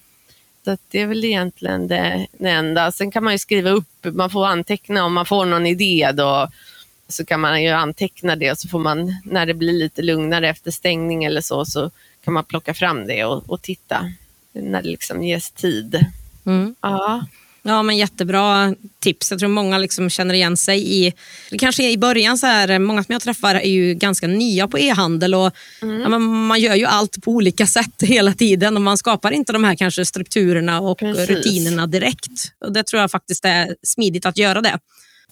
Så 0.65 0.77
det 0.91 1.01
är 1.01 1.07
väl 1.07 1.25
egentligen 1.25 1.89
det, 1.89 2.27
det 2.33 2.49
enda. 2.49 2.93
Sen 2.93 3.11
kan 3.11 3.25
man 3.25 3.33
ju 3.33 3.39
skriva 3.39 3.71
upp, 3.71 3.89
man 4.03 4.31
får 4.31 4.47
anteckna 4.47 5.05
om 5.05 5.13
man 5.13 5.27
får 5.27 5.47
någon 5.47 5.67
idé 5.67 6.11
då, 6.15 6.49
så 7.09 7.25
kan 7.25 7.41
man 7.41 7.63
ju 7.63 7.69
anteckna 7.69 8.37
det 8.37 8.51
och 8.51 8.59
så 8.59 8.69
får 8.69 8.79
man, 8.79 9.17
när 9.25 9.47
det 9.47 9.55
blir 9.55 9.73
lite 9.73 10.03
lugnare 10.03 10.49
efter 10.49 10.71
stängning 10.71 11.25
eller 11.25 11.41
så, 11.41 11.65
så 11.65 11.91
kan 12.25 12.35
man 12.35 12.45
plocka 12.45 12.75
fram 12.75 13.07
det 13.07 13.25
och, 13.25 13.51
och 13.51 13.63
titta 13.63 14.13
när 14.53 14.83
det 14.83 14.89
liksom 14.89 15.23
ges 15.23 15.51
tid. 15.51 16.07
Mm. 16.47 16.75
Ja. 16.81 17.27
Ja, 17.63 17.83
men 17.83 17.97
jättebra 17.97 18.75
tips. 18.99 19.31
Jag 19.31 19.41
tror 19.41 19.49
många 19.49 19.79
liksom 19.79 20.11
känner 20.11 20.35
igen 20.35 20.57
sig 20.57 21.07
i... 21.07 21.13
Kanske 21.59 21.91
i 21.91 21.99
början, 21.99 22.39
så 22.39 22.47
här, 22.47 22.79
många 22.79 23.05
som 23.05 23.13
jag 23.13 23.23
träffar 23.23 23.55
är 23.55 23.71
ju 23.71 23.95
ganska 23.95 24.27
nya 24.27 24.69
på 24.69 24.79
e-handel 24.79 25.35
och 25.35 25.51
mm. 25.83 26.01
ja, 26.01 26.19
man 26.19 26.61
gör 26.61 26.75
ju 26.75 26.85
allt 26.85 27.23
på 27.23 27.31
olika 27.31 27.67
sätt 27.67 27.95
hela 28.03 28.33
tiden 28.33 28.77
och 28.77 28.83
man 28.83 28.99
skapar 28.99 29.31
inte 29.31 29.53
de 29.53 29.65
här 29.65 29.75
kanske 29.75 30.07
strukturerna 30.07 30.81
och 30.81 30.99
Precis. 30.99 31.31
rutinerna 31.31 31.87
direkt. 31.87 32.53
Och 32.61 32.73
Det 32.73 32.83
tror 32.83 33.01
jag 33.01 33.11
faktiskt 33.11 33.45
är 33.45 33.77
smidigt 33.83 34.27
att 34.27 34.39
göra 34.39 34.61
det. 34.61 34.79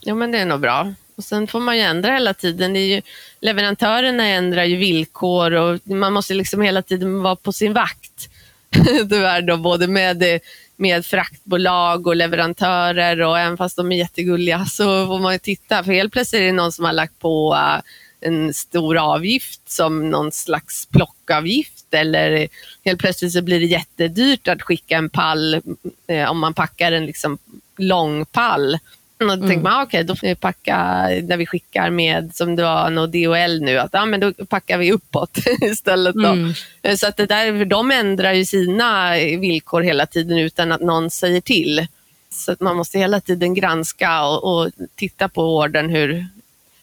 Ja, 0.00 0.14
men 0.14 0.32
det 0.32 0.38
är 0.38 0.46
nog 0.46 0.60
bra. 0.60 0.94
Och 1.16 1.24
Sen 1.24 1.46
får 1.46 1.60
man 1.60 1.76
ju 1.76 1.82
ändra 1.82 2.12
hela 2.12 2.34
tiden. 2.34 2.72
Det 2.72 2.80
är 2.80 2.96
ju, 2.96 3.02
leverantörerna 3.40 4.26
ändrar 4.26 4.64
ju 4.64 4.76
villkor 4.76 5.52
och 5.52 5.80
man 5.84 6.12
måste 6.12 6.34
liksom 6.34 6.62
hela 6.62 6.82
tiden 6.82 7.22
vara 7.22 7.36
på 7.36 7.52
sin 7.52 7.72
vakt. 7.72 8.28
Tyvärr 9.10 9.42
då, 9.42 9.56
både 9.56 9.86
med 9.86 10.40
med 10.80 11.06
fraktbolag 11.06 12.06
och 12.06 12.16
leverantörer 12.16 13.20
och 13.20 13.38
även 13.38 13.56
fast 13.56 13.76
de 13.76 13.92
är 13.92 13.96
jättegulliga 13.96 14.64
så 14.64 15.06
får 15.06 15.20
man 15.20 15.32
ju 15.32 15.38
titta. 15.38 15.84
För 15.84 15.92
helt 15.92 16.12
plötsligt 16.12 16.40
är 16.40 16.46
det 16.46 16.52
någon 16.52 16.72
som 16.72 16.84
har 16.84 16.92
lagt 16.92 17.18
på 17.18 17.54
eh, 17.54 17.80
en 18.28 18.54
stor 18.54 18.96
avgift 18.96 19.70
som 19.70 20.10
någon 20.10 20.32
slags 20.32 20.86
plockavgift 20.86 21.94
eller 21.94 22.48
helt 22.84 23.00
plötsligt 23.00 23.32
så 23.32 23.42
blir 23.42 23.60
det 23.60 23.66
jättedyrt 23.66 24.48
att 24.48 24.62
skicka 24.62 24.96
en 24.96 25.10
pall 25.10 25.62
eh, 26.06 26.30
om 26.30 26.38
man 26.38 26.54
packar 26.54 26.92
en 26.92 27.06
liksom 27.06 27.38
lång 27.76 28.26
pall. 28.26 28.78
och 29.24 29.26
då 29.26 29.32
mm. 29.32 29.48
tänker 29.48 29.62
man, 29.62 29.72
ah, 29.72 29.82
okej, 29.82 29.98
okay, 29.98 30.02
då 30.02 30.16
får 30.16 30.26
vi 30.26 30.34
packa 30.34 30.76
när 31.22 31.36
vi 31.36 31.46
skickar 31.46 31.90
med, 31.90 32.34
som 32.34 32.56
det 32.56 32.62
var 32.62 32.90
något 32.90 33.12
DHL 33.12 33.62
nu, 33.62 33.78
att 33.78 33.90
ja, 33.92 34.06
men 34.06 34.20
då 34.20 34.32
packar 34.32 34.78
vi 34.78 34.92
uppåt 34.92 35.38
istället. 35.60 36.14
Då. 36.14 36.28
Mm. 36.28 36.54
Så 36.96 37.06
att 37.06 37.16
det 37.16 37.26
där, 37.26 37.64
de 37.64 37.90
ändrar 37.90 38.32
ju 38.32 38.44
sina 38.44 39.12
villkor 39.14 39.80
hela 39.80 40.06
tiden 40.06 40.38
utan 40.38 40.72
att 40.72 40.80
någon 40.80 41.10
säger 41.10 41.40
till. 41.40 41.86
Så 42.32 42.52
att 42.52 42.60
man 42.60 42.76
måste 42.76 42.98
hela 42.98 43.20
tiden 43.20 43.54
granska 43.54 44.24
och, 44.24 44.44
och 44.44 44.70
titta 44.94 45.28
på 45.28 45.56
ordern, 45.56 45.90
hur 45.90 46.26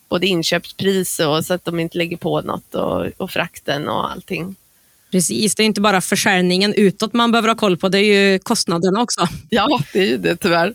både 0.10 0.28
inköpspris 0.28 1.20
och 1.20 1.46
så 1.46 1.54
att 1.54 1.66
de 1.66 1.80
inte 1.80 1.98
lägger 1.98 2.18
på 2.18 2.42
något 2.42 2.76
och, 2.76 3.06
och 3.18 3.32
frakten 3.32 3.88
och 3.88 4.12
allting. 4.12 4.56
Precis, 5.12 5.56
det 5.56 5.64
är 5.64 5.66
inte 5.66 5.82
bara 5.82 6.02
försäljningen 6.02 6.74
utåt 6.74 7.14
man 7.14 7.32
behöver 7.32 7.50
ha 7.50 7.56
koll 7.56 7.78
på, 7.78 7.90
det 7.90 8.00
är 8.00 8.32
ju 8.32 8.40
kostnaderna 8.40 9.02
också. 9.02 9.28
Ja, 9.50 9.80
det 9.94 10.00
är 10.00 10.06
ju 10.06 10.18
det 10.18 10.36
tyvärr. 10.36 10.74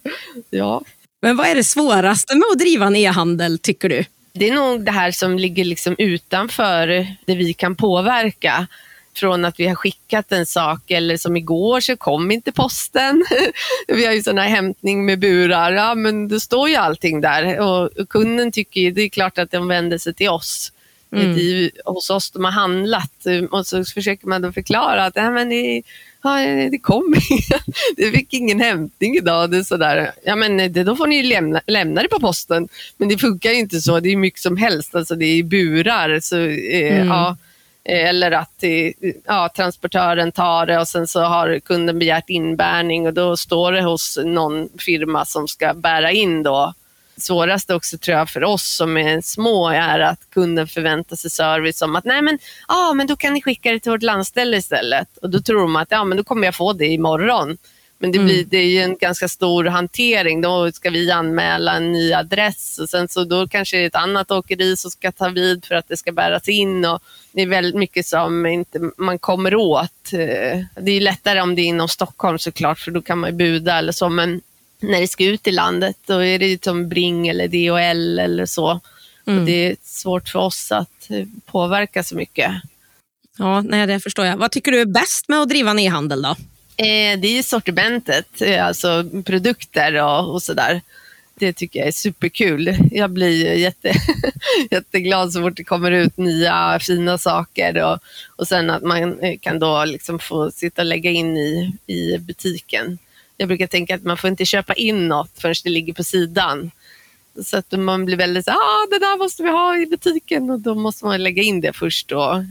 Ja. 0.51 0.83
Men 1.23 1.37
vad 1.37 1.47
är 1.47 1.55
det 1.55 1.65
svåraste 1.65 2.37
med 2.37 2.47
att 2.53 2.59
driva 2.59 2.87
en 2.87 2.97
e-handel 2.97 3.59
tycker 3.59 3.89
du? 3.89 4.05
Det 4.33 4.49
är 4.49 4.55
nog 4.55 4.85
det 4.85 4.93
här 4.93 5.11
som 5.11 5.39
ligger 5.39 5.65
liksom 5.65 5.95
utanför 5.99 6.87
det 7.27 7.35
vi 7.35 7.53
kan 7.53 7.77
påverka. 7.77 8.67
Från 9.15 9.45
att 9.45 9.61
vi 9.61 9.67
har 9.67 9.75
skickat 9.75 10.33
en 10.33 10.47
sak 10.47 10.91
eller 10.91 11.17
som 11.17 11.37
igår 11.37 11.81
så 11.81 11.97
kom 11.97 12.31
inte 12.31 12.53
posten. 12.53 13.25
vi 13.89 14.07
har 14.07 14.13
ju 14.13 14.23
sån 14.23 14.39
här 14.39 14.49
hämtning 14.49 15.07
med 15.07 15.19
burar. 15.19 15.73
Ja, 15.73 15.95
men 15.95 16.29
det 16.29 16.41
står 16.41 16.69
ju 16.69 16.77
allting 16.77 17.21
där 17.21 17.61
och 17.61 17.91
kunden 18.09 18.53
tycker 18.53 18.81
ju, 18.81 18.91
det 18.91 19.03
är 19.03 19.09
klart 19.09 19.39
att 19.39 19.51
de 19.51 19.69
vänder 19.69 19.99
sig 19.99 20.15
till 20.15 20.29
oss. 20.29 20.73
Mm. 21.13 21.37
Det 21.37 21.43
är 21.43 21.71
hos 21.85 22.11
oss 22.11 22.31
de 22.31 22.45
har 22.45 22.53
handlat 22.53 23.27
och 23.51 23.67
så 23.67 23.85
försöker 23.85 24.27
man 24.27 24.43
då 24.43 24.53
förklara 24.53 25.05
att 25.05 25.17
Nej, 25.17 25.31
men 25.31 25.49
det, 25.49 25.83
det 26.71 26.79
kom 26.83 27.15
det 27.97 28.11
fick 28.11 28.35
ingen 28.35 28.61
hämtning 28.61 29.17
idag. 29.17 29.51
Det 29.51 29.57
är 29.57 29.63
sådär. 29.63 30.11
Ja, 30.25 30.37
men 30.37 30.73
det, 30.73 30.85
då 30.85 30.97
får 30.97 31.07
ni 31.07 31.23
lämna, 31.23 31.61
lämna 31.67 32.03
det 32.03 32.09
på 32.09 32.21
posten. 32.21 32.69
Men 32.97 33.09
det 33.09 33.19
funkar 33.19 33.51
ju 33.51 33.59
inte 33.59 33.81
så. 33.81 34.01
Det 34.01 34.13
är 34.13 34.17
mycket 34.17 34.41
som 34.41 34.57
helst. 34.57 34.95
Alltså, 34.95 35.15
det 35.15 35.27
är 35.27 35.43
burar. 35.43 36.21
Så, 36.21 36.39
eh, 36.39 36.97
mm. 36.97 37.09
ja, 37.09 37.37
eller 37.85 38.31
att 38.31 38.65
ja, 39.27 39.49
transportören 39.57 40.33
tar 40.33 40.67
det 40.67 40.79
och 40.79 40.89
sen 40.89 41.07
så 41.07 41.21
har 41.21 41.61
kunden 41.61 41.99
begärt 41.99 42.31
inbärning 42.31 43.07
och 43.07 43.15
då 43.15 43.37
står 43.37 43.73
det 43.73 43.83
hos 43.83 44.19
någon 44.25 44.69
firma 44.79 45.25
som 45.25 45.49
ska 45.49 45.75
bära 45.75 46.13
in 46.13 46.43
då 46.43 46.75
svåraste 47.17 47.75
också 47.75 47.99
tror 47.99 48.19
jag 48.19 48.31
för 48.31 48.45
oss 48.45 48.77
som 48.77 48.97
är 48.97 49.21
små 49.21 49.69
är 49.69 50.01
att 50.01 50.21
kunden 50.31 50.69
förväntar 50.69 51.17
sig 51.17 51.31
service 51.31 51.79
som 51.79 51.97
att 51.97 52.05
nej 52.05 52.23
men, 52.23 52.39
ah, 52.69 52.93
men 52.93 53.07
då 53.07 53.17
kan 53.17 53.35
ni 53.35 53.43
skicka 53.43 53.73
det 53.73 53.81
till 53.81 53.93
vårt 53.93 54.03
landställe 54.03 54.57
istället. 54.57 55.19
Och 55.23 55.31
då 55.31 55.41
tror 55.41 55.61
de 55.61 55.77
att 55.77 55.91
ja, 55.91 56.05
men 56.05 56.17
då 56.17 56.25
kommer 56.25 56.45
jag 56.45 56.55
få 56.55 56.73
det 56.73 56.87
imorgon. 56.87 57.59
Men 58.03 58.13
det, 58.13 58.19
blir, 58.19 58.39
mm. 58.39 58.49
det 58.51 58.57
är 58.57 58.67
ju 58.67 58.79
en 58.79 58.97
ganska 58.97 59.29
stor 59.29 59.65
hantering. 59.65 60.41
Då 60.41 60.73
ska 60.73 60.91
vi 60.91 61.11
anmäla 61.11 61.77
en 61.77 61.93
ny 61.93 62.13
adress 62.13 62.79
och 62.79 62.89
sen 62.89 63.09
så 63.09 63.25
då 63.25 63.49
kanske 63.49 63.77
det 63.77 63.83
är 63.83 63.87
ett 63.87 63.95
annat 63.95 64.31
åkeri 64.31 64.77
som 64.77 64.91
ska 64.91 65.13
ta 65.13 65.29
vid 65.29 65.65
för 65.65 65.75
att 65.75 65.89
det 65.89 65.97
ska 65.97 66.13
bäras 66.13 66.49
in. 66.49 66.85
Och 66.85 67.03
det 67.33 67.43
är 67.43 67.47
väldigt 67.47 67.75
mycket 67.75 68.07
som 68.07 68.47
inte 68.47 68.81
man 68.97 69.19
kommer 69.19 69.55
åt. 69.55 70.11
Det 70.11 70.91
är 70.91 71.01
lättare 71.01 71.41
om 71.41 71.55
det 71.55 71.63
är 71.63 71.67
inom 71.67 71.89
Stockholm 71.89 72.39
såklart 72.39 72.79
för 72.79 72.91
då 72.91 73.03
kan 73.03 73.19
man 73.19 73.37
buda 73.37 73.79
eller 73.79 73.93
så. 73.93 74.09
Men 74.09 74.41
när 74.83 75.01
det 75.01 75.09
ska 75.09 75.25
ut 75.25 75.47
i 75.47 75.51
landet. 75.51 75.97
Då 76.07 76.25
är 76.25 76.39
det 76.39 76.65
som 76.65 76.89
Bring 76.89 77.29
eller 77.29 77.49
DHL 77.49 78.19
eller 78.19 78.47
så. 78.47 78.81
Mm. 79.27 79.41
Och 79.41 79.47
det 79.47 79.67
är 79.67 79.77
svårt 79.83 80.29
för 80.29 80.39
oss 80.39 80.73
att 80.73 81.11
påverka 81.47 82.05
så 82.05 82.17
mycket. 82.17 82.53
Ja, 83.39 83.61
nej, 83.61 83.87
det 83.87 84.01
förstår 84.01 84.27
jag. 84.27 84.37
Vad 84.37 84.51
tycker 84.51 84.73
du 84.73 84.81
är 84.81 84.85
bäst 84.85 85.29
med 85.29 85.39
att 85.39 85.49
driva 85.49 85.71
en 85.71 85.79
e-handel 85.79 86.23
då? 86.23 86.37
Eh, 86.77 87.19
det 87.19 87.39
är 87.39 87.43
sortimentet, 87.43 88.43
eh, 88.43 88.67
alltså 88.67 89.05
produkter 89.25 90.03
och, 90.03 90.33
och 90.33 90.43
sådär. 90.43 90.81
Det 91.35 91.53
tycker 91.53 91.79
jag 91.79 91.89
är 91.89 91.93
superkul. 91.93 92.77
Jag 92.91 93.11
blir 93.11 93.55
jätte, 93.55 93.93
jätteglad 94.71 95.33
så 95.33 95.43
fort 95.43 95.57
det 95.57 95.65
kommer 95.65 95.91
ut 95.91 96.17
nya 96.17 96.79
fina 96.81 97.19
saker 97.19 97.83
och, 97.83 97.99
och 98.37 98.49
sen 98.49 98.71
att 98.71 98.83
man 98.83 99.21
eh, 99.21 99.39
kan 99.39 99.59
då 99.59 99.85
liksom 99.85 100.19
få 100.19 100.51
sitta 100.51 100.83
och 100.83 100.87
lägga 100.87 101.11
in 101.11 101.37
i, 101.37 101.73
i 101.87 102.19
butiken 102.19 102.99
jag 103.37 103.49
brukar 103.49 103.67
tänka 103.67 103.95
att 103.95 104.03
man 104.03 104.17
får 104.17 104.31
inte 104.31 104.45
köpa 104.45 104.75
in 104.75 105.09
något 105.09 105.31
förrän 105.39 105.55
det 105.65 105.71
ligger 105.71 105.93
på 105.93 106.05
sidan. 106.05 106.71
Så 107.45 107.57
att 107.57 107.73
man 107.73 108.05
blir 108.05 108.17
väldigt 108.17 108.45
så 108.45 108.51
ah, 108.51 108.87
det 108.91 108.99
där 108.99 109.19
måste 109.19 109.43
vi 109.43 109.49
ha 109.49 109.79
i 109.79 109.87
butiken 109.87 110.51
och 110.51 110.61
då 110.61 110.75
måste 110.75 111.05
man 111.05 111.23
lägga 111.23 111.43
in 111.43 111.61
det 111.61 111.73
först. 111.73 112.09
Då. 112.09 112.45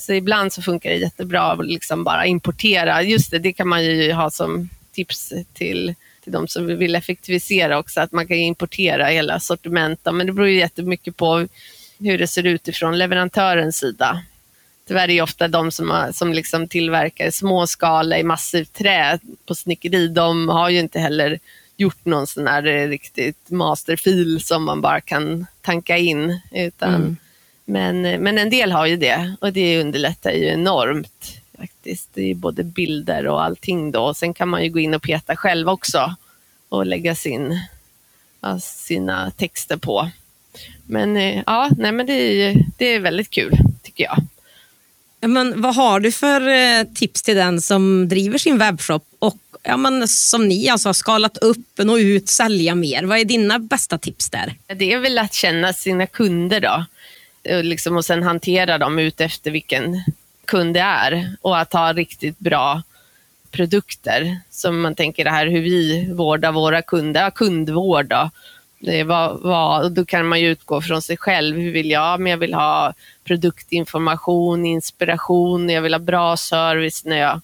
Så 0.00 0.12
ibland 0.12 0.52
så 0.52 0.62
funkar 0.62 0.90
det 0.90 0.96
jättebra 0.96 1.42
att 1.42 1.66
liksom 1.66 2.04
bara 2.04 2.26
importera. 2.26 3.02
Just 3.02 3.30
det, 3.30 3.38
det 3.38 3.52
kan 3.52 3.68
man 3.68 3.84
ju 3.84 4.12
ha 4.12 4.30
som 4.30 4.68
tips 4.92 5.32
till, 5.54 5.94
till 6.24 6.32
de 6.32 6.48
som 6.48 6.66
vill 6.66 6.94
effektivisera 6.94 7.78
också, 7.78 8.00
att 8.00 8.12
man 8.12 8.28
kan 8.28 8.36
importera 8.36 9.06
hela 9.06 9.40
sortimentet. 9.40 10.14
Men 10.14 10.26
det 10.26 10.32
beror 10.32 10.48
ju 10.48 10.58
jättemycket 10.58 11.16
på 11.16 11.48
hur 11.98 12.18
det 12.18 12.26
ser 12.26 12.46
ut 12.46 12.68
ifrån 12.68 12.98
leverantörens 12.98 13.76
sida. 13.76 14.22
Tyvärr 14.88 15.02
är 15.02 15.08
det 15.08 15.22
ofta 15.22 15.48
de 15.48 15.70
som, 15.70 15.90
har, 15.90 16.12
som 16.12 16.32
liksom 16.32 16.68
tillverkar 16.68 17.30
småskala 17.30 18.18
i 18.18 18.22
massivt 18.22 18.72
trä 18.72 19.18
på 19.46 19.54
snickeri, 19.54 20.08
de 20.08 20.48
har 20.48 20.70
ju 20.70 20.78
inte 20.78 21.00
heller 21.00 21.38
gjort 21.76 22.04
någon 22.04 22.26
sån 22.26 22.46
här 22.46 22.62
riktigt 22.88 23.50
masterfil 23.50 24.40
som 24.40 24.64
man 24.64 24.80
bara 24.80 25.00
kan 25.00 25.46
tanka 25.60 25.96
in. 25.96 26.40
Utan, 26.52 26.94
mm. 26.94 27.16
men, 27.64 28.02
men 28.02 28.38
en 28.38 28.50
del 28.50 28.72
har 28.72 28.86
ju 28.86 28.96
det 28.96 29.36
och 29.40 29.52
det 29.52 29.80
underlättar 29.80 30.30
ju 30.30 30.46
enormt. 30.46 31.40
faktiskt. 31.58 32.08
Det 32.14 32.30
är 32.30 32.34
både 32.34 32.64
bilder 32.64 33.26
och 33.26 33.44
allting 33.44 33.90
då. 33.90 34.14
Sen 34.14 34.34
kan 34.34 34.48
man 34.48 34.64
ju 34.64 34.70
gå 34.70 34.78
in 34.78 34.94
och 34.94 35.02
peta 35.02 35.36
själv 35.36 35.68
också 35.68 36.14
och 36.68 36.86
lägga 36.86 37.14
sin, 37.14 37.60
sina 38.60 39.30
texter 39.30 39.76
på. 39.76 40.10
Men 40.86 41.16
ja, 41.46 41.70
nej, 41.78 41.92
men 41.92 42.06
det, 42.06 42.12
är, 42.12 42.56
det 42.76 42.86
är 42.86 43.00
väldigt 43.00 43.30
kul 43.30 43.58
tycker 43.82 44.04
jag. 44.04 44.18
Men 45.26 45.60
vad 45.60 45.74
har 45.74 46.00
du 46.00 46.12
för 46.12 46.48
eh, 46.48 46.84
tips 46.94 47.22
till 47.22 47.36
den 47.36 47.60
som 47.60 48.08
driver 48.08 48.38
sin 48.38 48.58
webbshop 48.58 49.06
och 49.18 49.38
ja, 49.62 49.76
men, 49.76 50.08
som 50.08 50.48
ni 50.48 50.68
alltså 50.68 50.88
har 50.88 50.94
skalat 50.94 51.36
upp, 51.38 51.78
nå 51.78 51.98
ut, 51.98 52.28
sälja 52.28 52.74
mer? 52.74 53.04
Vad 53.04 53.18
är 53.18 53.24
dina 53.24 53.58
bästa 53.58 53.98
tips 53.98 54.30
där? 54.30 54.54
Det 54.66 54.92
är 54.92 54.98
väl 54.98 55.18
att 55.18 55.34
känna 55.34 55.72
sina 55.72 56.06
kunder 56.06 56.60
då. 56.60 56.84
Liksom, 57.62 57.96
och 57.96 58.04
sen 58.04 58.22
hantera 58.22 58.78
dem 58.78 58.98
ut 58.98 59.20
efter 59.20 59.50
vilken 59.50 60.02
kund 60.44 60.74
det 60.74 60.80
är 60.80 61.36
och 61.40 61.58
att 61.58 61.72
ha 61.72 61.92
riktigt 61.92 62.38
bra 62.38 62.82
produkter. 63.50 64.38
Som 64.50 64.80
man 64.80 64.94
tänker 64.94 65.24
det 65.24 65.30
här 65.30 65.46
hur 65.46 65.60
vi 65.60 66.08
vårdar 66.12 66.52
våra 66.52 66.82
kunder, 66.82 67.30
kundvård 67.30 68.06
då 68.06 68.30
vad, 69.06 69.40
vad, 69.40 69.92
då 69.92 70.04
kan 70.04 70.26
man 70.26 70.40
ju 70.40 70.48
utgå 70.48 70.82
från 70.82 71.02
sig 71.02 71.16
själv. 71.16 71.56
Hur 71.56 71.72
vill 71.72 71.90
jag? 71.90 72.20
Men 72.20 72.30
jag 72.30 72.38
vill 72.38 72.54
ha 72.54 72.94
produktinformation, 73.24 74.66
inspiration, 74.66 75.68
jag 75.70 75.82
vill 75.82 75.94
ha 75.94 75.98
bra 75.98 76.36
service 76.36 77.04
när 77.04 77.16
jag 77.16 77.40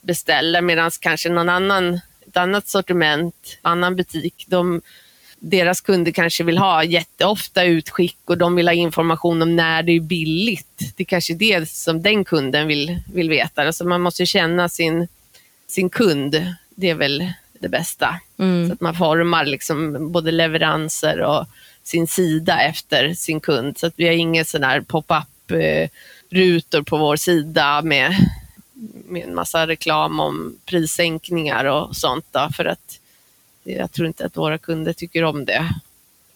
beställer. 0.00 0.60
Medan 0.60 0.90
kanske 1.00 1.28
någon 1.28 1.48
annan, 1.48 2.00
ett 2.26 2.36
annat 2.36 2.68
sortiment, 2.68 3.58
annan 3.62 3.96
butik, 3.96 4.44
de, 4.48 4.80
deras 5.38 5.80
kunder 5.80 6.12
kanske 6.12 6.44
vill 6.44 6.58
ha 6.58 6.84
jätteofta 6.84 7.64
utskick 7.64 8.18
och 8.24 8.38
de 8.38 8.54
vill 8.54 8.68
ha 8.68 8.74
information 8.74 9.42
om 9.42 9.56
när 9.56 9.82
det 9.82 9.92
är 9.92 10.00
billigt. 10.00 10.92
Det 10.96 11.02
är 11.02 11.04
kanske 11.04 11.32
är 11.32 11.36
det 11.36 11.68
som 11.68 12.02
den 12.02 12.24
kunden 12.24 12.66
vill, 12.66 12.98
vill 13.12 13.28
veta. 13.28 13.62
Alltså 13.62 13.84
man 13.84 14.00
måste 14.00 14.26
känna 14.26 14.68
sin, 14.68 15.08
sin 15.66 15.90
kund. 15.90 16.46
Det 16.74 16.90
är 16.90 16.94
väl 16.94 17.32
det 17.66 17.78
bästa. 17.78 18.20
Mm. 18.38 18.68
Så 18.68 18.72
att 18.72 18.80
man 18.80 18.94
formar 18.94 19.44
liksom 19.44 20.12
både 20.12 20.30
leveranser 20.30 21.20
och 21.20 21.46
sin 21.82 22.06
sida 22.06 22.60
efter 22.60 23.14
sin 23.14 23.40
kund. 23.40 23.78
Så 23.78 23.86
att 23.86 23.94
vi 23.96 24.06
har 24.06 24.12
inga 24.12 24.44
sådana 24.44 24.66
här 24.66 24.80
pop-up 24.80 25.50
eh, 25.50 25.88
rutor 26.30 26.82
på 26.82 26.96
vår 26.96 27.16
sida 27.16 27.82
med, 27.82 28.16
med 29.06 29.24
en 29.24 29.34
massa 29.34 29.66
reklam 29.66 30.20
om 30.20 30.56
prissänkningar 30.64 31.64
och 31.64 31.96
sånt. 31.96 32.26
Då, 32.30 32.48
för 32.56 32.64
att 32.64 33.00
jag 33.64 33.92
tror 33.92 34.06
inte 34.06 34.26
att 34.26 34.36
våra 34.36 34.58
kunder 34.58 34.92
tycker 34.92 35.24
om 35.24 35.44
det. 35.44 35.74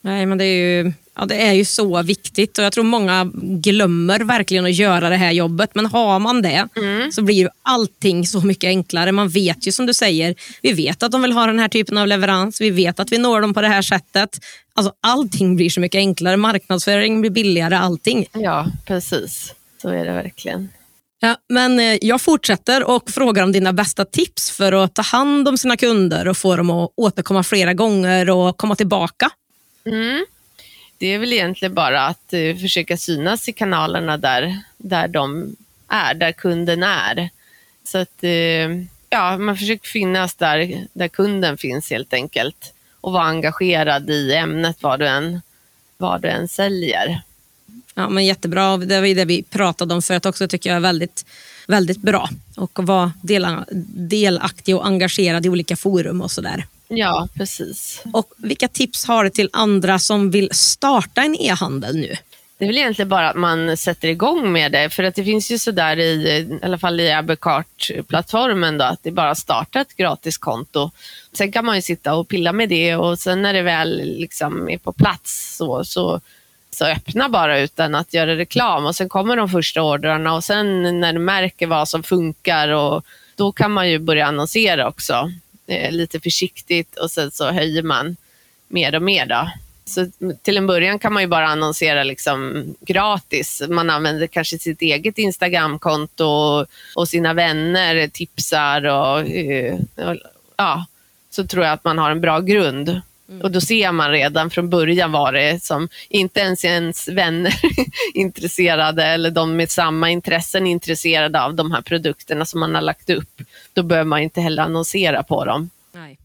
Nej, 0.01 0.25
men 0.25 0.37
det 0.37 0.45
är 0.45 0.83
ju 0.83 0.93
Ja, 1.15 1.25
det 1.25 1.41
är 1.41 1.53
ju 1.53 1.65
så 1.65 2.03
viktigt 2.03 2.57
och 2.57 2.63
jag 2.63 2.73
tror 2.73 2.83
många 2.83 3.31
glömmer 3.43 4.19
verkligen 4.19 4.65
att 4.65 4.75
göra 4.75 5.09
det 5.09 5.15
här 5.15 5.31
jobbet. 5.31 5.75
Men 5.75 5.85
har 5.85 6.19
man 6.19 6.41
det 6.41 6.67
mm. 6.75 7.11
så 7.11 7.21
blir 7.21 7.35
ju 7.35 7.49
allting 7.61 8.27
så 8.27 8.41
mycket 8.41 8.67
enklare. 8.67 9.11
Man 9.11 9.29
vet 9.29 9.67
ju 9.67 9.71
som 9.71 9.85
du 9.85 9.93
säger, 9.93 10.35
vi 10.61 10.73
vet 10.73 11.03
att 11.03 11.11
de 11.11 11.21
vill 11.21 11.31
ha 11.31 11.45
den 11.45 11.59
här 11.59 11.67
typen 11.67 11.97
av 11.97 12.07
leverans. 12.07 12.61
Vi 12.61 12.69
vet 12.69 12.99
att 12.99 13.11
vi 13.11 13.17
når 13.17 13.41
dem 13.41 13.53
på 13.53 13.61
det 13.61 13.67
här 13.67 13.81
sättet. 13.81 14.39
Alltså, 14.73 14.93
allting 15.01 15.55
blir 15.55 15.69
så 15.69 15.79
mycket 15.79 15.99
enklare. 15.99 16.37
Marknadsföring 16.37 17.21
blir 17.21 17.31
billigare, 17.31 17.75
allting. 17.75 18.25
Ja, 18.33 18.67
precis. 18.87 19.53
Så 19.81 19.89
är 19.89 20.05
det 20.05 20.13
verkligen. 20.13 20.69
Ja, 21.19 21.35
men 21.49 21.79
eh, 21.79 21.97
jag 22.01 22.21
fortsätter 22.21 22.83
och 22.83 23.09
frågar 23.09 23.43
om 23.43 23.51
dina 23.51 23.73
bästa 23.73 24.05
tips 24.05 24.51
för 24.51 24.71
att 24.71 24.95
ta 24.95 25.01
hand 25.01 25.47
om 25.47 25.57
sina 25.57 25.77
kunder 25.77 26.27
och 26.27 26.37
få 26.37 26.55
dem 26.55 26.69
att 26.69 26.91
återkomma 26.97 27.43
flera 27.43 27.73
gånger 27.73 28.29
och 28.29 28.57
komma 28.57 28.75
tillbaka. 28.75 29.29
Mm 29.85 30.25
det 31.01 31.07
är 31.07 31.19
väl 31.19 31.33
egentligen 31.33 31.73
bara 31.73 32.07
att 32.07 32.33
uh, 32.33 32.57
försöka 32.57 32.97
synas 32.97 33.49
i 33.49 33.53
kanalerna 33.53 34.17
där, 34.17 34.57
där 34.77 35.07
de 35.07 35.55
är, 35.87 36.13
där 36.13 36.31
kunden 36.31 36.83
är. 36.83 37.29
Så 37.83 37.97
att 37.97 38.23
uh, 38.23 38.83
ja, 39.09 39.37
man 39.37 39.57
försöker 39.57 39.87
finnas 39.87 40.35
där, 40.35 40.87
där 40.93 41.07
kunden 41.07 41.57
finns 41.57 41.89
helt 41.89 42.13
enkelt 42.13 42.73
och 43.01 43.13
vara 43.13 43.23
engagerad 43.23 44.09
i 44.09 44.33
ämnet 44.33 44.83
vad 44.83 44.99
du 44.99 45.07
än, 45.07 45.41
vad 45.97 46.21
du 46.21 46.27
än 46.27 46.47
säljer. 46.47 47.21
Ja, 47.95 48.09
men 48.09 48.25
jättebra. 48.25 48.77
Det 48.77 49.01
var 49.01 49.15
det 49.15 49.25
vi 49.25 49.43
pratade 49.43 49.93
om 49.93 50.01
förut 50.01 50.25
också, 50.25 50.47
tycker 50.47 50.69
jag 50.69 50.77
är 50.77 50.81
väldigt, 50.81 51.25
väldigt 51.67 52.01
bra. 52.01 52.29
Och 52.57 52.79
vara 52.83 53.13
delaktig 53.93 54.75
och 54.75 54.85
engagerad 54.85 55.45
i 55.45 55.49
olika 55.49 55.75
forum 55.75 56.21
och 56.21 56.31
sådär. 56.31 56.65
Ja, 56.93 57.27
precis. 57.37 58.03
Och 58.13 58.33
Vilka 58.37 58.67
tips 58.67 59.05
har 59.05 59.23
du 59.23 59.29
till 59.29 59.49
andra 59.53 59.99
som 59.99 60.31
vill 60.31 60.49
starta 60.51 61.21
en 61.21 61.35
e-handel 61.35 61.95
nu? 61.95 62.15
Det 62.57 62.65
är 62.65 62.67
väl 62.67 62.77
egentligen 62.77 63.09
bara 63.09 63.29
att 63.29 63.35
man 63.35 63.77
sätter 63.77 64.07
igång 64.07 64.51
med 64.51 64.71
det. 64.71 64.89
För 64.89 65.03
att 65.03 65.15
det 65.15 65.23
finns 65.23 65.51
ju 65.51 65.57
sådär 65.57 65.99
i, 65.99 66.11
i 66.11 66.59
alla 66.61 66.77
fall 66.77 66.99
i 66.99 67.11
Abicart-plattformen 67.11 68.77
då, 68.77 68.85
att 68.85 69.03
det 69.03 69.11
bara 69.11 69.29
att 69.29 69.37
starta 69.37 69.81
ett 69.81 69.95
gratiskonto. 69.95 70.91
Sen 71.33 71.51
kan 71.51 71.65
man 71.65 71.75
ju 71.75 71.81
sitta 71.81 72.15
och 72.15 72.27
pilla 72.27 72.53
med 72.53 72.69
det 72.69 72.95
och 72.95 73.19
sen 73.19 73.41
när 73.41 73.53
det 73.53 73.61
väl 73.61 74.01
liksom 74.03 74.69
är 74.69 74.77
på 74.77 74.91
plats 74.91 75.55
så, 75.57 75.83
så, 75.83 76.21
så 76.71 76.85
öppna 76.85 77.29
bara 77.29 77.59
utan 77.59 77.95
att 77.95 78.13
göra 78.13 78.35
reklam. 78.35 78.85
Och 78.85 78.95
sen 78.95 79.09
kommer 79.09 79.37
de 79.37 79.49
första 79.49 79.81
ordrarna 79.81 80.33
och 80.33 80.43
sen 80.43 80.99
när 80.99 81.13
du 81.13 81.19
märker 81.19 81.67
vad 81.67 81.89
som 81.89 82.03
funkar 82.03 82.69
och 82.69 83.05
då 83.35 83.51
kan 83.51 83.71
man 83.71 83.89
ju 83.89 83.99
börja 83.99 84.27
annonsera 84.27 84.87
också. 84.87 85.31
Eh, 85.71 85.91
lite 85.91 86.19
försiktigt 86.19 86.97
och 86.97 87.11
sen 87.11 87.31
så 87.31 87.51
höjer 87.51 87.83
man 87.83 88.15
mer 88.67 88.95
och 88.95 89.01
mer. 89.01 89.25
Då. 89.25 89.51
Så 89.85 90.11
till 90.41 90.57
en 90.57 90.67
början 90.67 90.99
kan 90.99 91.13
man 91.13 91.23
ju 91.23 91.27
bara 91.27 91.47
annonsera 91.47 92.03
liksom 92.03 92.65
gratis. 92.81 93.61
Man 93.69 93.89
använder 93.89 94.27
kanske 94.27 94.59
sitt 94.59 94.81
eget 94.81 95.17
Instagramkonto 95.17 96.25
och, 96.25 96.67
och 96.95 97.07
sina 97.07 97.33
vänner 97.33 98.07
tipsar 98.07 98.85
och, 98.85 99.29
eh, 99.29 99.79
och, 99.95 100.17
ja, 100.55 100.85
så 101.29 101.47
tror 101.47 101.63
jag 101.63 101.73
att 101.73 101.83
man 101.83 101.97
har 101.97 102.11
en 102.11 102.21
bra 102.21 102.39
grund. 102.39 103.01
Mm. 103.31 103.41
Och 103.41 103.51
då 103.51 103.61
ser 103.61 103.91
man 103.91 104.11
redan 104.11 104.49
från 104.49 104.69
början 104.69 105.11
vad 105.11 105.33
det 105.33 105.63
som 105.63 105.89
inte 106.09 106.39
ens 106.39 106.65
ens 106.65 107.07
vänner 107.07 107.53
intresserade 108.13 109.03
eller 109.03 109.31
de 109.31 109.55
med 109.55 109.71
samma 109.71 110.09
intressen 110.09 110.67
intresserade 110.67 111.41
av 111.41 111.55
de 111.55 111.71
här 111.71 111.81
produkterna 111.81 112.45
som 112.45 112.59
man 112.59 112.75
har 112.75 112.81
lagt 112.81 113.09
upp. 113.09 113.41
Då 113.73 113.83
behöver 113.83 114.07
man 114.07 114.21
inte 114.21 114.41
heller 114.41 114.63
annonsera 114.63 115.23
på 115.23 115.45
dem. 115.45 115.69
Nej. 115.91 116.17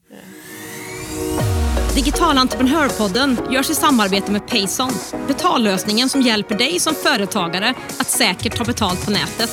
Digital 1.95 2.39
entreprenörpodden 2.39 3.39
görs 3.51 3.71
i 3.71 3.75
samarbete 3.75 4.33
med 4.33 4.49
Payson. 4.49 4.91
Betallösningen 5.29 6.09
som 6.09 6.23
hjälper 6.23 6.59
dig 6.59 6.81
som 6.81 6.95
företagare 6.95 7.75
att 8.01 8.11
säkert 8.11 8.57
ta 8.57 8.65
betalt 8.65 9.05
på 9.05 9.11
nätet. 9.11 9.51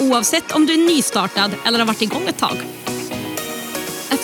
Oavsett 0.00 0.52
om 0.52 0.66
du 0.66 0.72
är 0.72 0.94
nystartad 0.94 1.50
eller 1.66 1.78
har 1.78 1.86
varit 1.86 2.02
igång 2.02 2.22
ett 2.28 2.38
tag. 2.38 2.56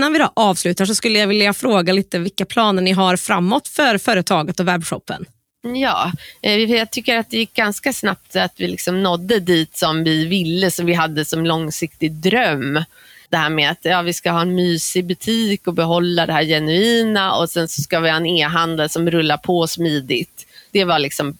Innan 0.00 0.12
vi 0.12 0.18
då 0.18 0.32
avslutar 0.34 0.84
så 0.84 0.94
skulle 0.94 1.18
jag 1.18 1.26
vilja 1.26 1.52
fråga 1.52 1.92
lite 1.92 2.18
vilka 2.18 2.44
planer 2.44 2.82
ni 2.82 2.92
har 2.92 3.16
framåt 3.16 3.68
för 3.68 3.98
företaget 3.98 4.60
och 4.60 4.68
webbshoppen. 4.68 5.26
Ja, 5.62 6.12
eh, 6.42 6.54
jag 6.54 6.90
tycker 6.90 7.18
att 7.18 7.30
det 7.30 7.36
gick 7.36 7.54
ganska 7.54 7.92
snabbt 7.92 8.36
att 8.36 8.52
vi 8.56 8.68
liksom 8.68 9.02
nådde 9.02 9.40
dit 9.40 9.76
som 9.76 10.04
vi 10.04 10.26
ville, 10.26 10.70
som 10.70 10.86
vi 10.86 10.94
hade 10.94 11.24
som 11.24 11.46
långsiktig 11.46 12.12
dröm. 12.12 12.84
Det 13.28 13.36
här 13.36 13.50
med 13.50 13.70
att 13.70 13.78
ja, 13.82 14.02
vi 14.02 14.12
ska 14.12 14.30
ha 14.30 14.40
en 14.40 14.54
mysig 14.54 15.04
butik 15.04 15.66
och 15.66 15.74
behålla 15.74 16.26
det 16.26 16.32
här 16.32 16.44
genuina 16.44 17.34
och 17.36 17.50
sen 17.50 17.68
så 17.68 17.82
ska 17.82 18.00
vi 18.00 18.10
ha 18.10 18.16
en 18.16 18.26
e-handel 18.26 18.88
som 18.88 19.10
rullar 19.10 19.36
på 19.36 19.66
smidigt. 19.66 20.46
Det 20.70 20.84
var 20.84 20.98
liksom 20.98 21.36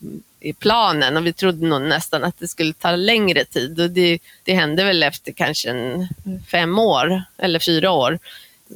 planen 0.59 1.17
och 1.17 1.27
vi 1.27 1.33
trodde 1.33 1.67
nog 1.67 1.83
nästan 1.83 2.25
att 2.25 2.39
det 2.39 2.49
skulle 2.49 2.73
ta 2.73 2.97
längre 2.97 3.45
tid 3.45 3.81
och 3.81 3.91
det, 3.91 4.19
det 4.45 4.55
hände 4.55 4.85
väl 4.85 5.03
efter 5.03 5.33
kanske 5.33 5.71
en 5.71 6.09
fem 6.51 6.79
år 6.79 7.23
eller 7.39 7.59
fyra 7.59 7.91
år. 7.91 8.19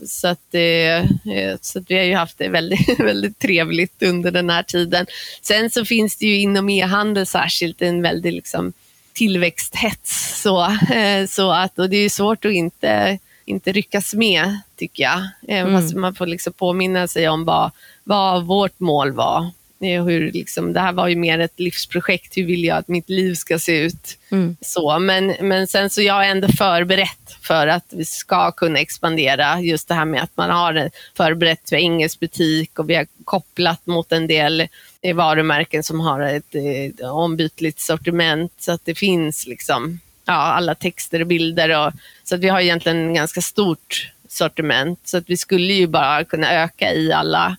Så, 0.06 0.28
att, 0.28 0.54
eh, 0.54 1.56
så 1.60 1.78
att 1.78 1.90
vi 1.90 1.98
har 1.98 2.04
ju 2.04 2.14
haft 2.14 2.38
det 2.38 2.48
väldigt, 2.48 2.98
väldigt 3.00 3.38
trevligt 3.38 4.02
under 4.02 4.30
den 4.30 4.50
här 4.50 4.62
tiden. 4.62 5.06
Sen 5.42 5.70
så 5.70 5.84
finns 5.84 6.16
det 6.16 6.26
ju 6.26 6.40
inom 6.40 6.68
e-handel 6.68 7.26
särskilt 7.26 7.82
en 7.82 8.02
väldig 8.02 8.32
liksom, 8.32 8.72
tillväxthets. 9.12 10.42
Så, 10.42 10.64
eh, 10.94 11.26
så 11.28 11.50
att, 11.50 11.78
och 11.78 11.90
det 11.90 11.96
är 11.96 12.08
svårt 12.08 12.44
att 12.44 12.52
inte, 12.52 13.18
inte 13.44 13.72
ryckas 13.72 14.14
med, 14.14 14.60
tycker 14.76 15.02
jag. 15.02 15.28
Eh, 15.48 15.60
mm. 15.60 16.00
man 16.00 16.14
får 16.14 16.26
liksom 16.26 16.52
påminna 16.52 17.08
sig 17.08 17.28
om 17.28 17.44
vad, 17.44 17.70
vad 18.04 18.44
vårt 18.44 18.80
mål 18.80 19.12
var 19.12 19.50
hur 19.84 20.32
liksom, 20.32 20.72
det 20.72 20.80
här 20.80 20.92
var 20.92 21.08
ju 21.08 21.16
mer 21.16 21.38
ett 21.38 21.60
livsprojekt. 21.60 22.36
Hur 22.36 22.44
vill 22.44 22.64
jag 22.64 22.78
att 22.78 22.88
mitt 22.88 23.08
liv 23.08 23.34
ska 23.34 23.58
se 23.58 23.78
ut? 23.78 24.18
Mm. 24.30 24.56
Så, 24.60 24.98
men, 24.98 25.34
men 25.40 25.66
sen 25.66 25.90
så 25.90 26.02
jag 26.02 26.26
är 26.26 26.30
ändå 26.30 26.48
förberett 26.48 27.36
för 27.42 27.66
att 27.66 27.84
vi 27.90 28.04
ska 28.04 28.52
kunna 28.52 28.78
expandera. 28.78 29.60
Just 29.60 29.88
det 29.88 29.94
här 29.94 30.04
med 30.04 30.22
att 30.22 30.36
man 30.36 30.50
har 30.50 30.90
förberett 31.16 31.68
för 31.68 31.76
engelsk 31.76 32.20
butik 32.20 32.78
och 32.78 32.90
vi 32.90 32.94
har 32.94 33.06
kopplat 33.24 33.86
mot 33.86 34.12
en 34.12 34.26
del 34.26 34.68
eh, 35.02 35.16
varumärken 35.16 35.82
som 35.82 36.00
har 36.00 36.20
ett, 36.20 36.54
ett 36.54 37.00
eh, 37.00 37.16
ombytligt 37.16 37.80
sortiment 37.80 38.52
så 38.58 38.72
att 38.72 38.84
det 38.84 38.94
finns 38.94 39.46
liksom, 39.46 40.00
ja, 40.24 40.32
alla 40.32 40.74
texter 40.74 41.20
och 41.20 41.26
bilder. 41.26 41.86
Och, 41.86 41.92
så 42.24 42.34
att 42.34 42.40
vi 42.40 42.48
har 42.48 42.60
egentligen 42.60 43.14
ganska 43.14 43.40
stort 43.40 44.10
sortiment 44.28 45.00
så 45.04 45.16
att 45.16 45.30
vi 45.30 45.36
skulle 45.36 45.72
ju 45.72 45.86
bara 45.86 46.24
kunna 46.24 46.52
öka 46.52 46.92
i 46.92 47.12
alla 47.12 47.56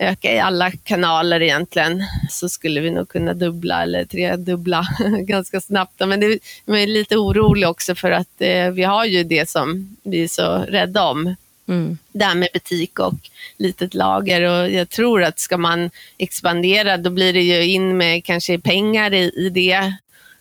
öka 0.00 0.34
i 0.34 0.38
alla 0.38 0.70
kanaler 0.70 1.42
egentligen 1.42 2.04
så 2.30 2.48
skulle 2.48 2.80
vi 2.80 2.90
nog 2.90 3.08
kunna 3.08 3.34
dubbla 3.34 3.82
eller 3.82 4.04
tredubbla 4.04 4.86
ganska 5.20 5.60
snabbt. 5.60 6.00
Men 6.06 6.20
det, 6.20 6.38
jag 6.64 6.82
är 6.82 6.86
lite 6.86 7.16
orolig 7.16 7.68
också 7.68 7.94
för 7.94 8.10
att 8.10 8.40
eh, 8.40 8.70
vi 8.70 8.82
har 8.82 9.04
ju 9.04 9.24
det 9.24 9.48
som 9.48 9.96
vi 10.02 10.24
är 10.24 10.28
så 10.28 10.58
rädda 10.58 11.04
om. 11.04 11.34
Mm. 11.68 11.98
Det 12.12 12.24
här 12.24 12.34
med 12.34 12.48
butik 12.52 12.98
och 12.98 13.14
litet 13.56 13.94
lager 13.94 14.42
och 14.42 14.70
jag 14.70 14.88
tror 14.88 15.22
att 15.22 15.38
ska 15.38 15.56
man 15.56 15.90
expandera 16.18 16.96
då 16.96 17.10
blir 17.10 17.32
det 17.32 17.42
ju 17.42 17.64
in 17.64 17.96
med 17.96 18.24
kanske 18.24 18.58
pengar 18.58 19.14
i, 19.14 19.32
i 19.36 19.48
det. 19.48 19.94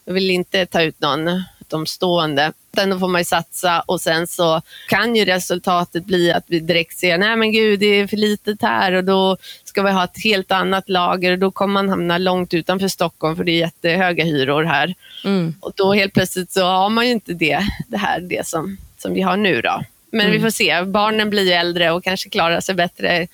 Jag 0.06 0.14
vill 0.14 0.30
inte 0.30 0.66
ta 0.66 0.82
ut 0.82 1.02
någon 1.02 1.44
utomstående. 1.60 2.54
Då 2.72 3.00
får 3.00 3.08
man 3.08 3.22
ju 3.22 3.26
satsa 3.26 3.80
och 3.80 4.02
sen 4.02 4.28
så 4.28 4.62
kan 4.90 5.16
ju 5.16 5.26
resultatet 5.26 6.06
bli 6.06 6.32
att 6.32 6.44
vi 6.48 6.60
direkt 6.60 6.98
ser, 6.98 7.18
nej 7.18 7.36
men 7.36 7.52
gud 7.52 7.80
det 7.80 7.86
är 7.86 8.08
för 8.08 8.18
litet 8.18 8.62
här 8.62 8.94
och 8.94 9.04
då 9.04 9.38
ska 9.64 9.82
vi 9.82 9.92
ha 9.92 10.04
ett 10.04 10.24
helt 10.24 10.52
annat 10.52 10.90
lager 10.90 11.32
och 11.32 11.40
då 11.40 11.52
kommer 11.52 11.74
man 11.74 11.90
hamna 11.90 12.18
långt 12.18 12.54
utanför 12.54 12.88
Stockholm 12.88 13.36
för 13.36 13.44
det 13.44 13.52
är 13.52 13.60
jättehöga 13.60 14.24
hyror 14.24 14.64
här. 14.64 14.96
Mm. 15.26 15.56
Och 15.60 15.72
då 15.76 15.94
helt 15.94 16.14
plötsligt 16.14 16.52
så 16.52 16.66
har 16.66 16.90
man 16.90 17.06
ju 17.06 17.12
inte 17.12 17.34
det, 17.34 17.60
det 17.88 17.98
här 17.98 18.20
det 18.20 18.48
som, 18.48 18.78
som 18.98 19.14
vi 19.14 19.22
har 19.22 19.38
nu 19.38 19.62
då. 19.62 19.84
Men 20.12 20.22
mm. 20.22 20.32
vi 20.32 20.40
får 20.40 20.50
se, 20.50 20.84
barnen 20.84 21.30
blir 21.30 21.44
ju 21.44 21.52
äldre 21.52 21.92
och 21.92 22.04
kanske 22.04 22.30
klarar 22.30 22.60
sig 22.60 22.76
bättre 22.76 23.28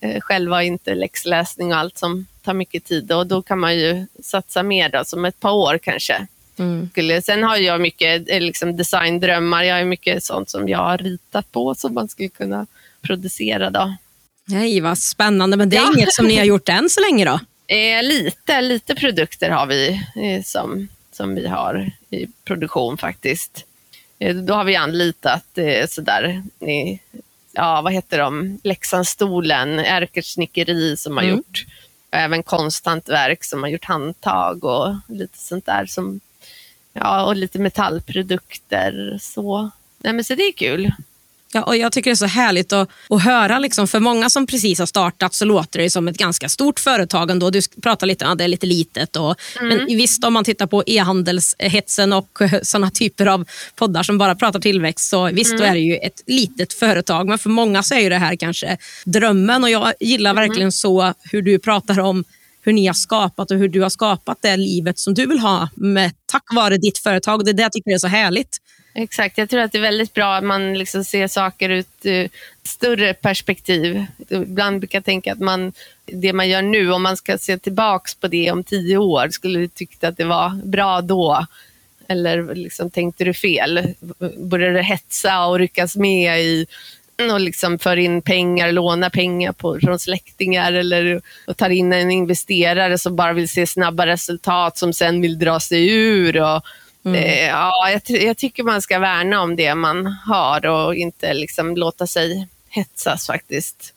eh, 0.00 0.20
själva, 0.20 0.62
inte 0.62 0.94
läxläsning 0.94 1.72
och 1.72 1.78
allt 1.78 1.98
som 1.98 2.26
tar 2.42 2.54
mycket 2.54 2.84
tid 2.84 3.12
och 3.12 3.26
då 3.26 3.42
kan 3.42 3.58
man 3.58 3.76
ju 3.76 4.06
satsa 4.22 4.62
mer 4.62 4.88
då, 4.88 5.04
som 5.04 5.24
ett 5.24 5.40
par 5.40 5.52
år 5.52 5.78
kanske. 5.78 6.26
Mm. 6.58 7.22
Sen 7.22 7.42
har 7.42 7.56
jag 7.56 7.80
mycket 7.80 8.30
eh, 8.30 8.40
liksom, 8.40 8.76
designdrömmar. 8.76 9.62
Jag 9.62 9.76
har 9.76 9.84
mycket 9.84 10.24
sånt 10.24 10.50
som 10.50 10.68
jag 10.68 10.78
har 10.78 10.98
ritat 10.98 11.52
på 11.52 11.74
som 11.74 11.94
man 11.94 12.08
skulle 12.08 12.28
kunna 12.28 12.66
producera. 13.02 13.70
Då. 13.70 13.96
Nej, 14.44 14.80
vad 14.80 14.98
spännande. 14.98 15.56
Men 15.56 15.70
det 15.70 15.76
är 15.76 15.80
ja. 15.80 15.92
inget 15.96 16.14
som 16.14 16.26
ni 16.26 16.36
har 16.36 16.44
gjort 16.44 16.68
än 16.68 16.90
så 16.90 17.00
länge 17.00 17.24
då? 17.24 17.40
Eh, 17.70 18.02
lite, 18.02 18.60
lite 18.60 18.94
produkter 18.94 19.50
har 19.50 19.66
vi 19.66 19.88
eh, 20.16 20.42
som, 20.44 20.88
som 21.12 21.34
vi 21.34 21.46
har 21.46 21.92
i 22.10 22.26
produktion 22.44 22.98
faktiskt. 22.98 23.64
Eh, 24.18 24.36
då 24.36 24.54
har 24.54 24.64
vi 24.64 24.76
anlitat 24.76 25.58
eh, 25.58 25.86
sådär, 25.86 26.42
ja 27.52 27.80
vad 27.80 27.92
heter 27.92 28.18
de, 28.18 28.60
Leksandsstolen, 28.64 29.78
Erkerts 29.78 30.32
snickeri 30.32 30.96
som 30.96 31.16
har 31.16 31.24
mm. 31.24 31.36
gjort 31.36 31.66
även 32.10 32.42
konsthantverk 32.42 33.44
som 33.44 33.62
har 33.62 33.70
gjort 33.70 33.84
handtag 33.84 34.64
och 34.64 34.94
lite 35.08 35.38
sånt 35.38 35.66
där 35.66 35.86
som 35.86 36.20
Ja, 37.00 37.24
och 37.24 37.36
lite 37.36 37.58
metallprodukter. 37.58 39.18
Så, 39.20 39.70
Nej, 39.98 40.12
men 40.12 40.24
så 40.24 40.34
det 40.34 40.42
är 40.42 40.52
kul. 40.52 40.92
Ja, 41.52 41.62
och 41.62 41.76
jag 41.76 41.92
tycker 41.92 42.10
det 42.10 42.14
är 42.14 42.16
så 42.16 42.26
härligt 42.26 42.72
att, 42.72 42.88
att 43.08 43.22
höra. 43.22 43.58
Liksom, 43.58 43.88
för 43.88 44.00
många 44.00 44.30
som 44.30 44.46
precis 44.46 44.78
har 44.78 44.86
startat 44.86 45.34
så 45.34 45.44
låter 45.44 45.78
det 45.78 45.90
som 45.90 46.08
ett 46.08 46.18
ganska 46.18 46.48
stort 46.48 46.80
företag 46.80 47.30
ändå. 47.30 47.50
Du 47.50 47.60
pratar 47.82 48.06
lite 48.06 48.24
om 48.24 48.32
att 48.32 48.38
det 48.38 48.44
är 48.44 48.48
lite 48.48 48.66
litet. 48.66 49.16
Och, 49.16 49.34
mm. 49.60 49.68
Men 49.68 49.86
visst, 49.86 50.24
om 50.24 50.32
man 50.32 50.44
tittar 50.44 50.66
på 50.66 50.82
e-handelshetsen 50.86 52.12
och 52.12 52.38
såna 52.62 52.90
typer 52.90 53.26
av 53.26 53.48
poddar 53.74 54.02
som 54.02 54.18
bara 54.18 54.34
pratar 54.34 54.60
tillväxt, 54.60 55.08
så 55.08 55.30
visst, 55.30 55.50
mm. 55.50 55.60
då 55.60 55.66
är 55.66 55.72
det 55.72 55.80
ju 55.80 55.96
ett 55.96 56.22
litet 56.26 56.72
företag. 56.72 57.28
Men 57.28 57.38
för 57.38 57.50
många 57.50 57.82
så 57.82 57.94
är 57.94 58.10
det 58.10 58.18
här 58.18 58.36
kanske 58.36 58.76
drömmen 59.04 59.64
och 59.64 59.70
jag 59.70 59.92
gillar 60.00 60.30
mm. 60.30 60.48
verkligen 60.48 60.72
så 60.72 61.14
hur 61.22 61.42
du 61.42 61.58
pratar 61.58 62.00
om 62.00 62.24
hur 62.68 62.72
ni 62.72 62.86
har 62.86 62.94
skapat 62.94 63.50
och 63.50 63.56
hur 63.56 63.68
du 63.68 63.80
har 63.80 63.90
skapat 63.90 64.38
det 64.42 64.56
livet 64.56 64.98
som 64.98 65.14
du 65.14 65.26
vill 65.26 65.38
ha 65.38 65.68
med, 65.74 66.12
tack 66.26 66.44
vare 66.54 66.76
ditt 66.76 66.98
företag. 66.98 67.44
Det 67.44 67.50
är 67.50 67.52
det 67.52 67.62
jag 67.62 67.72
tycker 67.72 67.90
är 67.90 67.98
så 67.98 68.06
härligt. 68.06 68.58
Exakt, 68.94 69.38
jag 69.38 69.50
tror 69.50 69.60
att 69.60 69.72
det 69.72 69.78
är 69.78 69.82
väldigt 69.82 70.14
bra 70.14 70.34
att 70.34 70.44
man 70.44 70.74
liksom 70.74 71.04
ser 71.04 71.28
saker 71.28 71.70
ur 71.70 71.78
ett 71.78 72.06
eh, 72.06 72.30
större 72.62 73.14
perspektiv. 73.14 74.04
Ibland 74.28 74.80
brukar 74.80 74.98
jag 74.98 75.04
tänka 75.04 75.32
att 75.32 75.40
man, 75.40 75.72
det 76.06 76.32
man 76.32 76.48
gör 76.48 76.62
nu, 76.62 76.92
om 76.92 77.02
man 77.02 77.16
ska 77.16 77.38
se 77.38 77.58
tillbaka 77.58 78.10
på 78.20 78.28
det 78.28 78.50
om 78.50 78.64
tio 78.64 78.96
år, 78.96 79.28
skulle 79.30 79.58
du 79.58 79.68
tycka 79.68 80.08
att 80.08 80.16
det 80.16 80.24
var 80.24 80.60
bra 80.64 81.00
då? 81.00 81.46
Eller 82.08 82.54
liksom, 82.54 82.90
tänkte 82.90 83.24
du 83.24 83.34
fel? 83.34 83.94
Började 84.38 84.74
du 84.74 84.82
hetsa 84.82 85.46
och 85.46 85.58
ryckas 85.58 85.96
med 85.96 86.40
i 86.40 86.66
och 87.32 87.40
liksom 87.40 87.78
för 87.78 87.96
in 87.96 88.22
pengar, 88.22 88.72
låna 88.72 89.10
pengar 89.10 89.52
på, 89.52 89.78
från 89.80 89.98
släktingar 89.98 90.72
eller 90.72 91.22
och 91.46 91.56
tar 91.56 91.70
in 91.70 91.92
en 91.92 92.10
investerare 92.10 92.98
som 92.98 93.16
bara 93.16 93.32
vill 93.32 93.48
se 93.48 93.66
snabba 93.66 94.06
resultat 94.06 94.78
som 94.78 94.92
sen 94.92 95.20
vill 95.20 95.38
dra 95.38 95.60
sig 95.60 95.88
ur. 95.88 96.40
Och, 96.42 96.62
mm. 97.04 97.24
eh, 97.24 97.46
ja, 97.46 97.90
jag, 97.90 98.22
jag, 98.22 98.36
tycker 98.36 98.62
man 98.62 98.82
ska 98.82 98.98
värna 98.98 99.40
om 99.40 99.56
det 99.56 99.74
man 99.74 100.06
har 100.06 100.66
och 100.66 100.94
inte 100.94 101.34
liksom 101.34 101.76
låta 101.76 102.06
sig 102.06 102.48
hetsas 102.68 103.26
faktiskt. 103.26 103.94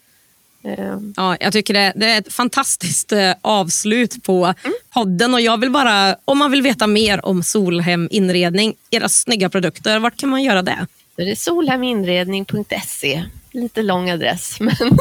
Eh. 0.63 0.97
Ja, 1.15 1.37
jag 1.39 1.53
tycker 1.53 1.73
det, 1.73 1.93
det, 1.95 2.05
är 2.05 2.19
ett 2.19 2.33
fantastiskt 2.33 3.11
eh, 3.11 3.33
avslut 3.41 4.23
på 4.23 4.45
mm. 4.45 4.75
podden. 4.93 5.33
Och 5.33 5.41
jag 5.41 5.59
vill 5.59 5.71
bara, 5.71 6.15
om 6.25 6.37
man 6.37 6.51
vill 6.51 6.61
veta 6.61 6.87
mer 6.87 7.25
om 7.25 7.43
Solhem 7.43 8.07
Inredning, 8.11 8.75
era 8.89 9.09
snygga 9.09 9.49
produkter, 9.49 9.99
vart 9.99 10.17
kan 10.17 10.29
man 10.29 10.43
göra 10.43 10.61
det? 10.61 10.87
Det 11.15 11.31
är 11.31 11.35
solheminredning.se. 11.35 13.23
Lite 13.51 13.81
lång 13.81 14.09
adress, 14.09 14.57
men 14.59 14.97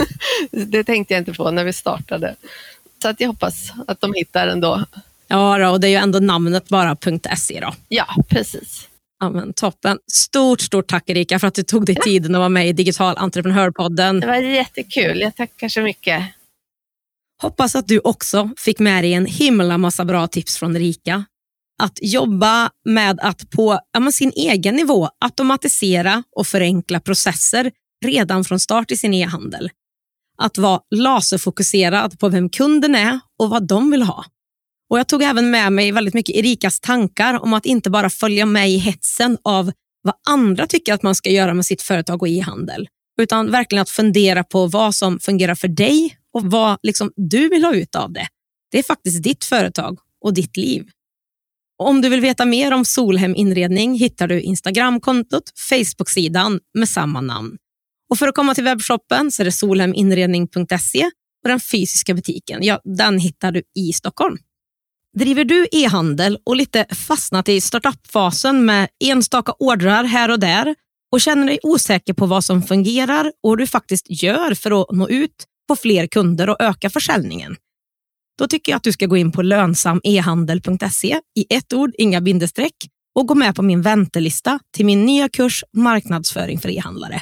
det 0.51 0.85
tänkte 0.85 1.15
jag 1.15 1.21
inte 1.21 1.33
på 1.33 1.51
när 1.51 1.65
vi 1.65 1.73
startade. 1.73 2.35
Så 3.03 3.09
att 3.09 3.21
jag 3.21 3.29
hoppas 3.29 3.73
att 3.87 4.01
de 4.01 4.15
hittar 4.15 4.49
ändå. 4.49 4.85
Ja, 5.29 5.59
då, 5.59 5.69
och 5.69 5.81
det 5.81 5.87
är 5.87 5.91
ju 5.91 5.97
ändå 5.97 6.19
namnet 6.19 6.69
bara 6.69 6.97
.se. 7.37 7.61
Då. 7.61 7.75
Ja, 7.89 8.07
precis. 8.29 8.89
Ja, 9.21 9.31
men 9.31 9.53
toppen. 9.53 9.99
Stort, 10.13 10.61
stort 10.61 10.87
tack 10.87 11.11
Erika 11.11 11.39
för 11.39 11.47
att 11.47 11.55
du 11.55 11.63
tog 11.63 11.87
dig 11.87 11.95
tiden 11.95 12.35
att 12.35 12.39
vara 12.39 12.49
med 12.49 12.69
i 12.69 12.73
Digital 12.73 13.17
entreprenörpodden. 13.19 14.21
Det 14.21 14.27
var 14.27 14.37
jättekul. 14.37 15.21
Jag 15.21 15.37
tackar 15.37 15.69
så 15.69 15.81
mycket. 15.81 16.23
Hoppas 17.43 17.77
att 17.77 17.89
du 17.89 17.99
också 17.99 18.51
fick 18.57 18.79
med 18.79 19.05
dig 19.05 19.15
en 19.15 19.27
himla 19.27 19.79
massa 19.79 20.05
bra 20.05 20.27
tips 20.27 20.59
från 20.59 20.77
Erika 20.77 21.25
att 21.81 21.99
jobba 22.03 22.71
med 22.85 23.21
att 23.21 23.51
på 23.51 23.79
ja, 23.93 24.13
sin 24.13 24.33
egen 24.37 24.77
nivå 24.77 25.09
automatisera 25.21 26.23
och 26.37 26.47
förenkla 26.47 27.01
processer 27.01 27.71
redan 28.05 28.45
från 28.45 28.61
start 28.61 28.91
i 28.91 28.97
sin 28.97 29.15
e-handel. 29.15 29.71
Att 30.39 30.59
vara 30.59 30.81
laserfokuserad 30.91 32.19
på 32.19 32.29
vem 32.29 32.49
kunden 32.51 32.95
är 32.95 33.21
och 33.39 33.51
vad 33.51 33.67
de 33.67 33.91
vill 33.91 34.03
ha. 34.03 34.25
Och 34.91 34.99
Jag 34.99 35.09
tog 35.09 35.23
även 35.23 35.51
med 35.51 35.73
mig 35.73 35.93
väldigt 35.93 36.15
mycket 36.15 36.37
Erikas 36.37 36.81
tankar 36.81 37.43
om 37.43 37.55
att 37.55 37.67
inte 37.67 37.91
bara 37.91 38.11
följa 38.11 38.47
med 38.47 38.71
i 38.71 38.77
hetsen 38.77 39.39
av 39.45 39.73
vad 40.03 40.15
andra 40.29 40.67
tycker 40.67 40.95
att 40.95 41.03
man 41.03 41.15
ska 41.15 41.31
göra 41.31 41.55
med 41.55 41.67
sitt 41.67 41.83
företag 41.83 42.23
och 42.23 42.29
e-handel, 42.29 42.89
utan 43.21 43.51
verkligen 43.51 43.83
att 43.83 43.91
fundera 43.91 44.45
på 44.45 44.67
vad 44.67 44.95
som 44.95 45.19
fungerar 45.21 45.55
för 45.55 45.69
dig 45.69 46.17
och 46.35 46.43
vad 46.43 46.79
liksom 46.83 47.13
du 47.17 47.49
vill 47.49 47.65
ha 47.65 47.75
ut 47.75 47.95
av 47.95 48.13
det. 48.13 48.27
Det 48.71 48.79
är 48.79 48.83
faktiskt 48.83 49.23
ditt 49.23 49.45
företag 49.45 49.99
och 50.25 50.35
ditt 50.35 50.57
liv. 50.57 50.87
Om 51.83 52.01
du 52.01 52.09
vill 52.09 52.21
veta 52.21 52.45
mer 52.45 52.73
om 52.73 52.85
Solhem 52.85 53.37
Inredning 53.37 53.95
hittar 53.95 54.29
du 54.29 54.41
Instagramkontot, 54.41 55.43
Facebooksidan 55.69 56.61
med 56.79 56.89
samma 56.89 57.21
namn. 57.21 57.57
Och 58.11 58.19
För 58.19 58.29
att 58.29 58.35
komma 58.35 58.55
till 58.55 58.65
webbshoppen 58.65 59.31
så 59.31 59.43
är 59.43 59.45
det 59.45 59.53
solheminredning.se 59.53 61.05
och 61.43 61.49
den 61.49 61.61
fysiska 61.61 62.15
butiken, 62.15 62.63
ja, 62.63 62.81
den 62.85 63.19
hittar 63.19 63.53
du 63.53 63.63
i 63.79 63.93
Stockholm. 63.93 64.39
Driver 65.19 65.45
du 65.45 65.67
e-handel 65.73 66.39
och 66.47 66.57
lite 66.57 66.87
fastnat 66.95 67.49
i 67.49 67.61
startup-fasen 67.61 68.65
med 68.65 68.89
enstaka 69.05 69.53
ordrar 69.59 70.05
här 70.05 70.31
och 70.31 70.41
där 70.41 70.75
och 71.13 71.21
känner 71.21 71.47
dig 71.47 71.59
osäker 71.63 72.15
på 72.15 72.27
vad 72.27 72.45
som 72.45 72.63
fungerar 72.63 73.33
och 73.43 73.51
hur 73.51 73.57
du 73.57 73.67
faktiskt 73.67 74.23
gör 74.23 74.55
för 74.55 74.83
att 74.83 74.97
nå 74.97 75.09
ut 75.09 75.47
på 75.69 75.77
fler 75.77 76.07
kunder 76.07 76.49
och 76.49 76.57
öka 76.61 76.91
försäljningen? 76.91 77.57
Då 78.41 78.47
tycker 78.47 78.73
jag 78.73 78.77
att 78.77 78.83
du 78.83 78.93
ska 78.93 79.07
gå 79.07 79.17
in 79.17 79.33
på 79.33 79.43
lönsamehandel.se 79.43 81.21
i 81.39 81.55
ett 81.55 81.73
ord, 81.73 81.91
inga 81.99 82.21
bindestreck 82.21 82.75
och 83.15 83.27
gå 83.27 83.35
med 83.35 83.55
på 83.55 83.63
min 83.63 83.83
väntelista 83.83 84.59
till 84.77 84.87
min 84.87 85.05
nya 85.07 85.29
kurs 85.29 85.65
Marknadsföring 85.77 86.61
för 86.61 86.69
e-handlare. 86.69 87.21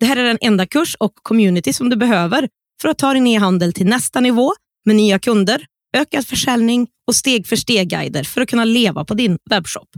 Det 0.00 0.06
här 0.06 0.16
är 0.16 0.24
den 0.24 0.38
enda 0.40 0.66
kurs 0.66 0.94
och 0.94 1.12
community 1.22 1.72
som 1.72 1.90
du 1.90 1.96
behöver 1.96 2.48
för 2.82 2.88
att 2.88 2.98
ta 2.98 3.12
din 3.14 3.26
e-handel 3.26 3.72
till 3.72 3.86
nästa 3.86 4.20
nivå 4.20 4.52
med 4.84 4.96
nya 4.96 5.18
kunder, 5.18 5.66
ökad 5.96 6.26
försäljning 6.26 6.88
och 7.06 7.14
steg 7.14 7.46
för 7.46 7.56
steg-guider 7.56 8.24
för 8.24 8.40
att 8.40 8.48
kunna 8.48 8.64
leva 8.64 9.04
på 9.04 9.14
din 9.14 9.38
webbshop. 9.50 9.88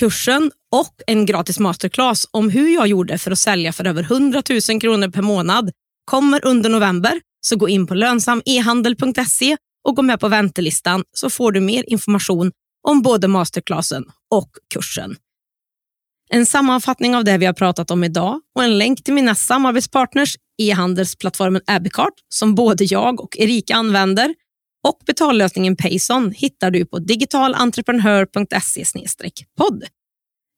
Kursen 0.00 0.50
och 0.72 0.94
en 1.06 1.26
gratis 1.26 1.58
masterclass 1.58 2.28
om 2.30 2.50
hur 2.50 2.74
jag 2.74 2.86
gjorde 2.86 3.18
för 3.18 3.30
att 3.30 3.38
sälja 3.38 3.72
för 3.72 3.84
över 3.84 4.02
100 4.02 4.42
000 4.70 4.80
kronor 4.80 5.08
per 5.08 5.22
månad 5.22 5.70
kommer 6.04 6.46
under 6.46 6.70
november. 6.70 7.20
Så 7.46 7.56
gå 7.56 7.68
in 7.68 7.86
på 7.86 7.94
lönsamehandel.se 7.94 9.56
och 9.88 9.96
gå 9.96 10.02
med 10.02 10.20
på 10.20 10.28
väntelistan 10.28 11.04
så 11.12 11.30
får 11.30 11.52
du 11.52 11.60
mer 11.60 11.84
information 11.86 12.52
om 12.88 13.02
både 13.02 13.28
masterclassen 13.28 14.04
och 14.30 14.50
kursen. 14.74 15.16
En 16.30 16.46
sammanfattning 16.46 17.16
av 17.16 17.24
det 17.24 17.38
vi 17.38 17.46
har 17.46 17.52
pratat 17.52 17.90
om 17.90 18.04
idag 18.04 18.40
och 18.54 18.64
en 18.64 18.78
länk 18.78 19.04
till 19.04 19.14
mina 19.14 19.34
samarbetspartners 19.34 20.36
e-handelsplattformen 20.62 21.62
Abicart 21.66 22.14
som 22.28 22.54
både 22.54 22.84
jag 22.84 23.20
och 23.20 23.36
Erika 23.38 23.74
använder 23.74 24.34
och 24.88 24.98
betallösningen 25.06 25.76
Payson 25.76 26.32
hittar 26.32 26.70
du 26.70 26.86
på 26.86 26.98
digitalentreprenör.se 26.98 28.84
podd. 29.58 29.84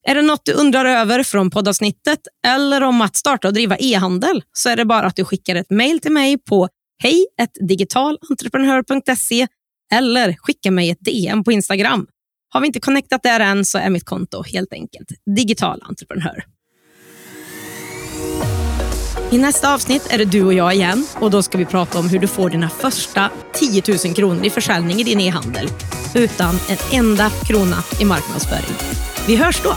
Är 0.09 0.15
det 0.15 0.23
något 0.23 0.45
du 0.45 0.53
undrar 0.53 0.85
över 0.85 1.23
från 1.23 1.51
poddavsnittet 1.51 2.21
eller 2.47 2.81
om 2.81 3.01
att 3.01 3.17
starta 3.17 3.49
och 3.49 3.55
driva 3.55 3.77
e-handel 3.79 4.43
så 4.53 4.69
är 4.69 4.77
det 4.77 4.85
bara 4.85 5.07
att 5.07 5.17
du 5.17 5.25
skickar 5.25 5.57
ett 5.57 5.71
mejl 5.71 6.01
till 6.01 6.13
mig 6.13 6.39
på 6.39 6.69
hej 6.99 7.27
digitalentreprenör.se 7.69 9.47
eller 9.93 10.37
skicka 10.39 10.71
mig 10.71 10.91
ett 10.91 11.01
DM 11.01 11.45
på 11.45 11.53
Instagram. 11.53 12.07
Har 12.49 12.61
vi 12.61 12.67
inte 12.67 12.81
connectat 12.81 13.23
där 13.23 13.41
än 13.41 13.65
så 13.65 13.79
är 13.79 13.91
mitt 13.91 14.05
konto 14.05 14.43
helt 14.43 14.73
enkelt 14.73 15.09
digital 15.37 15.83
entreprenör. 15.83 16.45
I 19.33 19.39
nästa 19.39 19.75
avsnitt 19.75 20.13
är 20.13 20.19
det 20.19 20.25
du 20.25 20.45
och 20.45 20.55
jag 20.55 20.75
igen 20.75 21.07
och 21.21 21.31
då 21.31 21.43
ska 21.43 21.59
vi 21.59 21.65
prata 21.65 21.99
om 21.99 22.09
hur 22.09 22.19
du 22.19 22.27
får 22.27 22.51
dina 22.51 22.69
första 22.69 23.31
10 23.53 23.83
000 24.05 24.15
kronor 24.15 24.45
i 24.45 24.51
försäljning 24.51 25.01
i 25.01 25.05
din 25.05 25.21
e-handel 25.21 25.69
utan 26.15 26.55
en 26.69 26.99
enda 26.99 27.31
krona 27.31 27.77
i 28.01 28.05
marknadsföring. 28.05 28.77
Vi 29.27 29.37
hörs 29.37 29.63
då! 29.63 29.75